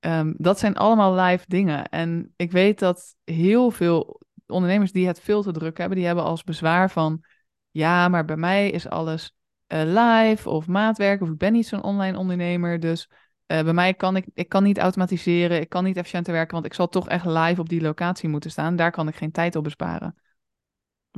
Um, 0.00 0.34
dat 0.36 0.58
zijn 0.58 0.76
allemaal 0.76 1.14
live 1.14 1.44
dingen. 1.48 1.88
En 1.88 2.32
ik 2.36 2.52
weet 2.52 2.78
dat 2.78 3.14
heel 3.24 3.70
veel 3.70 4.20
ondernemers 4.46 4.92
die 4.92 5.06
het 5.06 5.20
veel 5.20 5.42
te 5.42 5.52
druk 5.52 5.78
hebben, 5.78 5.96
die 5.96 6.06
hebben 6.06 6.24
als 6.24 6.44
bezwaar 6.44 6.90
van... 6.90 7.24
Ja, 7.70 8.08
maar 8.08 8.24
bij 8.24 8.36
mij 8.36 8.70
is 8.70 8.88
alles 8.88 9.36
uh, 9.68 9.82
live 9.82 10.48
of 10.48 10.66
maatwerk 10.66 11.20
of 11.20 11.28
ik 11.28 11.38
ben 11.38 11.52
niet 11.52 11.66
zo'n 11.66 11.82
online 11.82 12.18
ondernemer. 12.18 12.80
Dus 12.80 13.10
uh, 13.46 13.62
bij 13.62 13.72
mij 13.72 13.94
kan 13.94 14.16
ik, 14.16 14.26
ik 14.34 14.48
kan 14.48 14.62
niet 14.62 14.78
automatiseren, 14.78 15.60
ik 15.60 15.68
kan 15.68 15.84
niet 15.84 15.96
efficiënter 15.96 16.32
werken, 16.32 16.52
want 16.52 16.66
ik 16.66 16.74
zal 16.74 16.88
toch 16.88 17.08
echt 17.08 17.24
live 17.24 17.60
op 17.60 17.68
die 17.68 17.80
locatie 17.80 18.28
moeten 18.28 18.50
staan. 18.50 18.76
Daar 18.76 18.90
kan 18.90 19.08
ik 19.08 19.16
geen 19.16 19.30
tijd 19.30 19.56
op 19.56 19.64
besparen. 19.64 20.14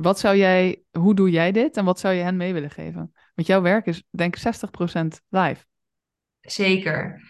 Wat 0.01 0.19
zou 0.19 0.35
jij, 0.37 0.83
hoe 0.91 1.15
doe 1.15 1.29
jij 1.29 1.51
dit 1.51 1.77
en 1.77 1.85
wat 1.85 1.99
zou 1.99 2.13
je 2.13 2.23
hen 2.23 2.37
mee 2.37 2.53
willen 2.53 2.69
geven? 2.69 3.13
Want 3.35 3.47
jouw 3.47 3.61
werk 3.61 3.85
is 3.85 4.03
denk 4.09 4.35
ik 4.35 4.41
60% 4.41 5.07
live. 5.29 5.65
Zeker. 6.41 7.21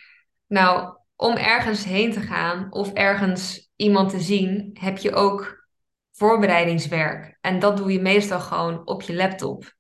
Nou, 0.47 0.97
om 1.15 1.35
ergens 1.35 1.83
heen 1.83 2.11
te 2.11 2.21
gaan 2.21 2.71
of 2.71 2.93
ergens 2.93 3.71
iemand 3.75 4.09
te 4.09 4.19
zien, 4.19 4.77
heb 4.79 4.97
je 4.97 5.13
ook 5.13 5.67
voorbereidingswerk. 6.11 7.37
En 7.41 7.59
dat 7.59 7.77
doe 7.77 7.91
je 7.91 8.01
meestal 8.01 8.39
gewoon 8.39 8.87
op 8.87 9.01
je 9.01 9.15
laptop. 9.15 9.73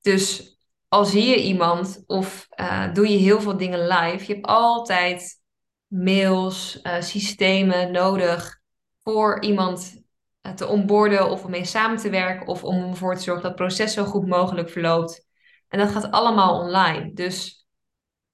Dus 0.00 0.56
al 0.88 1.04
zie 1.04 1.28
je 1.28 1.42
iemand 1.42 2.02
of 2.06 2.46
uh, 2.60 2.92
doe 2.92 3.08
je 3.08 3.18
heel 3.18 3.40
veel 3.40 3.56
dingen 3.56 3.86
live, 3.86 4.26
je 4.26 4.32
hebt 4.32 4.46
altijd 4.46 5.40
mails, 5.86 6.80
uh, 6.82 7.00
systemen 7.00 7.92
nodig 7.92 8.60
voor 9.02 9.42
iemand 9.42 10.04
te 10.54 10.66
onboorden 10.66 11.30
of 11.30 11.44
om 11.44 11.50
mee 11.50 11.64
samen 11.64 11.96
te 11.96 12.10
werken 12.10 12.46
of 12.46 12.64
om 12.64 12.90
ervoor 12.90 13.16
te 13.16 13.22
zorgen 13.22 13.42
dat 13.42 13.58
het 13.58 13.60
proces 13.60 13.92
zo 13.92 14.04
goed 14.04 14.26
mogelijk 14.26 14.70
verloopt. 14.70 15.26
En 15.68 15.78
dat 15.78 15.90
gaat 15.90 16.10
allemaal 16.10 16.60
online. 16.60 17.12
Dus 17.12 17.66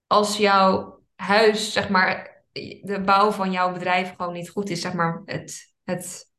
als 0.07 0.37
jouw 0.37 1.01
huis, 1.15 1.73
zeg 1.73 1.89
maar, 1.89 2.45
de 2.83 3.01
bouw 3.05 3.31
van 3.31 3.53
jouw 3.53 3.73
bedrijf 3.73 4.15
gewoon 4.17 4.33
niet 4.33 4.51
goed 4.51 4.71
is, 4.71 4.81
zeg 4.81 4.93
maar, 4.93 5.23
het, 5.25 5.75
het 5.85 6.31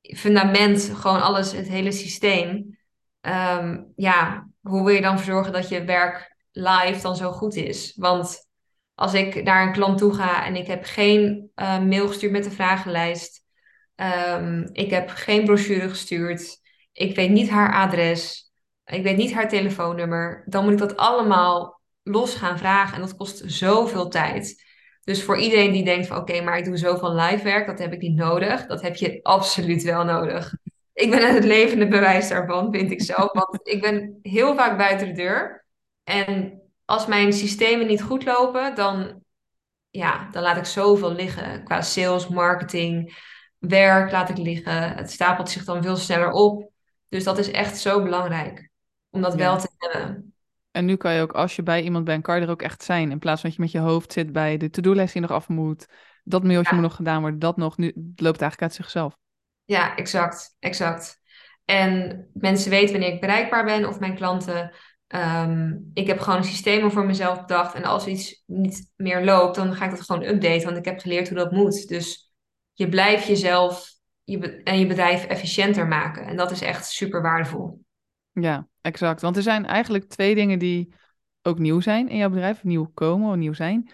fundament, 0.00 0.90
gewoon 0.94 1.22
alles, 1.22 1.52
het 1.52 1.68
hele 1.68 1.92
systeem. 1.92 2.78
Um, 3.20 3.92
ja, 3.96 4.48
hoe 4.60 4.84
wil 4.84 4.94
je 4.94 5.00
dan 5.00 5.18
zorgen 5.18 5.52
dat 5.52 5.68
je 5.68 5.84
werk 5.84 6.36
live 6.52 7.02
dan 7.02 7.16
zo 7.16 7.32
goed 7.32 7.54
is? 7.54 7.94
Want 7.96 8.48
als 8.94 9.14
ik 9.14 9.42
naar 9.42 9.66
een 9.66 9.72
klant 9.72 9.98
toe 9.98 10.14
ga 10.14 10.44
en 10.44 10.56
ik 10.56 10.66
heb 10.66 10.84
geen 10.84 11.50
uh, 11.56 11.78
mail 11.78 12.08
gestuurd 12.08 12.32
met 12.32 12.44
de 12.44 12.50
vragenlijst, 12.50 13.44
um, 13.96 14.68
ik 14.72 14.90
heb 14.90 15.08
geen 15.08 15.44
brochure 15.44 15.88
gestuurd, 15.88 16.60
ik 16.92 17.16
weet 17.16 17.30
niet 17.30 17.50
haar 17.50 17.72
adres, 17.74 18.52
ik 18.84 19.02
weet 19.02 19.16
niet 19.16 19.32
haar 19.32 19.48
telefoonnummer, 19.48 20.44
dan 20.46 20.64
moet 20.64 20.72
ik 20.72 20.78
dat 20.78 20.96
allemaal 20.96 21.76
los 22.02 22.34
gaan 22.34 22.58
vragen. 22.58 22.94
En 22.94 23.00
dat 23.00 23.16
kost 23.16 23.42
zoveel 23.46 24.08
tijd. 24.08 24.64
Dus 25.04 25.22
voor 25.22 25.38
iedereen 25.38 25.72
die 25.72 25.84
denkt 25.84 26.06
van 26.06 26.16
oké, 26.16 26.40
maar 26.40 26.58
ik 26.58 26.64
doe 26.64 26.76
zoveel 26.76 27.14
live 27.14 27.44
werk, 27.44 27.66
dat 27.66 27.78
heb 27.78 27.92
ik 27.92 28.00
niet 28.00 28.16
nodig. 28.16 28.66
Dat 28.66 28.82
heb 28.82 28.96
je 28.96 29.20
absoluut 29.22 29.82
wel 29.82 30.04
nodig. 30.04 30.54
Ik 30.92 31.10
ben 31.10 31.34
het 31.34 31.44
levende 31.44 31.88
bewijs 31.88 32.28
daarvan, 32.28 32.72
vind 32.72 32.90
ik 32.90 33.02
zelf. 33.02 33.32
Want 33.32 33.68
ik 33.68 33.80
ben 33.80 34.18
heel 34.22 34.54
vaak 34.54 34.78
buiten 34.78 35.06
de 35.06 35.12
deur. 35.12 35.66
En 36.04 36.60
als 36.84 37.06
mijn 37.06 37.32
systemen 37.32 37.86
niet 37.86 38.02
goed 38.02 38.24
lopen, 38.24 38.74
dan, 38.74 39.22
ja, 39.90 40.28
dan 40.30 40.42
laat 40.42 40.56
ik 40.56 40.64
zoveel 40.64 41.12
liggen. 41.12 41.64
Qua 41.64 41.82
sales, 41.82 42.28
marketing, 42.28 43.16
werk 43.68 44.10
laat 44.12 44.28
ik 44.28 44.36
liggen. 44.36 44.94
Het 44.94 45.10
stapelt 45.10 45.50
zich 45.50 45.64
dan 45.64 45.82
veel 45.82 45.96
sneller 45.96 46.30
op. 46.30 46.70
Dus 47.08 47.24
dat 47.24 47.38
is 47.38 47.50
echt 47.50 47.78
zo 47.78 48.02
belangrijk 48.02 48.70
om 49.10 49.20
dat 49.20 49.34
wel 49.34 49.58
te 49.58 49.68
hebben. 49.78 50.34
En 50.70 50.84
nu 50.84 50.96
kan 50.96 51.12
je 51.12 51.22
ook, 51.22 51.32
als 51.32 51.56
je 51.56 51.62
bij 51.62 51.82
iemand 51.82 52.04
bent, 52.04 52.22
kan 52.22 52.36
je 52.36 52.42
er 52.42 52.50
ook 52.50 52.62
echt 52.62 52.82
zijn. 52.82 53.10
In 53.10 53.18
plaats 53.18 53.40
van 53.40 53.50
dat 53.50 53.58
je 53.58 53.64
met 53.64 53.72
je 53.72 53.90
hoofd 53.90 54.12
zit 54.12 54.32
bij 54.32 54.56
de 54.56 54.70
to-do-lijst 54.70 55.12
die 55.12 55.22
nog 55.22 55.30
af 55.30 55.48
moet. 55.48 55.86
Dat 56.24 56.44
mailtje 56.44 56.74
moet 56.74 56.82
nog 56.82 56.94
gedaan 56.94 57.20
worden, 57.20 57.38
dat 57.38 57.56
nog. 57.56 57.76
Nu 57.76 57.86
het 57.86 58.20
loopt 58.20 58.40
eigenlijk 58.40 58.62
uit 58.62 58.74
zichzelf. 58.74 59.16
Ja, 59.64 59.96
exact. 59.96 60.56
Exact. 60.58 61.20
En 61.64 62.26
mensen 62.32 62.70
weten 62.70 62.90
wanneer 62.90 63.12
ik 63.12 63.20
bereikbaar 63.20 63.64
ben 63.64 63.88
of 63.88 63.98
mijn 63.98 64.14
klanten. 64.14 64.72
Ehm, 65.06 65.74
ik 65.92 66.06
heb 66.06 66.20
gewoon 66.20 66.38
een 66.38 66.44
systeem 66.44 66.90
voor 66.90 67.06
mezelf 67.06 67.40
bedacht. 67.40 67.74
En 67.74 67.84
als 67.84 68.06
iets 68.06 68.42
niet 68.46 68.90
meer 68.96 69.24
loopt, 69.24 69.54
dan 69.56 69.74
ga 69.74 69.84
ik 69.84 69.90
dat 69.90 70.00
gewoon 70.00 70.24
updaten. 70.24 70.64
Want 70.64 70.76
ik 70.76 70.84
heb 70.84 70.98
geleerd 70.98 71.28
hoe 71.28 71.38
dat 71.38 71.52
moet. 71.52 71.88
Dus 71.88 72.25
je 72.76 72.88
blijft 72.88 73.26
jezelf 73.26 73.94
je 74.24 74.62
en 74.62 74.78
je 74.78 74.86
bedrijf 74.86 75.24
efficiënter 75.24 75.86
maken. 75.86 76.26
En 76.26 76.36
dat 76.36 76.50
is 76.50 76.60
echt 76.60 76.86
super 76.86 77.22
waardevol. 77.22 77.80
Ja, 78.32 78.68
exact. 78.80 79.20
Want 79.20 79.36
er 79.36 79.42
zijn 79.42 79.66
eigenlijk 79.66 80.04
twee 80.04 80.34
dingen 80.34 80.58
die 80.58 80.94
ook 81.42 81.58
nieuw 81.58 81.80
zijn 81.80 82.08
in 82.08 82.16
jouw 82.16 82.28
bedrijf. 82.28 82.64
Nieuw 82.64 82.90
komen 82.94 83.30
of 83.30 83.36
nieuw 83.36 83.52
zijn. 83.52 83.90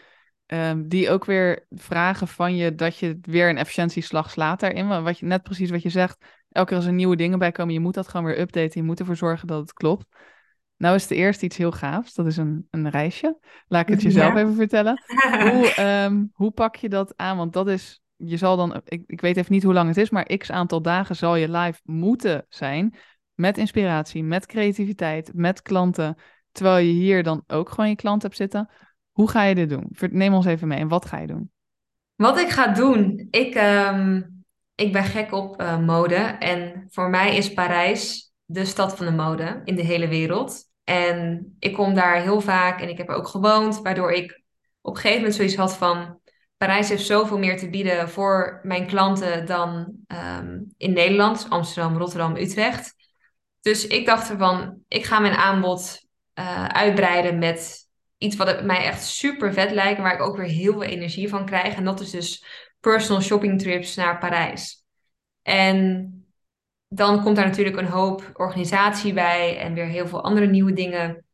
Ehm, 0.47 0.88
die 0.88 1.11
ook 1.11 1.25
weer 1.25 1.66
vragen 1.71 2.29
van 2.29 2.57
je 2.57 2.75
dat 2.75 2.99
je 2.99 3.18
weer 3.23 3.49
een 3.49 3.57
efficiëntieslag 3.57 4.31
slaat 4.31 4.61
daarin. 4.61 5.03
Wat 5.03 5.18
je, 5.18 5.27
net 5.27 5.42
precies 5.42 5.71
wat 5.71 5.83
je 5.83 5.88
zegt. 5.88 6.25
Elke 6.49 6.68
keer 6.68 6.77
als 6.77 6.87
er 6.87 6.92
nieuwe 6.92 7.16
dingen 7.16 7.38
bij 7.38 7.53
komen, 7.53 7.75
je 7.75 7.81
moet 7.81 7.95
dat 7.95 8.09
gewoon 8.09 8.27
weer 8.27 8.40
updaten. 8.40 8.81
Je 8.81 8.87
moet 8.87 9.01
ervoor 9.01 9.16
zorgen 9.16 9.47
dat 9.47 9.61
het 9.61 9.73
klopt. 9.73 10.07
Nou 10.77 10.95
is 10.95 11.07
de 11.07 11.14
eerste 11.14 11.45
iets 11.45 11.57
heel 11.57 11.73
gaafs. 11.73 12.14
Dat 12.14 12.27
is 12.27 12.37
een, 12.37 12.66
een 12.71 12.90
reisje. 12.90 13.38
Laat 13.66 13.83
ik 13.83 13.88
het 13.88 14.03
jezelf 14.12 14.35
even 14.35 14.55
vertellen. 14.55 15.03
Hoe, 15.53 15.81
um, 16.05 16.31
hoe 16.33 16.51
pak 16.51 16.77
je 16.77 16.88
dat 16.88 17.12
aan? 17.16 17.37
Want 17.37 17.53
dat 17.53 17.68
is, 17.68 18.03
je 18.25 18.37
zal 18.37 18.57
dan, 18.57 18.81
ik, 18.85 19.03
ik 19.07 19.21
weet 19.21 19.37
even 19.37 19.53
niet 19.53 19.63
hoe 19.63 19.73
lang 19.73 19.89
het 19.89 19.97
is, 19.97 20.11
maar 20.11 20.37
x 20.37 20.51
aantal 20.51 20.83
dagen 20.83 21.17
zal 21.17 21.37
je 21.37 21.51
live 21.51 21.81
moeten 21.85 22.47
zijn. 22.49 22.95
Met 23.35 23.59
inspiratie, 23.59 24.25
met 24.25 24.47
creativiteit, 24.47 25.31
met 25.35 25.63
klanten. 25.63 26.17
Terwijl 26.53 26.87
je 26.87 26.93
hier 26.93 27.23
dan 27.23 27.45
ook 27.47 27.69
gewoon 27.69 27.89
je 27.89 27.97
klant 27.97 28.23
hebt 28.23 28.37
zitten. 28.37 28.71
Hoe 29.11 29.31
ga 29.31 29.43
je 29.43 29.55
dit 29.55 29.69
doen? 29.69 29.91
Neem 30.11 30.35
ons 30.35 30.47
even 30.47 30.69
mee. 30.69 30.79
En 30.79 30.89
wat 30.89 31.07
ga 31.07 31.19
je 31.19 31.27
doen? 31.27 31.51
Wat 32.15 32.39
ik 32.39 32.49
ga 32.49 32.67
doen? 32.67 33.27
Ik, 33.31 33.55
um, 33.55 34.45
ik 34.75 34.93
ben 34.93 35.05
gek 35.05 35.33
op 35.33 35.61
uh, 35.61 35.79
mode. 35.79 36.15
En 36.15 36.87
voor 36.89 37.11
mij 37.11 37.37
is 37.37 37.53
Parijs 37.53 38.33
de 38.45 38.65
stad 38.65 38.97
van 38.97 39.07
de 39.07 39.13
mode 39.13 39.61
in 39.65 39.77
de 39.77 39.83
hele 39.83 40.09
wereld. 40.09 40.71
En 40.85 41.47
ik 41.59 41.73
kom 41.73 41.95
daar 41.95 42.21
heel 42.21 42.41
vaak 42.41 42.81
en 42.81 42.89
ik 42.89 42.99
heb 42.99 43.09
er 43.09 43.15
ook 43.15 43.29
gewoond, 43.29 43.81
waardoor 43.81 44.13
ik 44.13 44.43
op 44.81 44.95
een 44.95 45.01
gegeven 45.01 45.19
moment 45.19 45.35
zoiets 45.35 45.57
had 45.57 45.77
van... 45.77 46.21
Parijs 46.62 46.88
heeft 46.88 47.07
zoveel 47.07 47.38
meer 47.38 47.59
te 47.59 47.70
bieden 47.70 48.09
voor 48.09 48.61
mijn 48.62 48.87
klanten 48.87 49.46
dan 49.46 49.92
um, 50.38 50.75
in 50.77 50.92
Nederland, 50.92 51.46
Amsterdam, 51.48 51.96
Rotterdam, 51.96 52.37
Utrecht. 52.37 52.94
Dus 53.61 53.87
ik 53.87 54.07
dacht 54.07 54.31
ervan, 54.31 54.79
ik 54.88 55.05
ga 55.05 55.18
mijn 55.18 55.35
aanbod 55.35 56.07
uh, 56.35 56.64
uitbreiden 56.64 57.38
met 57.38 57.88
iets 58.18 58.37
wat 58.37 58.64
mij 58.64 58.85
echt 58.85 59.05
super 59.05 59.53
vet 59.53 59.70
lijkt, 59.70 60.01
waar 60.01 60.14
ik 60.14 60.20
ook 60.20 60.37
weer 60.37 60.46
heel 60.46 60.72
veel 60.72 60.83
energie 60.83 61.29
van 61.29 61.46
krijg. 61.46 61.75
En 61.75 61.85
dat 61.85 62.01
is 62.01 62.11
dus 62.11 62.44
personal 62.81 63.22
shopping 63.22 63.61
trips 63.61 63.94
naar 63.94 64.18
Parijs. 64.18 64.85
En 65.42 66.11
dan 66.88 67.22
komt 67.22 67.37
daar 67.37 67.46
natuurlijk 67.46 67.77
een 67.77 67.87
hoop 67.87 68.31
organisatie 68.33 69.12
bij 69.12 69.59
en 69.59 69.75
weer 69.75 69.87
heel 69.87 70.09
veel 70.09 70.22
andere 70.22 70.46
nieuwe 70.46 70.72
dingen. 70.72 71.25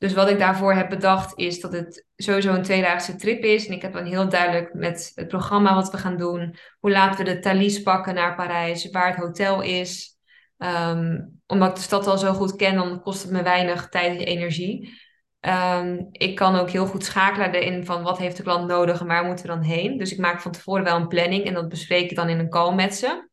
Dus 0.00 0.12
wat 0.14 0.28
ik 0.28 0.38
daarvoor 0.38 0.74
heb 0.74 0.88
bedacht 0.88 1.38
is 1.38 1.60
dat 1.60 1.72
het 1.72 2.06
sowieso 2.16 2.52
een 2.52 2.62
tweedaagse 2.62 3.16
trip 3.16 3.42
is. 3.42 3.66
En 3.66 3.74
ik 3.74 3.82
heb 3.82 3.92
dan 3.92 4.04
heel 4.04 4.28
duidelijk 4.28 4.74
met 4.74 5.12
het 5.14 5.28
programma 5.28 5.74
wat 5.74 5.90
we 5.90 5.98
gaan 5.98 6.16
doen. 6.16 6.56
Hoe 6.78 6.90
laten 6.90 7.24
we 7.24 7.32
de 7.32 7.38
Thalys 7.38 7.82
pakken 7.82 8.14
naar 8.14 8.34
Parijs, 8.34 8.90
waar 8.90 9.06
het 9.06 9.16
hotel 9.16 9.62
is. 9.62 10.18
Um, 10.58 11.40
omdat 11.46 11.68
ik 11.68 11.74
de 11.74 11.80
stad 11.80 12.06
al 12.06 12.18
zo 12.18 12.32
goed 12.32 12.56
ken, 12.56 12.74
dan 12.74 13.02
kost 13.02 13.22
het 13.22 13.30
me 13.30 13.42
weinig 13.42 13.88
tijd 13.88 14.18
en 14.18 14.26
energie. 14.26 14.98
Um, 15.40 16.08
ik 16.12 16.34
kan 16.34 16.56
ook 16.56 16.70
heel 16.70 16.86
goed 16.86 17.04
schakelen 17.04 17.52
erin 17.52 17.84
van 17.84 18.02
wat 18.02 18.18
heeft 18.18 18.36
de 18.36 18.42
klant 18.42 18.68
nodig 18.68 19.00
en 19.00 19.06
waar 19.06 19.24
moeten 19.24 19.46
we 19.46 19.52
dan 19.52 19.62
heen. 19.62 19.98
Dus 19.98 20.12
ik 20.12 20.18
maak 20.18 20.40
van 20.40 20.52
tevoren 20.52 20.84
wel 20.84 20.96
een 20.96 21.08
planning 21.08 21.44
en 21.44 21.54
dat 21.54 21.68
bespreek 21.68 22.10
ik 22.10 22.16
dan 22.16 22.28
in 22.28 22.38
een 22.38 22.50
call 22.50 22.74
met 22.74 22.94
ze. 22.94 23.28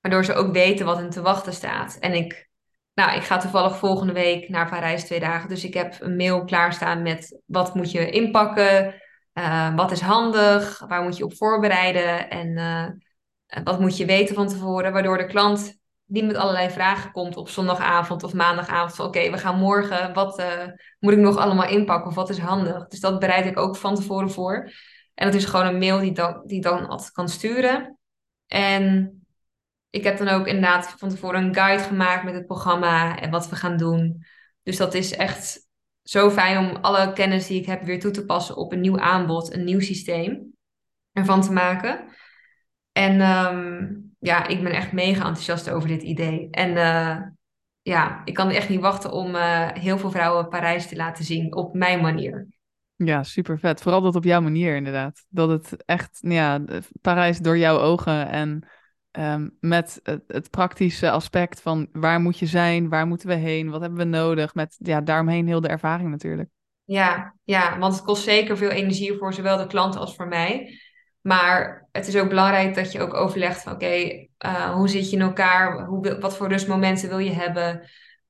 Waardoor 0.00 0.24
ze 0.24 0.34
ook 0.34 0.52
weten 0.52 0.86
wat 0.86 0.96
hen 0.96 1.10
te 1.10 1.22
wachten 1.22 1.52
staat. 1.52 1.96
En 2.00 2.14
ik, 2.14 2.50
nou, 2.94 3.16
ik 3.16 3.22
ga 3.22 3.36
toevallig 3.36 3.76
volgende 3.76 4.12
week 4.12 4.48
naar 4.48 4.68
Parijs 4.68 5.04
twee 5.04 5.20
dagen. 5.20 5.48
Dus 5.48 5.64
ik 5.64 5.74
heb 5.74 5.96
een 6.00 6.16
mail 6.16 6.44
klaarstaan 6.44 7.02
met 7.02 7.40
wat 7.46 7.74
moet 7.74 7.90
je 7.90 8.10
inpakken, 8.10 8.94
uh, 9.34 9.74
wat 9.74 9.90
is 9.90 10.00
handig, 10.00 10.84
waar 10.88 11.02
moet 11.02 11.16
je 11.16 11.24
op 11.24 11.36
voorbereiden 11.36 12.30
en 12.30 12.48
uh, 12.48 12.88
wat 13.64 13.80
moet 13.80 13.96
je 13.96 14.04
weten 14.04 14.34
van 14.34 14.48
tevoren. 14.48 14.92
Waardoor 14.92 15.18
de 15.18 15.26
klant 15.26 15.80
die 16.04 16.24
met 16.24 16.36
allerlei 16.36 16.70
vragen 16.70 17.12
komt 17.12 17.36
op 17.36 17.48
zondagavond 17.48 18.22
of 18.22 18.34
maandagavond. 18.34 18.94
Van 18.94 19.06
oké, 19.06 19.30
we 19.30 19.38
gaan 19.38 19.58
morgen, 19.58 20.14
wat 20.14 20.38
uh, 20.40 20.64
moet 20.98 21.12
ik 21.12 21.18
nog 21.18 21.36
allemaal 21.36 21.68
inpakken 21.68 22.08
of 22.08 22.14
wat 22.14 22.30
is 22.30 22.38
handig? 22.38 22.86
Dus 22.86 23.00
dat 23.00 23.18
bereid 23.18 23.46
ik 23.46 23.58
ook 23.58 23.76
van 23.76 23.94
tevoren 23.94 24.30
voor. 24.30 24.70
En 25.14 25.26
dat 25.26 25.34
is 25.34 25.44
gewoon 25.44 25.66
een 25.66 25.78
mail 25.78 25.98
die 25.98 26.12
dan, 26.12 26.42
die 26.46 26.60
dan 26.60 27.00
kan 27.12 27.28
sturen. 27.28 27.98
En 28.46 29.16
ik 29.92 30.04
heb 30.04 30.18
dan 30.18 30.28
ook 30.28 30.46
inderdaad 30.46 30.94
van 30.98 31.08
tevoren 31.08 31.44
een 31.44 31.54
guide 31.54 31.82
gemaakt 31.82 32.24
met 32.24 32.34
het 32.34 32.46
programma 32.46 33.18
en 33.18 33.30
wat 33.30 33.48
we 33.48 33.56
gaan 33.56 33.76
doen. 33.76 34.24
Dus 34.62 34.76
dat 34.76 34.94
is 34.94 35.12
echt 35.16 35.68
zo 36.02 36.30
fijn 36.30 36.58
om 36.58 36.76
alle 36.76 37.12
kennis 37.12 37.46
die 37.46 37.60
ik 37.60 37.66
heb 37.66 37.82
weer 37.82 38.00
toe 38.00 38.10
te 38.10 38.24
passen 38.24 38.56
op 38.56 38.72
een 38.72 38.80
nieuw 38.80 38.98
aanbod, 38.98 39.54
een 39.54 39.64
nieuw 39.64 39.80
systeem 39.80 40.54
ervan 41.12 41.40
te 41.40 41.52
maken. 41.52 42.04
En 42.92 43.20
um, 43.20 44.14
ja, 44.18 44.46
ik 44.46 44.62
ben 44.62 44.72
echt 44.72 44.92
mega 44.92 45.26
enthousiast 45.26 45.70
over 45.70 45.88
dit 45.88 46.02
idee. 46.02 46.48
En 46.50 46.70
uh, 46.70 47.16
ja, 47.82 48.22
ik 48.24 48.34
kan 48.34 48.50
echt 48.50 48.68
niet 48.68 48.80
wachten 48.80 49.12
om 49.12 49.34
uh, 49.34 49.68
heel 49.72 49.98
veel 49.98 50.10
vrouwen 50.10 50.48
Parijs 50.48 50.88
te 50.88 50.96
laten 50.96 51.24
zien 51.24 51.54
op 51.54 51.74
mijn 51.74 52.00
manier. 52.00 52.46
Ja, 52.96 53.22
super 53.22 53.58
vet. 53.58 53.82
Vooral 53.82 54.00
dat 54.00 54.16
op 54.16 54.24
jouw 54.24 54.40
manier 54.40 54.76
inderdaad. 54.76 55.24
Dat 55.28 55.48
het 55.48 55.84
echt, 55.84 56.18
ja, 56.20 56.64
Parijs 57.00 57.38
door 57.38 57.58
jouw 57.58 57.78
ogen 57.78 58.28
en 58.28 58.66
um, 59.18 59.56
met 59.60 60.00
het, 60.02 60.22
het, 60.26 60.50
praktische 60.50 61.10
aspect 61.10 61.60
van 61.60 61.88
waar 61.92 62.20
moet 62.20 62.38
je 62.38 62.46
zijn, 62.46 62.88
waar 62.88 63.06
moeten 63.06 63.28
we 63.28 63.34
heen, 63.34 63.70
wat 63.70 63.80
hebben 63.80 63.98
we 63.98 64.04
nodig, 64.04 64.54
met 64.54 64.76
ja, 64.78 65.00
daaromheen 65.00 65.46
heel 65.46 65.60
de 65.60 65.68
ervaring 65.68 66.10
natuurlijk. 66.10 66.48
Ja, 66.84 67.34
ja, 67.44 67.78
want 67.78 67.94
het 67.94 68.04
kost 68.04 68.22
zeker 68.22 68.56
veel 68.56 68.70
energie 68.70 69.16
voor 69.18 69.34
zowel 69.34 69.56
de 69.56 69.66
klant 69.66 69.96
als 69.96 70.14
voor 70.14 70.28
mij. 70.28 70.80
Maar 71.20 71.88
het 71.92 72.06
is 72.06 72.16
ook 72.16 72.28
belangrijk 72.28 72.74
dat 72.74 72.92
je 72.92 73.00
ook 73.00 73.14
overlegt 73.14 73.62
van 73.62 73.72
oké, 73.72 74.26
uh, 74.46 74.74
hoe 74.74 74.88
zit 74.88 75.10
je 75.10 75.16
in 75.16 75.22
elkaar? 75.22 75.86
Hoe, 75.86 76.18
wat 76.18 76.36
voor 76.36 76.48
rustmomenten 76.48 77.08
wil 77.08 77.18
je 77.18 77.32
hebben? 77.32 77.80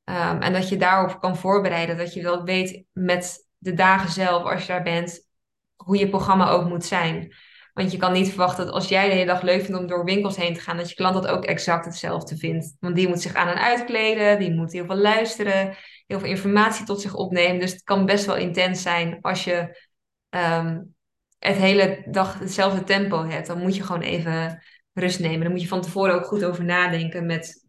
Um, 0.04 0.40
en 0.40 0.52
dat 0.52 0.68
je 0.68 0.76
daarop 0.76 1.20
kan 1.20 1.36
voorbereiden. 1.36 1.96
Dat 1.96 2.14
je 2.14 2.22
wel 2.22 2.44
weet 2.44 2.84
met 2.92 3.48
de 3.58 3.74
dagen 3.74 4.10
zelf, 4.10 4.42
als 4.44 4.66
je 4.66 4.72
daar 4.72 4.82
bent, 4.82 5.28
hoe 5.76 5.98
je 5.98 6.08
programma 6.08 6.48
ook 6.48 6.68
moet 6.68 6.84
zijn. 6.84 7.34
Want 7.72 7.92
je 7.92 7.98
kan 7.98 8.12
niet 8.12 8.28
verwachten 8.28 8.64
dat 8.64 8.74
als 8.74 8.88
jij 8.88 9.08
de 9.08 9.14
hele 9.14 9.26
dag 9.26 9.42
leuk 9.42 9.62
vindt 9.62 9.80
om 9.80 9.86
door 9.86 10.04
winkels 10.04 10.36
heen 10.36 10.54
te 10.54 10.60
gaan, 10.60 10.76
dat 10.76 10.88
je 10.88 10.94
klant 10.94 11.14
dat 11.14 11.26
ook 11.26 11.44
exact 11.44 11.84
hetzelfde 11.84 12.36
vindt. 12.36 12.76
Want 12.80 12.94
die 12.94 13.08
moet 13.08 13.20
zich 13.20 13.34
aan 13.34 13.48
en 13.48 13.62
uitkleden, 13.62 14.38
die 14.38 14.54
moet 14.54 14.72
heel 14.72 14.84
veel 14.84 14.96
luisteren, 14.96 15.76
heel 16.06 16.18
veel 16.18 16.28
informatie 16.28 16.84
tot 16.84 17.00
zich 17.00 17.14
opnemen. 17.14 17.60
Dus 17.60 17.72
het 17.72 17.82
kan 17.82 18.06
best 18.06 18.26
wel 18.26 18.36
intens 18.36 18.82
zijn 18.82 19.18
als 19.20 19.44
je 19.44 19.86
um, 20.30 20.94
het 21.38 21.56
hele 21.56 22.06
dag 22.10 22.38
hetzelfde 22.38 22.84
tempo 22.84 23.24
hebt, 23.24 23.46
dan 23.46 23.60
moet 23.60 23.76
je 23.76 23.82
gewoon 23.82 24.02
even 24.02 24.62
rust 24.92 25.20
nemen. 25.20 25.40
Dan 25.40 25.50
moet 25.50 25.62
je 25.62 25.68
van 25.68 25.82
tevoren 25.82 26.14
ook 26.14 26.26
goed 26.26 26.44
over 26.44 26.64
nadenken 26.64 27.26
met 27.26 27.66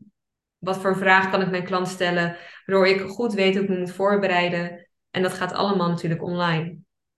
wat 0.57 0.77
voor 0.77 0.97
vraag 0.97 1.29
kan 1.29 1.41
ik 1.41 1.49
mijn 1.49 1.65
klant 1.65 1.87
stellen, 1.87 2.37
waardoor 2.65 2.87
ik 2.87 3.01
goed 3.01 3.33
weet 3.33 3.53
hoe 3.53 3.63
ik 3.63 3.69
me 3.69 3.79
moet 3.79 3.91
voorbereiden. 3.91 4.87
En 5.11 5.21
dat 5.21 5.33
gaat 5.33 5.53
allemaal 5.53 5.89
natuurlijk 5.89 6.23
online. 6.23 6.77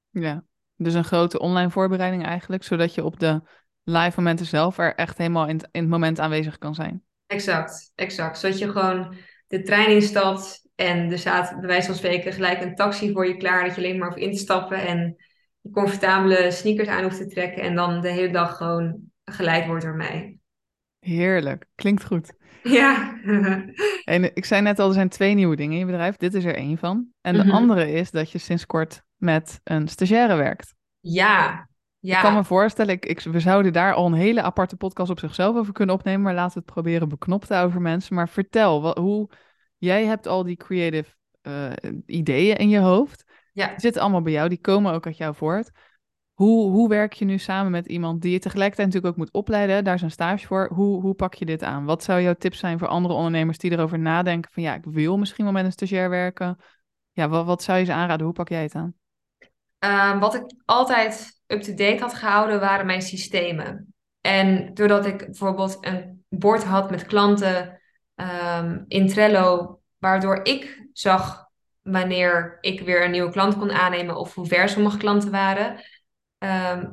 Ja, 0.10 0.44
dus 0.78 0.94
een 0.94 1.04
grote 1.04 1.40
online 1.40 1.70
voorbereiding 1.70 2.26
eigenlijk, 2.26 2.64
zodat 2.64 2.96
je 2.96 3.04
op 3.04 3.20
de 3.20 3.42
live 3.84 4.14
momenten 4.16 4.46
zelf 4.46 4.78
er 4.78 4.96
echt 4.96 5.18
helemaal 5.18 5.48
in, 5.48 5.60
in 5.72 5.82
het 5.82 5.90
moment 5.90 6.20
aanwezig 6.20 6.58
kan 6.58 6.76
zijn. 6.76 7.04
Exact, 7.28 7.92
exact. 7.96 8.40
Zodat 8.40 8.60
je 8.60 8.72
gewoon 8.72 9.16
de 9.48 9.62
trein 9.62 9.90
instapt 9.90 10.68
en 10.76 11.12
er 11.12 11.20
staat 11.20 11.56
bij 11.60 11.68
wijze 11.68 11.88
van 11.88 11.96
spreken 11.96 12.34
gelijk 12.34 12.62
een 12.62 12.76
taxi 12.76 13.12
voor 13.12 13.28
je 13.28 13.38
klaar, 13.38 13.66
dat 13.66 13.76
je 13.76 13.82
alleen 13.82 13.98
maar 13.98 14.08
hoeft 14.08 14.20
in 14.22 14.32
te 14.32 14.38
stappen 14.38 14.78
en 14.88 15.16
comfortabele 15.72 16.52
sneakers 16.52 16.88
aan 16.88 17.04
hoeft 17.04 17.18
te 17.18 17.28
trekken 17.28 17.62
en 17.64 17.76
dan 17.76 18.02
de 18.02 18.10
hele 18.10 18.32
dag 18.32 18.58
gewoon 18.58 18.98
geleid 19.24 19.66
wordt 19.66 19.84
door 19.84 19.96
mij. 19.96 20.38
Heerlijk, 21.00 21.66
klinkt 21.76 22.06
goed. 22.06 22.34
Ja. 22.64 23.14
En 24.06 24.36
ik 24.36 24.46
zei 24.46 24.62
net 24.62 24.80
al, 24.80 24.88
er 24.88 24.94
zijn 24.94 25.10
twee 25.10 25.34
nieuwe 25.34 25.56
dingen 25.56 25.74
in 25.74 25.80
je 25.80 25.86
bedrijf. 25.86 26.16
Dit 26.16 26.34
is 26.34 26.44
er 26.44 26.56
één 26.56 26.78
van. 26.78 27.08
En 27.22 27.34
de 27.34 27.44
Mhm. 27.44 27.52
andere 27.52 27.92
is 27.92 28.12
dat 28.12 28.32
je 28.32 28.38
sinds 28.38 28.66
kort 28.66 29.04
met 29.16 29.60
een 29.64 29.88
stagiaire 29.88 30.36
werkt. 30.36 30.74
Ja. 31.00 31.68
Ja. 32.00 32.16
Ik 32.16 32.22
kan 32.22 32.34
me 32.34 32.44
voorstellen, 32.44 32.94
ik, 32.94 33.06
ik, 33.06 33.22
we 33.22 33.40
zouden 33.40 33.74
daar 33.74 33.94
al 33.94 34.06
een 34.06 34.14
hele 34.14 34.42
aparte 34.42 34.76
podcast 34.76 35.10
op 35.10 35.20
zichzelf 35.20 35.56
over 35.56 35.74
kunnen 35.74 35.96
opnemen, 35.96 36.22
maar 36.22 36.34
laten 36.34 36.54
we 36.54 36.60
het 36.66 36.74
proberen 36.74 37.10
beknopt 37.10 37.48
voor 37.48 37.82
mensen. 37.82 38.16
Maar 38.16 38.30
vertel, 38.30 38.82
wat, 38.82 38.98
hoe, 38.98 39.30
jij 39.78 40.06
hebt 40.06 40.28
al 40.28 40.44
die 40.44 40.56
creative 40.56 41.16
eh, 41.42 41.72
ideeën 42.06 42.56
in 42.56 42.70
je 42.70 42.80
hoofd. 42.80 43.24
Ja. 43.54 43.68
Die 43.68 43.80
zitten 43.80 44.02
allemaal 44.02 44.22
bij 44.22 44.32
jou, 44.32 44.50
die 44.50 44.62
komen 44.62 44.94
ook 44.94 45.06
uit 45.06 45.18
jou 45.18 45.36
voort. 45.36 45.72
Hoe, 46.34 46.72
hoe 46.72 46.90
werk 46.90 47.14
je 47.14 47.26
nu 47.26 47.38
samen 47.38 47.72
met 47.72 47.86
iemand 47.88 48.22
die 48.22 48.32
je 48.32 48.40
tegelijkertijd 48.40 48.88
natuurlijk 48.88 49.14
ook 49.14 49.26
moet 49.26 49.34
opleiden? 49.34 49.84
Daar 49.84 49.96
is 49.96 50.02
een 50.02 50.12
stage 50.12 50.48
voor. 50.48 50.70
Hoe, 50.74 51.02
hoe 51.02 51.14
pak 51.14 51.34
je 51.34 51.46
dit 51.46 51.64
aan? 51.64 51.86
Wat 51.86 52.04
zou 52.04 52.22
jouw 52.22 52.34
tips 52.34 52.60
zijn 52.60 52.80
voor 52.80 52.88
andere 52.88 53.14
ondernemers 53.14 53.58
die 53.58 53.72
erover 53.72 54.00
nadenken 54.00 54.52
van 54.52 54.64
ja, 54.64 54.76
ik 54.76 54.86
wil 54.86 55.18
misschien 55.18 55.44
wel 55.44 55.54
met 55.54 55.66
een 55.66 55.72
stagiair 55.72 56.10
werken. 56.10 56.58
Ja, 57.12 57.30
wat, 57.30 57.46
wat 57.46 57.64
zou 57.64 57.80
je 57.80 57.86
ze 57.86 57.94
aanraden? 57.94 58.26
Hoe 58.26 58.36
pak 58.36 58.50
jij 58.50 58.62
het 58.62 58.76
aan? 58.76 58.96
Ehm, 59.86 60.20
wat 60.20 60.36
ik 60.36 60.44
altijd 60.66 61.42
up-to-date 61.48 62.02
had 62.02 62.14
gehouden 62.14 62.60
waren 62.60 62.86
mijn 62.86 63.02
systemen. 63.02 63.94
En 64.22 64.74
doordat 64.74 65.06
ik 65.06 65.18
bijvoorbeeld 65.18 65.78
een 65.80 66.26
bord 66.30 66.64
had 66.64 66.90
met 66.90 67.06
klanten 67.06 67.82
ehm, 68.16 68.84
in 68.88 69.08
Trello, 69.08 69.80
waardoor 69.98 70.40
ik 70.44 70.88
zag 70.94 71.50
wanneer 71.82 72.58
ik 72.62 72.82
weer 72.82 73.04
een 73.04 73.12
nieuwe 73.12 73.32
klant 73.32 73.58
kon 73.58 73.72
aannemen 73.72 74.16
of 74.16 74.34
hoe 74.34 74.48
ver 74.48 74.70
sommige 74.70 74.98
klanten 74.98 75.32
waren, 75.32 75.84
ehm, 76.38 76.92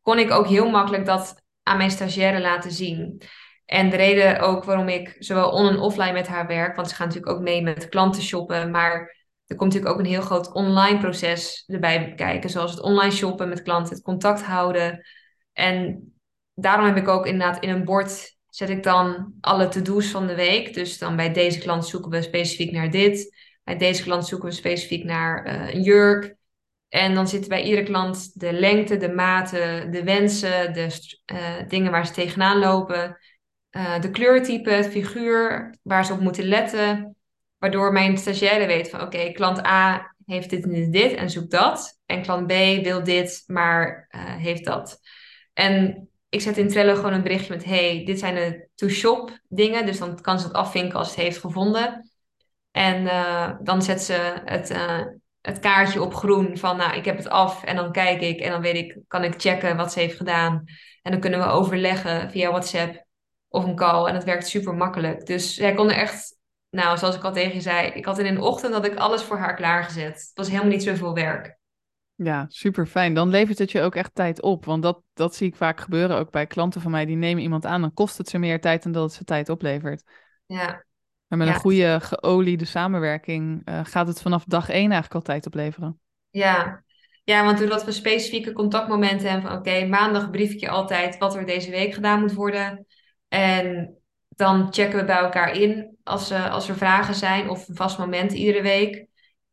kon 0.00 0.18
ik 0.18 0.30
ook 0.30 0.46
heel 0.46 0.70
makkelijk 0.70 1.06
dat 1.06 1.42
aan 1.62 1.76
mijn 1.76 1.90
stagiaire 1.90 2.40
laten 2.40 2.72
zien. 2.72 3.22
En 3.64 3.90
de 3.90 3.96
reden 3.96 4.40
ook 4.40 4.64
waarom 4.64 4.88
ik 4.88 5.16
zowel 5.18 5.50
on- 5.50 5.68
en 5.68 5.78
offline 5.78 6.12
met 6.12 6.26
haar 6.26 6.46
werk, 6.46 6.76
want 6.76 6.88
ze 6.88 6.94
gaan 6.94 7.06
natuurlijk 7.06 7.32
ook 7.32 7.42
mee 7.42 7.62
met 7.62 7.88
klanten 7.88 8.22
shoppen, 8.22 8.70
maar 8.70 9.21
er 9.52 9.58
komt 9.58 9.72
natuurlijk 9.72 10.00
ook 10.00 10.06
een 10.06 10.12
heel 10.12 10.22
groot 10.22 10.52
online 10.52 10.98
proces 10.98 11.64
erbij 11.66 12.12
kijken, 12.14 12.50
zoals 12.50 12.70
het 12.70 12.80
online 12.80 13.12
shoppen 13.12 13.48
met 13.48 13.62
klanten, 13.62 13.94
het 13.94 14.02
contact 14.02 14.42
houden. 14.42 15.06
En 15.52 16.12
daarom 16.54 16.86
heb 16.86 16.96
ik 16.96 17.08
ook 17.08 17.26
inderdaad 17.26 17.62
in 17.62 17.70
een 17.70 17.84
bord 17.84 18.36
zet 18.48 18.68
ik 18.68 18.82
dan 18.82 19.34
alle 19.40 19.68
to-do's 19.68 20.06
van 20.06 20.26
de 20.26 20.34
week. 20.34 20.74
Dus 20.74 20.98
dan 20.98 21.16
bij 21.16 21.32
deze 21.32 21.58
klant 21.58 21.86
zoeken 21.86 22.10
we 22.10 22.22
specifiek 22.22 22.72
naar 22.72 22.90
dit. 22.90 23.34
Bij 23.64 23.76
deze 23.76 24.02
klant 24.02 24.26
zoeken 24.26 24.48
we 24.48 24.54
specifiek 24.54 25.04
naar 25.04 25.44
eh, 25.44 25.74
een 25.74 25.82
jurk. 25.82 26.34
En 26.88 27.14
dan 27.14 27.28
zitten 27.28 27.48
bij 27.48 27.62
iedere 27.62 27.82
klant 27.82 28.40
de 28.40 28.52
lengte, 28.52 28.96
de 28.96 29.12
maten, 29.12 29.90
de 29.90 30.04
wensen, 30.04 30.72
de 30.72 31.18
eh, 31.24 31.68
dingen 31.68 31.90
waar 31.90 32.06
ze 32.06 32.12
tegenaan 32.12 32.58
lopen. 32.58 33.18
eh, 33.70 34.00
de 34.00 34.10
kleurtype, 34.10 34.70
het 34.70 34.86
figuur, 34.86 35.74
waar 35.82 36.04
ze 36.04 36.12
op 36.12 36.20
moeten 36.20 36.44
letten. 36.44 37.16
Waardoor 37.62 37.92
mijn 37.92 38.18
stagiaire 38.18 38.66
weet 38.66 38.90
van 38.90 39.00
oké, 39.00 39.32
klant 39.32 39.66
A 39.66 40.14
heeft 40.26 40.50
dit 40.50 40.64
en 40.64 40.90
dit, 40.90 41.14
en 41.14 41.30
zoekt 41.30 41.50
dat. 41.50 42.00
En 42.06 42.22
klant 42.22 42.46
B 42.46 42.52
wil 42.82 43.04
dit, 43.04 43.42
maar 43.46 44.06
eh, 44.08 44.20
heeft 44.36 44.64
dat. 44.64 45.00
En 45.52 46.08
ik 46.28 46.40
zet 46.40 46.56
in 46.56 46.68
Trello 46.68 46.94
gewoon 46.94 47.12
een 47.12 47.22
berichtje 47.22 47.54
met 47.54 47.64
hey, 47.64 48.02
dit 48.04 48.18
zijn 48.18 48.34
de 48.34 48.68
to-shop 48.74 49.38
dingen. 49.48 49.86
Dus 49.86 49.98
dan 49.98 50.20
kan 50.20 50.38
ze 50.38 50.46
het 50.46 50.54
afvinken 50.54 50.98
als 50.98 51.08
ze 51.08 51.14
het 51.14 51.22
heeft 51.22 51.38
gevonden. 51.38 52.10
En 52.70 53.06
eh, 53.06 53.50
dan 53.62 53.82
zet 53.82 54.02
ze 54.02 54.40
het, 54.44 54.70
eh, 54.70 55.00
het 55.40 55.58
kaartje 55.58 56.02
op 56.02 56.14
groen 56.14 56.58
van 56.58 56.76
nou, 56.76 56.96
ik 56.96 57.04
heb 57.04 57.16
het 57.16 57.28
af. 57.28 57.64
En 57.64 57.76
dan 57.76 57.92
kijk 57.92 58.20
ik 58.20 58.40
en 58.40 58.50
dan 58.50 58.60
weet 58.60 58.76
ik, 58.76 58.98
kan 59.08 59.24
ik 59.24 59.40
checken 59.40 59.76
wat 59.76 59.92
ze 59.92 60.00
heeft 60.00 60.16
gedaan. 60.16 60.64
En 61.02 61.10
dan 61.10 61.20
kunnen 61.20 61.40
we 61.40 61.46
overleggen 61.46 62.30
via 62.30 62.50
WhatsApp 62.50 63.04
of 63.48 63.64
een 63.64 63.76
call. 63.76 64.06
En 64.06 64.14
dat 64.14 64.24
werkt 64.24 64.48
super 64.48 64.74
makkelijk. 64.74 65.26
Dus 65.26 65.54
zij 65.54 65.74
kon 65.74 65.90
er 65.90 65.96
echt, 65.96 66.40
nou, 66.72 66.98
zoals 66.98 67.16
ik 67.16 67.22
al 67.24 67.32
tegen 67.32 67.54
je 67.54 67.60
zei, 67.60 67.88
ik 67.88 68.04
had 68.04 68.18
in 68.18 68.34
de 68.34 68.40
ochtend 68.40 68.72
dat 68.72 68.84
ik 68.86 68.94
alles 68.94 69.22
voor 69.22 69.36
haar 69.38 69.54
klaargezet. 69.54 70.14
Het 70.14 70.30
was 70.34 70.48
helemaal 70.48 70.70
niet 70.70 70.82
zoveel 70.82 71.14
werk. 71.14 71.58
Ja, 72.14 72.44
super 72.48 72.86
fijn. 72.86 73.14
Dan 73.14 73.28
levert 73.28 73.58
het 73.58 73.70
je 73.70 73.80
ook 73.80 73.94
echt 73.94 74.14
tijd 74.14 74.42
op. 74.42 74.64
Want 74.64 74.82
dat, 74.82 75.02
dat 75.14 75.34
zie 75.34 75.46
ik 75.46 75.56
vaak 75.56 75.80
gebeuren 75.80 76.16
ook 76.16 76.30
bij 76.30 76.46
klanten 76.46 76.80
van 76.80 76.90
mij. 76.90 77.04
Die 77.04 77.16
nemen 77.16 77.42
iemand 77.42 77.66
aan, 77.66 77.80
dan 77.80 77.94
kost 77.94 78.18
het 78.18 78.28
ze 78.28 78.38
meer 78.38 78.60
tijd 78.60 78.82
dan 78.82 78.92
dat 78.92 79.02
het 79.02 79.12
ze 79.12 79.24
tijd 79.24 79.48
oplevert. 79.48 80.02
Ja, 80.46 80.84
Maar 81.26 81.38
met 81.38 81.48
Ja. 81.48 81.54
een 81.54 81.60
goede, 81.60 82.00
geoliede 82.00 82.64
samenwerking 82.64 83.62
eh, 83.64 83.80
gaat 83.82 84.06
het 84.06 84.22
vanaf 84.22 84.44
dag 84.44 84.68
één 84.68 84.90
eigenlijk 84.90 85.14
al 85.14 85.20
tijd 85.20 85.46
opleveren. 85.46 86.00
ja. 86.30 86.84
Ja, 87.24 87.44
want 87.44 87.58
doordat 87.58 87.84
we 87.84 87.92
specifieke 87.92 88.52
contactmomenten 88.52 89.30
hebben 89.30 89.50
van 89.50 89.58
oké, 89.58 89.86
maandag 89.86 90.30
brief 90.30 90.50
ik 90.52 90.60
je 90.60 90.68
altijd 90.68 91.18
wat 91.18 91.34
er 91.36 91.46
deze 91.46 91.70
week 91.70 91.94
gedaan 91.94 92.20
moet 92.20 92.32
worden. 92.32 92.86
En 93.28 93.96
dan 94.42 94.72
checken 94.72 94.98
we 94.98 95.04
bij 95.04 95.16
elkaar 95.16 95.56
in 95.56 95.96
als, 96.02 96.30
eh, 96.30 96.50
als 96.50 96.68
er 96.68 96.76
vragen 96.76 97.14
zijn 97.14 97.48
of 97.48 97.68
een 97.68 97.76
vast 97.76 97.98
moment 97.98 98.32
iedere 98.32 98.62
week. 98.62 99.06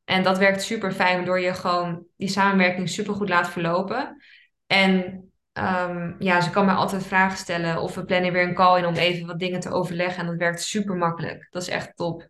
En 0.06 0.24
dat 0.24 0.38
werkt 0.38 0.64
super 0.64 0.92
fijn, 0.92 1.16
waardoor 1.16 1.40
je 1.40 1.54
gewoon 1.54 2.06
die 2.18 2.28
samenwerking 2.28 2.90
super 2.90 3.14
goed 3.14 3.30
laat 3.30 3.50
verlopen. 3.50 4.22
En 4.68 5.24
ehm, 5.54 6.14
ja, 6.20 6.42
ze 6.42 6.50
kan 6.50 6.66
mij 6.66 6.76
altijd 6.76 7.06
vragen 7.06 7.38
stellen 7.38 7.82
of 7.82 7.96
we 7.96 8.06
plannen 8.06 8.34
weer 8.34 8.48
een 8.48 8.54
call 8.54 8.78
in 8.78 8.86
om 8.86 8.94
even 8.94 9.28
wat 9.28 9.40
dingen 9.40 9.60
te 9.60 9.72
overleggen. 9.72 10.22
En 10.22 10.28
dat 10.28 10.38
werkt 10.38 10.62
super 10.62 10.96
makkelijk. 10.96 11.48
Dat 11.50 11.62
is 11.62 11.70
echt 11.70 11.96
top. 11.96 12.28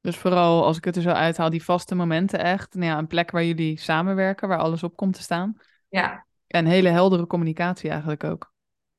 Dus 0.00 0.16
vooral 0.16 0.64
als 0.64 0.76
ik 0.76 0.84
het 0.84 0.96
er 0.96 1.02
zo 1.02 1.10
uithaal, 1.10 1.50
die 1.50 1.64
vaste 1.64 1.94
momenten 1.94 2.38
echt. 2.38 2.74
Nou 2.74 2.86
ja, 2.86 2.98
een 2.98 3.06
plek 3.06 3.30
waar 3.30 3.44
jullie 3.44 3.78
samenwerken, 3.78 4.48
waar 4.48 4.58
alles 4.58 4.82
op 4.82 4.96
komt 4.96 5.14
te 5.14 5.22
staan. 5.22 5.56
Ja. 5.88 6.26
En 6.46 6.66
hele 6.66 6.88
heldere 6.88 7.26
communicatie 7.26 7.90
eigenlijk 7.90 8.24
ook. 8.24 8.49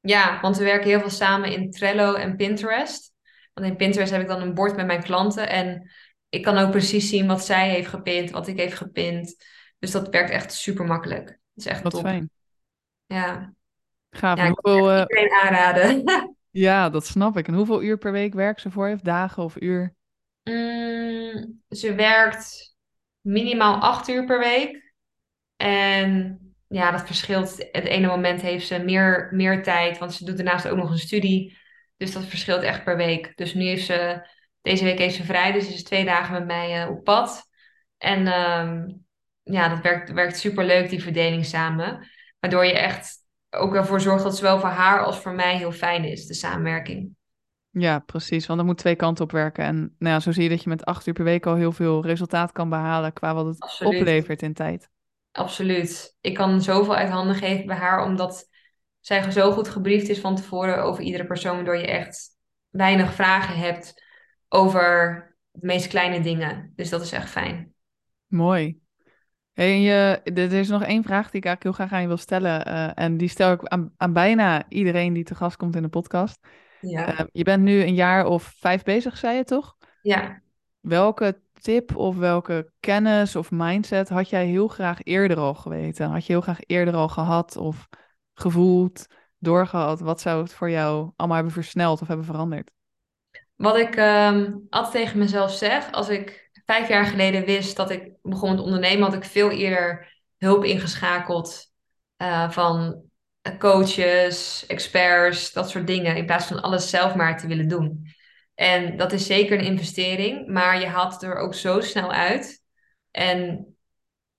Ja, 0.02 0.42
want 0.42 0.58
we 0.58 0.64
werken 0.64 0.90
heel 0.90 1.00
veel 1.00 1.10
samen 1.10 1.52
in 1.52 1.72
Trello 1.72 2.14
en 2.14 2.36
Pinterest. 2.36 3.14
Want 3.54 3.68
in 3.68 3.76
Pinterest 3.76 4.12
heb 4.12 4.22
ik 4.22 4.28
dan 4.28 4.42
een 4.42 4.54
bord 4.54 4.76
met 4.76 4.86
mijn 4.86 5.04
klanten. 5.04 5.50
En 5.50 5.92
ik 6.30 6.44
kan 6.44 6.58
ook 6.58 6.72
precies 6.72 7.10
zien 7.10 7.28
wat 7.28 7.46
zij 7.46 7.70
heeft 7.70 7.88
gepint, 7.88 8.32
wat 8.32 8.48
ik 8.48 8.60
heb 8.60 8.74
gepint. 8.74 9.36
Dus 9.80 9.92
dat 9.92 10.10
werkt 10.10 10.30
echt 10.30 10.54
super 10.54 10.86
makkelijk. 10.86 11.26
Dat 11.28 11.38
is 11.56 11.66
echt 11.66 11.82
Wat 11.82 11.92
top. 11.92 12.02
fijn. 12.02 12.30
Ja, 13.06 13.54
Gaaf. 14.12 14.38
Ja, 14.38 14.46
ik 14.46 14.60
hoeveel, 14.62 14.92
eh, 14.92 15.00
iedereen 15.00 15.32
aanraden. 15.32 16.04
ja, 16.52 16.90
dat 16.90 17.06
snap 17.06 17.38
ik. 17.38 17.48
En 17.48 17.54
hoeveel 17.54 17.84
uur 17.84 17.98
per 17.98 18.12
week 18.12 18.34
werkt 18.34 18.62
ze 18.62 18.72
voor 18.72 18.88
je? 18.88 18.94
Of 18.96 19.02
dagen 19.02 19.44
of 19.44 19.62
uur? 19.62 19.94
Mm, 20.44 21.62
ze 21.70 21.96
werkt 21.96 22.76
minimaal 23.22 23.76
acht 23.82 24.08
uur 24.08 24.26
per 24.26 24.40
week. 24.40 24.94
En 25.58 26.51
ja, 26.72 26.92
dat 26.92 27.06
verschilt. 27.06 27.68
Het 27.72 27.86
ene 27.86 28.08
moment 28.08 28.42
heeft 28.42 28.68
ze 28.68 28.80
meer, 28.80 29.30
meer 29.32 29.64
tijd, 29.64 29.98
want 29.98 30.14
ze 30.14 30.26
doet 30.26 30.38
daarnaast 30.38 30.68
ook 30.68 30.78
nog 30.78 30.92
een 30.92 30.98
studie. 30.98 31.58
Dus 31.98 32.12
dat 32.12 32.26
verschilt 32.26 32.62
echt 32.62 32.84
per 32.84 32.98
week. 32.98 33.32
Dus 33.36 33.54
nu 33.54 33.66
heeft 33.66 33.86
ze, 33.86 34.28
deze 34.62 34.84
week 34.84 34.98
heeft 34.98 35.16
ze 35.16 35.24
vrij, 35.24 35.52
dus 35.52 35.66
ze 35.66 35.74
is 35.74 35.84
twee 35.84 36.06
dagen 36.06 36.34
met 36.34 36.46
mij 36.46 36.82
eh, 36.82 36.90
op 36.90 37.04
pad. 37.04 37.50
En 37.98 38.28
ehm, 38.28 38.88
ja, 39.44 39.68
dat 39.68 39.82
werkt, 39.82 40.12
werkt 40.12 40.38
super 40.38 40.66
leuk, 40.66 40.90
die 40.90 41.04
verdeling 41.04 41.46
samen. 41.46 42.08
Waardoor 42.40 42.66
je 42.66 42.78
echt 42.78 43.16
ook 43.50 43.76
ervoor 43.76 44.02
zorgt 44.02 44.24
dat 44.24 44.32
het 44.32 44.40
zowel 44.42 44.60
voor 44.60 44.70
haar 44.70 45.06
als 45.06 45.20
voor 45.20 45.34
mij 45.34 45.58
heel 45.58 45.72
fijn 45.72 46.04
is, 46.04 46.26
de 46.26 46.34
samenwerking. 46.34 47.16
Ja, 47.70 48.00
precies. 48.00 48.48
Want 48.48 48.60
er 48.60 48.66
moet 48.66 48.78
twee 48.78 48.96
kanten 48.96 49.24
op 49.24 49.32
werken. 49.32 49.64
En 49.64 49.96
nou 49.98 50.14
ja, 50.14 50.20
zo 50.20 50.32
zie 50.32 50.44
je 50.44 50.50
dat 50.50 50.64
je 50.64 50.70
met 50.70 50.86
acht 50.86 51.08
uur 51.08 51.14
per 51.14 51.24
week 51.24 51.46
al 51.46 51.56
heel 51.56 51.72
veel 51.72 52.06
resultaat 52.06 52.52
kan 52.52 52.70
behalen 52.70 53.14
qua 53.14 53.34
wat 53.34 53.46
het 53.46 53.60
Absoluut. 53.60 54.00
oplevert 54.00 54.42
in 54.42 54.54
tijd. 54.54 54.90
Absoluut. 55.32 56.18
Ik 56.22 56.34
kan 56.34 56.62
zoveel 56.62 56.96
uit 56.96 57.10
handen 57.10 57.36
geven 57.36 57.66
bij 57.66 57.76
haar, 57.76 58.04
omdat 58.04 58.50
zij 59.00 59.32
zo 59.32 59.52
goed 59.52 59.68
gebriefd 59.68 60.10
is 60.10 60.20
van 60.20 60.36
tevoren 60.36 60.84
over 60.84 61.04
iedere 61.04 61.26
persoon, 61.26 61.56
waardoor 61.56 61.78
je 61.78 61.88
echt 61.88 62.30
weinig 62.70 63.14
vragen 63.14 63.58
hebt 63.58 64.04
over 64.48 65.36
de 65.52 65.66
meest 65.66 65.88
kleine 65.88 66.22
dingen. 66.22 66.74
Dus 66.76 66.90
dat 66.90 67.02
is 67.02 67.12
echt 67.12 67.30
fijn. 67.30 67.74
Mooi. 68.28 68.80
Hey, 69.54 69.72
en 69.72 69.82
je, 69.82 70.22
er 70.24 70.38
er 70.38 70.54
is 70.54 70.68
nog 70.68 70.84
één 70.84 71.04
vraag 71.04 71.30
die 71.30 71.40
ik 71.40 71.46
eigenlijk 71.46 71.64
heel 71.64 71.72
graag 71.72 71.92
aan 71.92 72.02
je 72.02 72.08
wil 72.08 72.18
stellen. 72.18 72.66
eh, 72.66 72.92
en 72.96 73.18
die 73.18 73.28
stel 73.28 73.52
ik 73.52 73.64
aan, 73.64 73.94
aan 73.98 74.14
bijna 74.14 74.70
iedereen 74.70 75.14
die 75.14 75.24
te 75.24 75.36
gast 75.36 75.58
komt 75.58 75.76
in 75.76 75.82
de 75.82 75.90
podcast. 75.90 76.40
Ja. 76.80 77.18
Eh, 77.18 77.26
je 77.32 77.44
bent 77.44 77.64
nu 77.64 77.82
een 77.82 77.96
jaar 77.96 78.26
of 78.26 78.54
vijf 78.58 78.84
bezig, 78.84 79.18
zei 79.18 79.38
je 79.38 79.44
toch? 79.44 79.78
Ja. 80.02 80.42
Welke 80.80 81.42
tip 81.62 81.96
of 81.96 82.18
welke 82.18 82.72
kennis 82.80 83.36
of 83.36 83.52
mindset 83.52 84.10
had 84.10 84.30
jij 84.30 84.46
heel 84.46 84.68
graag 84.68 85.04
eerder 85.04 85.38
al 85.38 85.54
geweten? 85.54 86.10
Had 86.10 86.26
je 86.26 86.32
heel 86.32 86.42
graag 86.42 86.60
eerder 86.66 86.94
al 86.94 87.08
gehad 87.08 87.58
of 87.58 87.88
gevoeld, 88.34 89.06
doorgehad? 89.38 90.00
Wat 90.00 90.22
zou 90.22 90.42
het 90.42 90.54
voor 90.54 90.70
jou 90.70 91.12
allemaal 91.16 91.38
hebben 91.38 91.54
versneld 91.54 92.02
of 92.02 92.08
hebben 92.08 92.26
veranderd? 92.26 92.72
Wat 93.56 93.78
ik 93.78 93.96
ehm, 93.96 94.54
altijd 94.70 94.94
tegen 94.94 95.20
mezelf 95.20 95.52
zeg, 95.52 95.92
als 95.92 96.10
ik 96.10 96.50
vijf 96.66 96.88
jaar 96.88 97.06
geleden 97.06 97.46
wist 97.46 97.76
dat 97.76 97.90
ik 97.90 98.12
begon 98.22 98.50
met 98.50 98.60
ondernemen, 98.60 99.04
had 99.04 99.14
ik 99.14 99.24
veel 99.24 99.50
eerder 99.50 100.14
hulp 100.38 100.64
ingeschakeld 100.64 101.72
eh, 102.16 102.50
van 102.50 103.04
coaches, 103.58 104.66
experts, 104.68 105.54
dat 105.54 105.70
soort 105.70 105.88
dingen, 105.88 106.16
in 106.16 106.26
plaats 106.26 106.46
van 106.46 106.62
alles 106.62 106.90
zelf 106.90 107.16
maar 107.16 107.38
te 107.38 107.48
willen 107.48 107.68
doen. 107.68 108.14
En 108.62 108.98
dat 108.98 109.12
is 109.12 109.26
zeker 109.26 109.60
een 109.60 109.66
investering, 109.66 110.48
maar 110.48 110.80
je 110.80 110.86
haalt 110.86 111.14
het 111.14 111.24
er 111.24 111.36
ook 111.36 111.54
zo 111.54 111.80
snel 111.80 112.12
uit. 112.12 112.64
En 113.12 113.68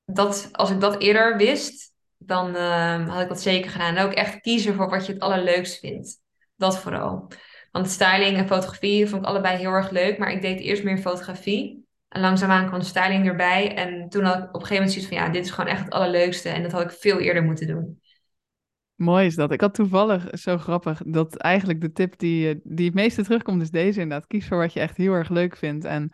dat, 0.04 0.48
als 0.52 0.70
ik 0.70 0.80
dat 0.80 1.00
eerder 1.00 1.36
wist, 1.36 1.92
dan 2.18 2.56
ehm, 2.56 3.06
had 3.06 3.22
ik 3.22 3.28
dat 3.28 3.40
zeker 3.40 3.70
gedaan. 3.70 3.96
En 3.96 4.04
ook 4.04 4.12
echt 4.12 4.40
kiezen 4.40 4.74
voor 4.74 4.90
wat 4.90 5.06
je 5.06 5.12
het 5.12 5.22
allerleukst 5.22 5.78
vindt. 5.78 6.20
Dat 6.56 6.78
vooral. 6.78 7.32
Want 7.70 7.90
styling 7.90 8.36
en 8.36 8.46
fotografie 8.46 9.06
vond 9.06 9.22
ik 9.22 9.28
allebei 9.28 9.56
heel 9.56 9.70
erg 9.70 9.90
leuk, 9.90 10.18
maar 10.18 10.32
ik 10.32 10.42
deed 10.42 10.60
eerst 10.60 10.82
meer 10.82 10.98
fotografie. 10.98 11.86
En 12.08 12.20
langzaamaan 12.20 12.66
kwam 12.66 12.80
styling 12.80 13.26
erbij. 13.26 13.74
En 13.74 14.08
toen 14.08 14.24
had 14.24 14.38
ik 14.38 14.48
op 14.48 14.54
een 14.54 14.66
gegeven 14.66 14.74
moment 14.74 14.92
zoiets 14.92 15.14
van, 15.14 15.26
ja, 15.26 15.32
dit 15.32 15.44
is 15.44 15.50
gewoon 15.50 15.70
echt 15.70 15.84
het 15.84 15.92
allerleukste. 15.92 16.48
En 16.48 16.62
dat 16.62 16.72
had 16.72 16.82
ik 16.82 16.90
veel 16.90 17.18
eerder 17.18 17.42
moeten 17.42 17.66
doen. 17.66 18.01
Mooi 19.02 19.26
is 19.26 19.34
dat. 19.34 19.52
Ik 19.52 19.60
had 19.60 19.74
toevallig, 19.74 20.28
zo 20.32 20.58
grappig, 20.58 21.02
dat 21.06 21.36
eigenlijk 21.36 21.80
de 21.80 21.92
tip 21.92 22.18
die, 22.18 22.48
eh, 22.48 22.60
die 22.62 22.86
het 22.86 22.94
meeste 22.94 23.22
terugkomt 23.22 23.62
is 23.62 23.70
deze 23.70 24.00
inderdaad. 24.00 24.26
Kies 24.26 24.46
voor 24.46 24.58
wat 24.58 24.72
je 24.72 24.80
echt 24.80 24.96
heel 24.96 25.12
erg 25.12 25.28
leuk 25.28 25.56
vindt 25.56 25.84
en 25.84 26.12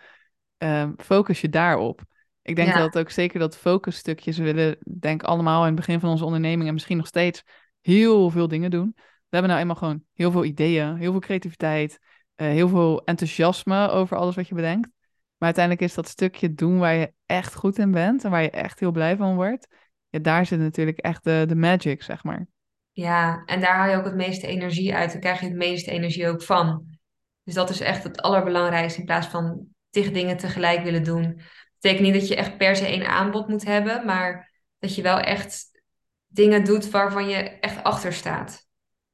ehm, 0.58 0.92
focus 0.96 1.40
je 1.40 1.48
daarop. 1.48 2.02
Ik 2.42 2.56
denk 2.56 2.68
Ja, 2.68 2.78
dat 2.78 2.98
ook 2.98 3.10
zeker 3.10 3.38
dat 3.38 3.56
focusstukjes, 3.56 4.38
we 4.38 4.44
willen 4.44 4.78
denk 5.00 5.22
allemaal 5.22 5.60
in 5.60 5.66
het 5.66 5.74
begin 5.74 6.00
van 6.00 6.10
onze 6.10 6.24
onderneming 6.24 6.68
en 6.68 6.74
misschien 6.74 6.96
nog 6.96 7.06
steeds 7.06 7.42
heel 7.80 8.30
veel 8.30 8.48
dingen 8.48 8.70
doen. 8.70 8.92
We 8.96 9.02
hebben 9.36 9.50
nou 9.50 9.60
eenmaal 9.60 9.76
gewoon 9.76 10.02
heel 10.12 10.30
veel 10.30 10.44
ideeën, 10.44 10.96
heel 10.96 11.10
veel 11.10 11.20
creativiteit, 11.20 11.98
eh, 12.34 12.46
heel 12.46 12.68
veel 12.68 13.04
enthousiasme 13.04 13.88
over 13.88 14.16
alles 14.16 14.34
wat 14.34 14.48
je 14.48 14.54
bedenkt. 14.54 14.88
Maar 15.36 15.48
uiteindelijk 15.48 15.84
is 15.84 15.94
dat 15.94 16.08
stukje 16.08 16.54
doen 16.54 16.78
waar 16.78 16.94
je 16.94 17.12
echt 17.26 17.54
goed 17.54 17.78
in 17.78 17.90
bent 17.90 18.24
en 18.24 18.30
waar 18.30 18.42
je 18.42 18.50
echt 18.50 18.80
heel 18.80 18.92
blij 18.92 19.16
van 19.16 19.34
wordt. 19.34 19.66
Ja, 20.08 20.18
daar 20.18 20.46
zit 20.46 20.58
natuurlijk 20.58 20.98
echt 20.98 21.24
de, 21.24 21.44
de 21.48 21.56
magic, 21.56 22.02
zeg 22.02 22.24
maar. 22.24 22.46
Ja, 22.98 23.42
en 23.44 23.60
daar 23.60 23.74
haal 23.74 23.90
je 23.90 23.96
ook 23.96 24.04
het 24.04 24.14
meeste 24.14 24.46
energie 24.46 24.94
uit. 24.94 25.12
Daar 25.12 25.20
krijg 25.20 25.40
je 25.40 25.46
het 25.46 25.56
meeste 25.56 25.90
energie 25.90 26.28
ook 26.28 26.42
van. 26.42 26.98
Dus 27.42 27.54
dat 27.54 27.70
is 27.70 27.80
echt 27.80 28.02
het 28.02 28.20
allerbelangrijkste 28.20 29.00
in 29.00 29.06
plaats 29.06 29.26
van 29.26 29.66
tig 29.90 30.10
dingen 30.10 30.36
tegelijk 30.36 30.82
willen 30.82 31.04
doen. 31.04 31.22
Dat 31.22 31.44
betekent 31.80 32.06
niet 32.06 32.14
dat 32.14 32.28
je 32.28 32.36
echt 32.36 32.56
per 32.56 32.76
se 32.76 32.86
één 32.86 33.06
aanbod 33.06 33.48
moet 33.48 33.64
hebben, 33.64 34.06
maar 34.06 34.52
dat 34.78 34.94
je 34.94 35.02
wel 35.02 35.18
echt 35.18 35.80
dingen 36.26 36.64
doet 36.64 36.90
waarvan 36.90 37.28
je 37.28 37.36
echt 37.36 37.82
achter 37.82 38.12
staat. 38.12 38.66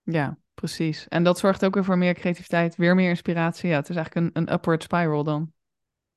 Ja, 0.02 0.38
precies. 0.54 1.08
En 1.08 1.24
dat 1.24 1.38
zorgt 1.38 1.64
ook 1.64 1.74
weer 1.74 1.84
voor 1.84 1.98
meer 1.98 2.14
creativiteit, 2.14 2.76
weer 2.76 2.94
meer 2.94 3.08
inspiratie. 3.08 3.68
Ja, 3.68 3.76
het 3.76 3.88
is 3.88 3.96
eigenlijk 3.96 4.26
een, 4.26 4.42
een 4.42 4.52
upward 4.52 4.82
spiral 4.82 5.24
dan. 5.24 5.52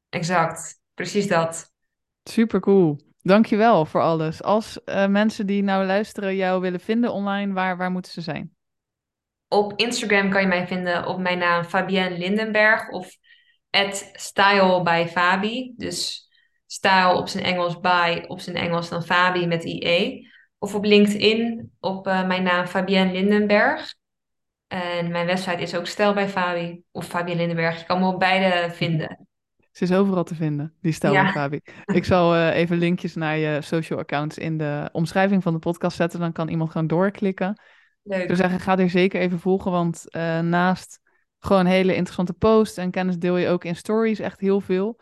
Exact, 0.10 0.80
precies 0.94 1.28
dat. 1.28 1.72
Super 2.24 2.60
cool. 2.60 3.07
Dankjewel 3.28 3.86
voor 3.86 4.02
alles. 4.02 4.44
Als 4.44 4.84
eh, 4.84 5.08
mensen 5.08 5.46
die 5.46 5.64
nou 5.64 5.86
luisteren 5.86 6.36
jou 6.36 6.62
willen 6.62 6.80
vinden 6.80 7.12
online, 7.12 7.54
waar, 7.54 7.78
waar 7.78 7.92
moeten 7.92 8.12
ze 8.12 8.22
zijn? 8.22 8.56
Op 9.48 9.74
Instagram 9.76 10.30
kan 10.30 10.42
je 10.42 10.48
mij 10.48 10.68
vinden 10.68 11.06
op 11.06 11.20
mijn 11.20 11.38
naam 11.38 11.64
Fabienne 11.64 12.18
Lindenberg 12.18 12.90
of 12.90 13.18
style 14.14 14.82
by 14.84 15.06
Fabi. 15.10 15.74
Dus 15.78 16.30
style 16.66 17.16
op 17.16 17.28
zijn 17.28 17.44
Engels 17.44 17.80
by, 17.80 18.24
op 18.28 18.40
zijn 18.40 18.56
Engels 18.56 18.90
dan 18.90 19.04
Fabi 19.04 19.48
met 19.48 19.64
IE. 19.64 20.30
Of 20.58 20.76
op 20.76 20.84
LinkedIn 20.84 21.72
op 21.80 22.08
eh, 22.08 22.28
mijn 22.28 22.44
naam 22.44 22.66
Fabienne 22.66 23.12
Lindenberg. 23.12 23.96
En 24.68 25.12
mijn 25.12 25.26
website 25.26 25.62
is 25.62 25.76
ook 25.76 25.88
Stijl 25.88 26.14
bij 26.14 26.30
Fabi 26.30 26.84
of 26.92 27.06
Fabienne 27.06 27.42
Lindenberg. 27.42 27.80
Je 27.80 27.86
kan 27.86 28.00
me 28.00 28.08
op 28.08 28.20
beide 28.20 28.74
vinden. 28.74 29.27
Ze 29.78 29.84
is 29.84 29.94
overal 29.94 30.24
te 30.24 30.36
vinden, 30.36 30.74
die 30.82 30.92
stijl 30.92 31.14
Ja, 31.14 31.32
Fabi. 31.32 31.60
Ik 31.86 32.06
zal 32.06 32.36
eh, 32.36 32.56
even 32.56 32.78
linkjes 32.78 33.16
naar 33.16 33.38
je 33.38 33.62
social 33.62 34.00
accounts 34.00 34.38
in 34.38 34.58
de 34.58 34.90
omschrijving 34.92 35.44
van 35.44 35.54
de 35.54 35.60
podcast 35.60 35.98
zetten. 35.98 36.20
Dan 36.20 36.32
kan 36.32 36.48
iemand 36.48 36.72
gewoon 36.72 36.88
doorklikken. 36.88 37.50
Ik 37.50 38.12
zou 38.14 38.28
leuk. 38.28 38.36
zeggen, 38.36 38.60
ga 38.60 38.78
er 38.78 38.90
zeker 38.90 39.22
even 39.22 39.40
volgen, 39.40 39.72
want 39.72 40.10
eh, 40.10 40.40
naast 40.40 41.00
gewoon 41.40 41.66
hele 41.66 41.96
interessante 41.96 42.34
posts 42.34 42.78
en 42.78 42.92
kennis 42.92 43.18
deel 43.18 43.38
je 43.38 43.48
ook 43.48 43.64
in 43.64 43.76
stories 43.76 44.20
echt 44.20 44.40
heel 44.40 44.62
veel. 44.62 45.00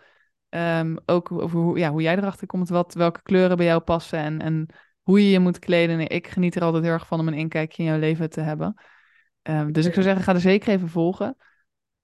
Ehm, 0.49 0.95
ook 1.05 1.31
over 1.31 1.59
hoe, 1.59 1.77
ja, 1.77 1.89
hoe 1.91 2.01
jij 2.01 2.17
erachter 2.17 2.47
komt, 2.47 2.69
wat, 2.69 2.93
welke 2.93 3.21
kleuren 3.21 3.57
bij 3.57 3.65
jou 3.65 3.81
passen 3.81 4.19
en, 4.19 4.41
en 4.41 4.67
hoe 5.01 5.23
je 5.23 5.29
je 5.29 5.39
moet 5.39 5.59
kleden. 5.59 5.99
En 5.99 6.07
ik 6.07 6.27
geniet 6.27 6.55
er 6.55 6.63
altijd 6.63 6.83
heel 6.83 6.93
erg 6.93 7.07
van 7.07 7.19
om 7.19 7.27
een 7.27 7.33
inkijkje 7.33 7.83
in 7.83 7.89
jouw 7.89 7.99
leven 7.99 8.29
te 8.29 8.41
hebben. 8.41 8.81
Ehm, 9.41 9.71
dus 9.71 9.85
ik 9.85 9.93
zou 9.93 10.05
zeggen, 10.05 10.23
ga 10.23 10.33
er 10.33 10.39
zeker 10.39 10.69
even 10.69 10.89
volgen. 10.89 11.37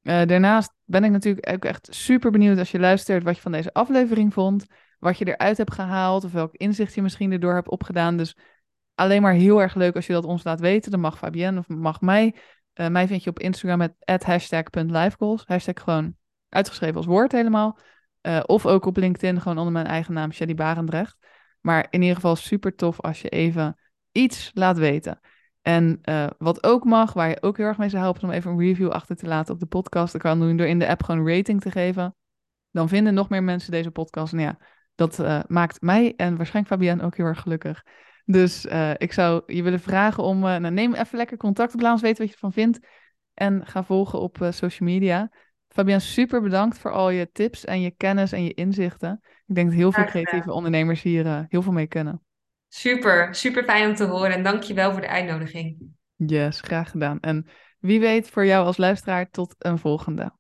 Eh, 0.02 0.26
daarnaast 0.26 0.74
ben 0.84 1.04
ik 1.04 1.12
natuurlijk 1.12 1.50
ook 1.54 1.66
echt 1.66 1.88
super 1.92 2.32
benieuwd 2.32 2.58
als 2.58 2.72
je 2.72 2.80
luistert 2.80 3.24
wat 3.24 3.36
je 3.36 3.42
van 3.42 3.52
deze 3.52 3.74
aflevering 3.74 4.34
vond, 4.34 4.66
wat 5.00 5.18
je 5.18 5.26
eruit 5.26 5.58
hebt 5.58 5.74
gehaald 5.74 6.24
of 6.24 6.32
welk 6.32 6.56
inzicht 6.56 6.94
je 6.94 7.02
misschien 7.02 7.32
erdoor 7.32 7.54
hebt 7.54 7.70
opgedaan. 7.70 8.18
Dus 8.18 8.36
alleen 8.96 9.22
maar 9.22 9.34
heel 9.34 9.62
erg 9.62 9.76
leuk 9.76 9.96
als 9.96 10.08
je 10.08 10.14
dat 10.14 10.26
ons 10.26 10.44
laat 10.44 10.60
weten. 10.60 10.92
Dan 10.92 11.00
mag 11.00 11.18
Fabienne 11.18 11.60
of 11.60 11.68
mag 11.68 12.02
mij. 12.02 12.36
Eh, 12.74 12.88
mij 12.88 13.08
vind 13.08 13.24
je 13.24 13.30
op 13.30 13.40
Instagram 13.40 13.78
met 13.78 14.24
hashtag.lifegoals. 14.24 15.44
Hashtag 15.46 15.84
gewoon 15.84 16.16
uitgeschreven 16.50 16.96
als 16.96 17.06
woord 17.06 17.32
helemaal. 17.32 17.80
Eh, 18.22 18.40
of 18.46 18.66
ook 18.66 18.86
op 18.86 18.98
LinkedIn 18.98 19.42
gewoon 19.42 19.58
onder 19.58 19.74
mijn 19.74 19.86
eigen 19.86 20.14
naam, 20.14 20.32
Shelly 20.32 20.54
Barendrecht. 20.54 21.18
Maar 21.62 21.88
in 21.90 22.02
ieder 22.02 22.16
geval 22.16 22.36
super 22.36 22.76
tof 22.76 23.02
als 23.02 23.22
je 23.22 23.30
even 23.30 23.80
iets 24.12 24.52
laat 24.54 24.78
weten. 24.78 25.20
En 25.62 26.00
eh, 26.02 26.28
wat 26.38 26.64
ook 26.64 26.84
mag, 26.84 27.14
waar 27.14 27.30
je 27.30 27.42
ook 27.42 27.58
heel 27.58 27.66
erg 27.66 27.78
mee 27.78 27.90
zou 27.90 28.04
helpen, 28.04 28.24
om 28.24 28.32
even 28.32 28.52
een 28.52 28.60
review 28.60 28.90
achter 28.90 29.16
te 29.16 29.28
laten 29.28 29.54
op 29.54 29.60
de 29.60 29.66
podcast. 29.66 30.14
Dat 30.14 30.22
kan 30.22 30.40
doen 30.40 30.58
door 30.58 30.68
in 30.68 30.80
de 30.80 30.88
app 30.88 31.04
gewoon 31.04 31.22
een 31.22 31.36
rating 31.36 31.62
te 31.62 31.72
geven. 31.72 32.16
Dan 32.72 32.90
vinden 32.90 33.14
nog 33.14 33.30
meer 33.30 33.44
mensen 33.44 33.72
deze 33.72 33.92
podcast. 33.92 34.34
En 34.34 34.40
ja, 34.40 34.58
dat 34.96 35.20
eh, 35.20 35.40
maakt 35.48 35.82
mij 35.82 36.14
en 36.16 36.38
waarschijnlijk 36.38 36.76
Fabienne 36.76 37.04
ook 37.04 37.18
heel 37.18 37.26
erg 37.26 37.42
gelukkig. 37.42 37.84
Dus 38.26 38.66
eh, 38.66 38.92
ik 38.98 39.14
zou 39.14 39.44
je 39.46 39.64
willen 39.64 39.80
vragen 39.80 40.24
om, 40.24 40.40
nou, 40.40 40.72
neem 40.72 40.94
even 40.94 41.18
lekker 41.18 41.38
contact 41.38 41.74
op, 41.74 41.82
laat 41.82 41.92
ons 41.92 42.02
weten 42.02 42.18
wat 42.18 42.28
je 42.28 42.34
ervan 42.34 42.54
vindt. 42.54 42.80
En 43.34 43.66
ga 43.66 43.84
volgen 43.84 44.20
op 44.20 44.38
social 44.50 44.90
media. 44.90 45.32
Fabienne, 45.68 46.02
super 46.02 46.42
bedankt 46.42 46.78
voor 46.80 46.92
al 46.92 47.10
je 47.10 47.30
tips 47.32 47.66
en 47.66 47.82
je 47.82 47.92
kennis 47.92 48.32
en 48.32 48.44
je 48.44 48.54
inzichten. 48.54 49.20
Ik 49.46 49.56
denk 49.56 49.68
dat 49.68 49.78
heel 49.78 49.92
veel 49.92 50.04
creatieve 50.04 50.52
ondernemers 50.52 51.02
hier 51.02 51.46
heel 51.50 51.62
veel 51.62 51.72
mee 51.72 51.88
kunnen. 51.88 52.22
Super, 52.74 53.36
super 53.36 53.64
fijn 53.64 53.90
om 53.90 53.96
te 53.96 54.04
horen 54.04 54.32
en 54.32 54.44
dank 54.44 54.64
je 54.64 54.74
wel 54.74 54.92
voor 54.92 55.02
de 55.02 55.08
uitnodiging. 55.08 55.78
Yes, 56.16 56.62
graag 56.62 56.90
gedaan. 56.90 57.20
En 57.20 57.48
wie 57.80 58.00
weet 58.00 58.30
voor 58.30 58.46
jou 58.46 58.66
als 58.66 58.78
luisteraar 58.78 59.30
tot 59.30 59.56
een 59.58 59.78
volgende. 59.78 60.34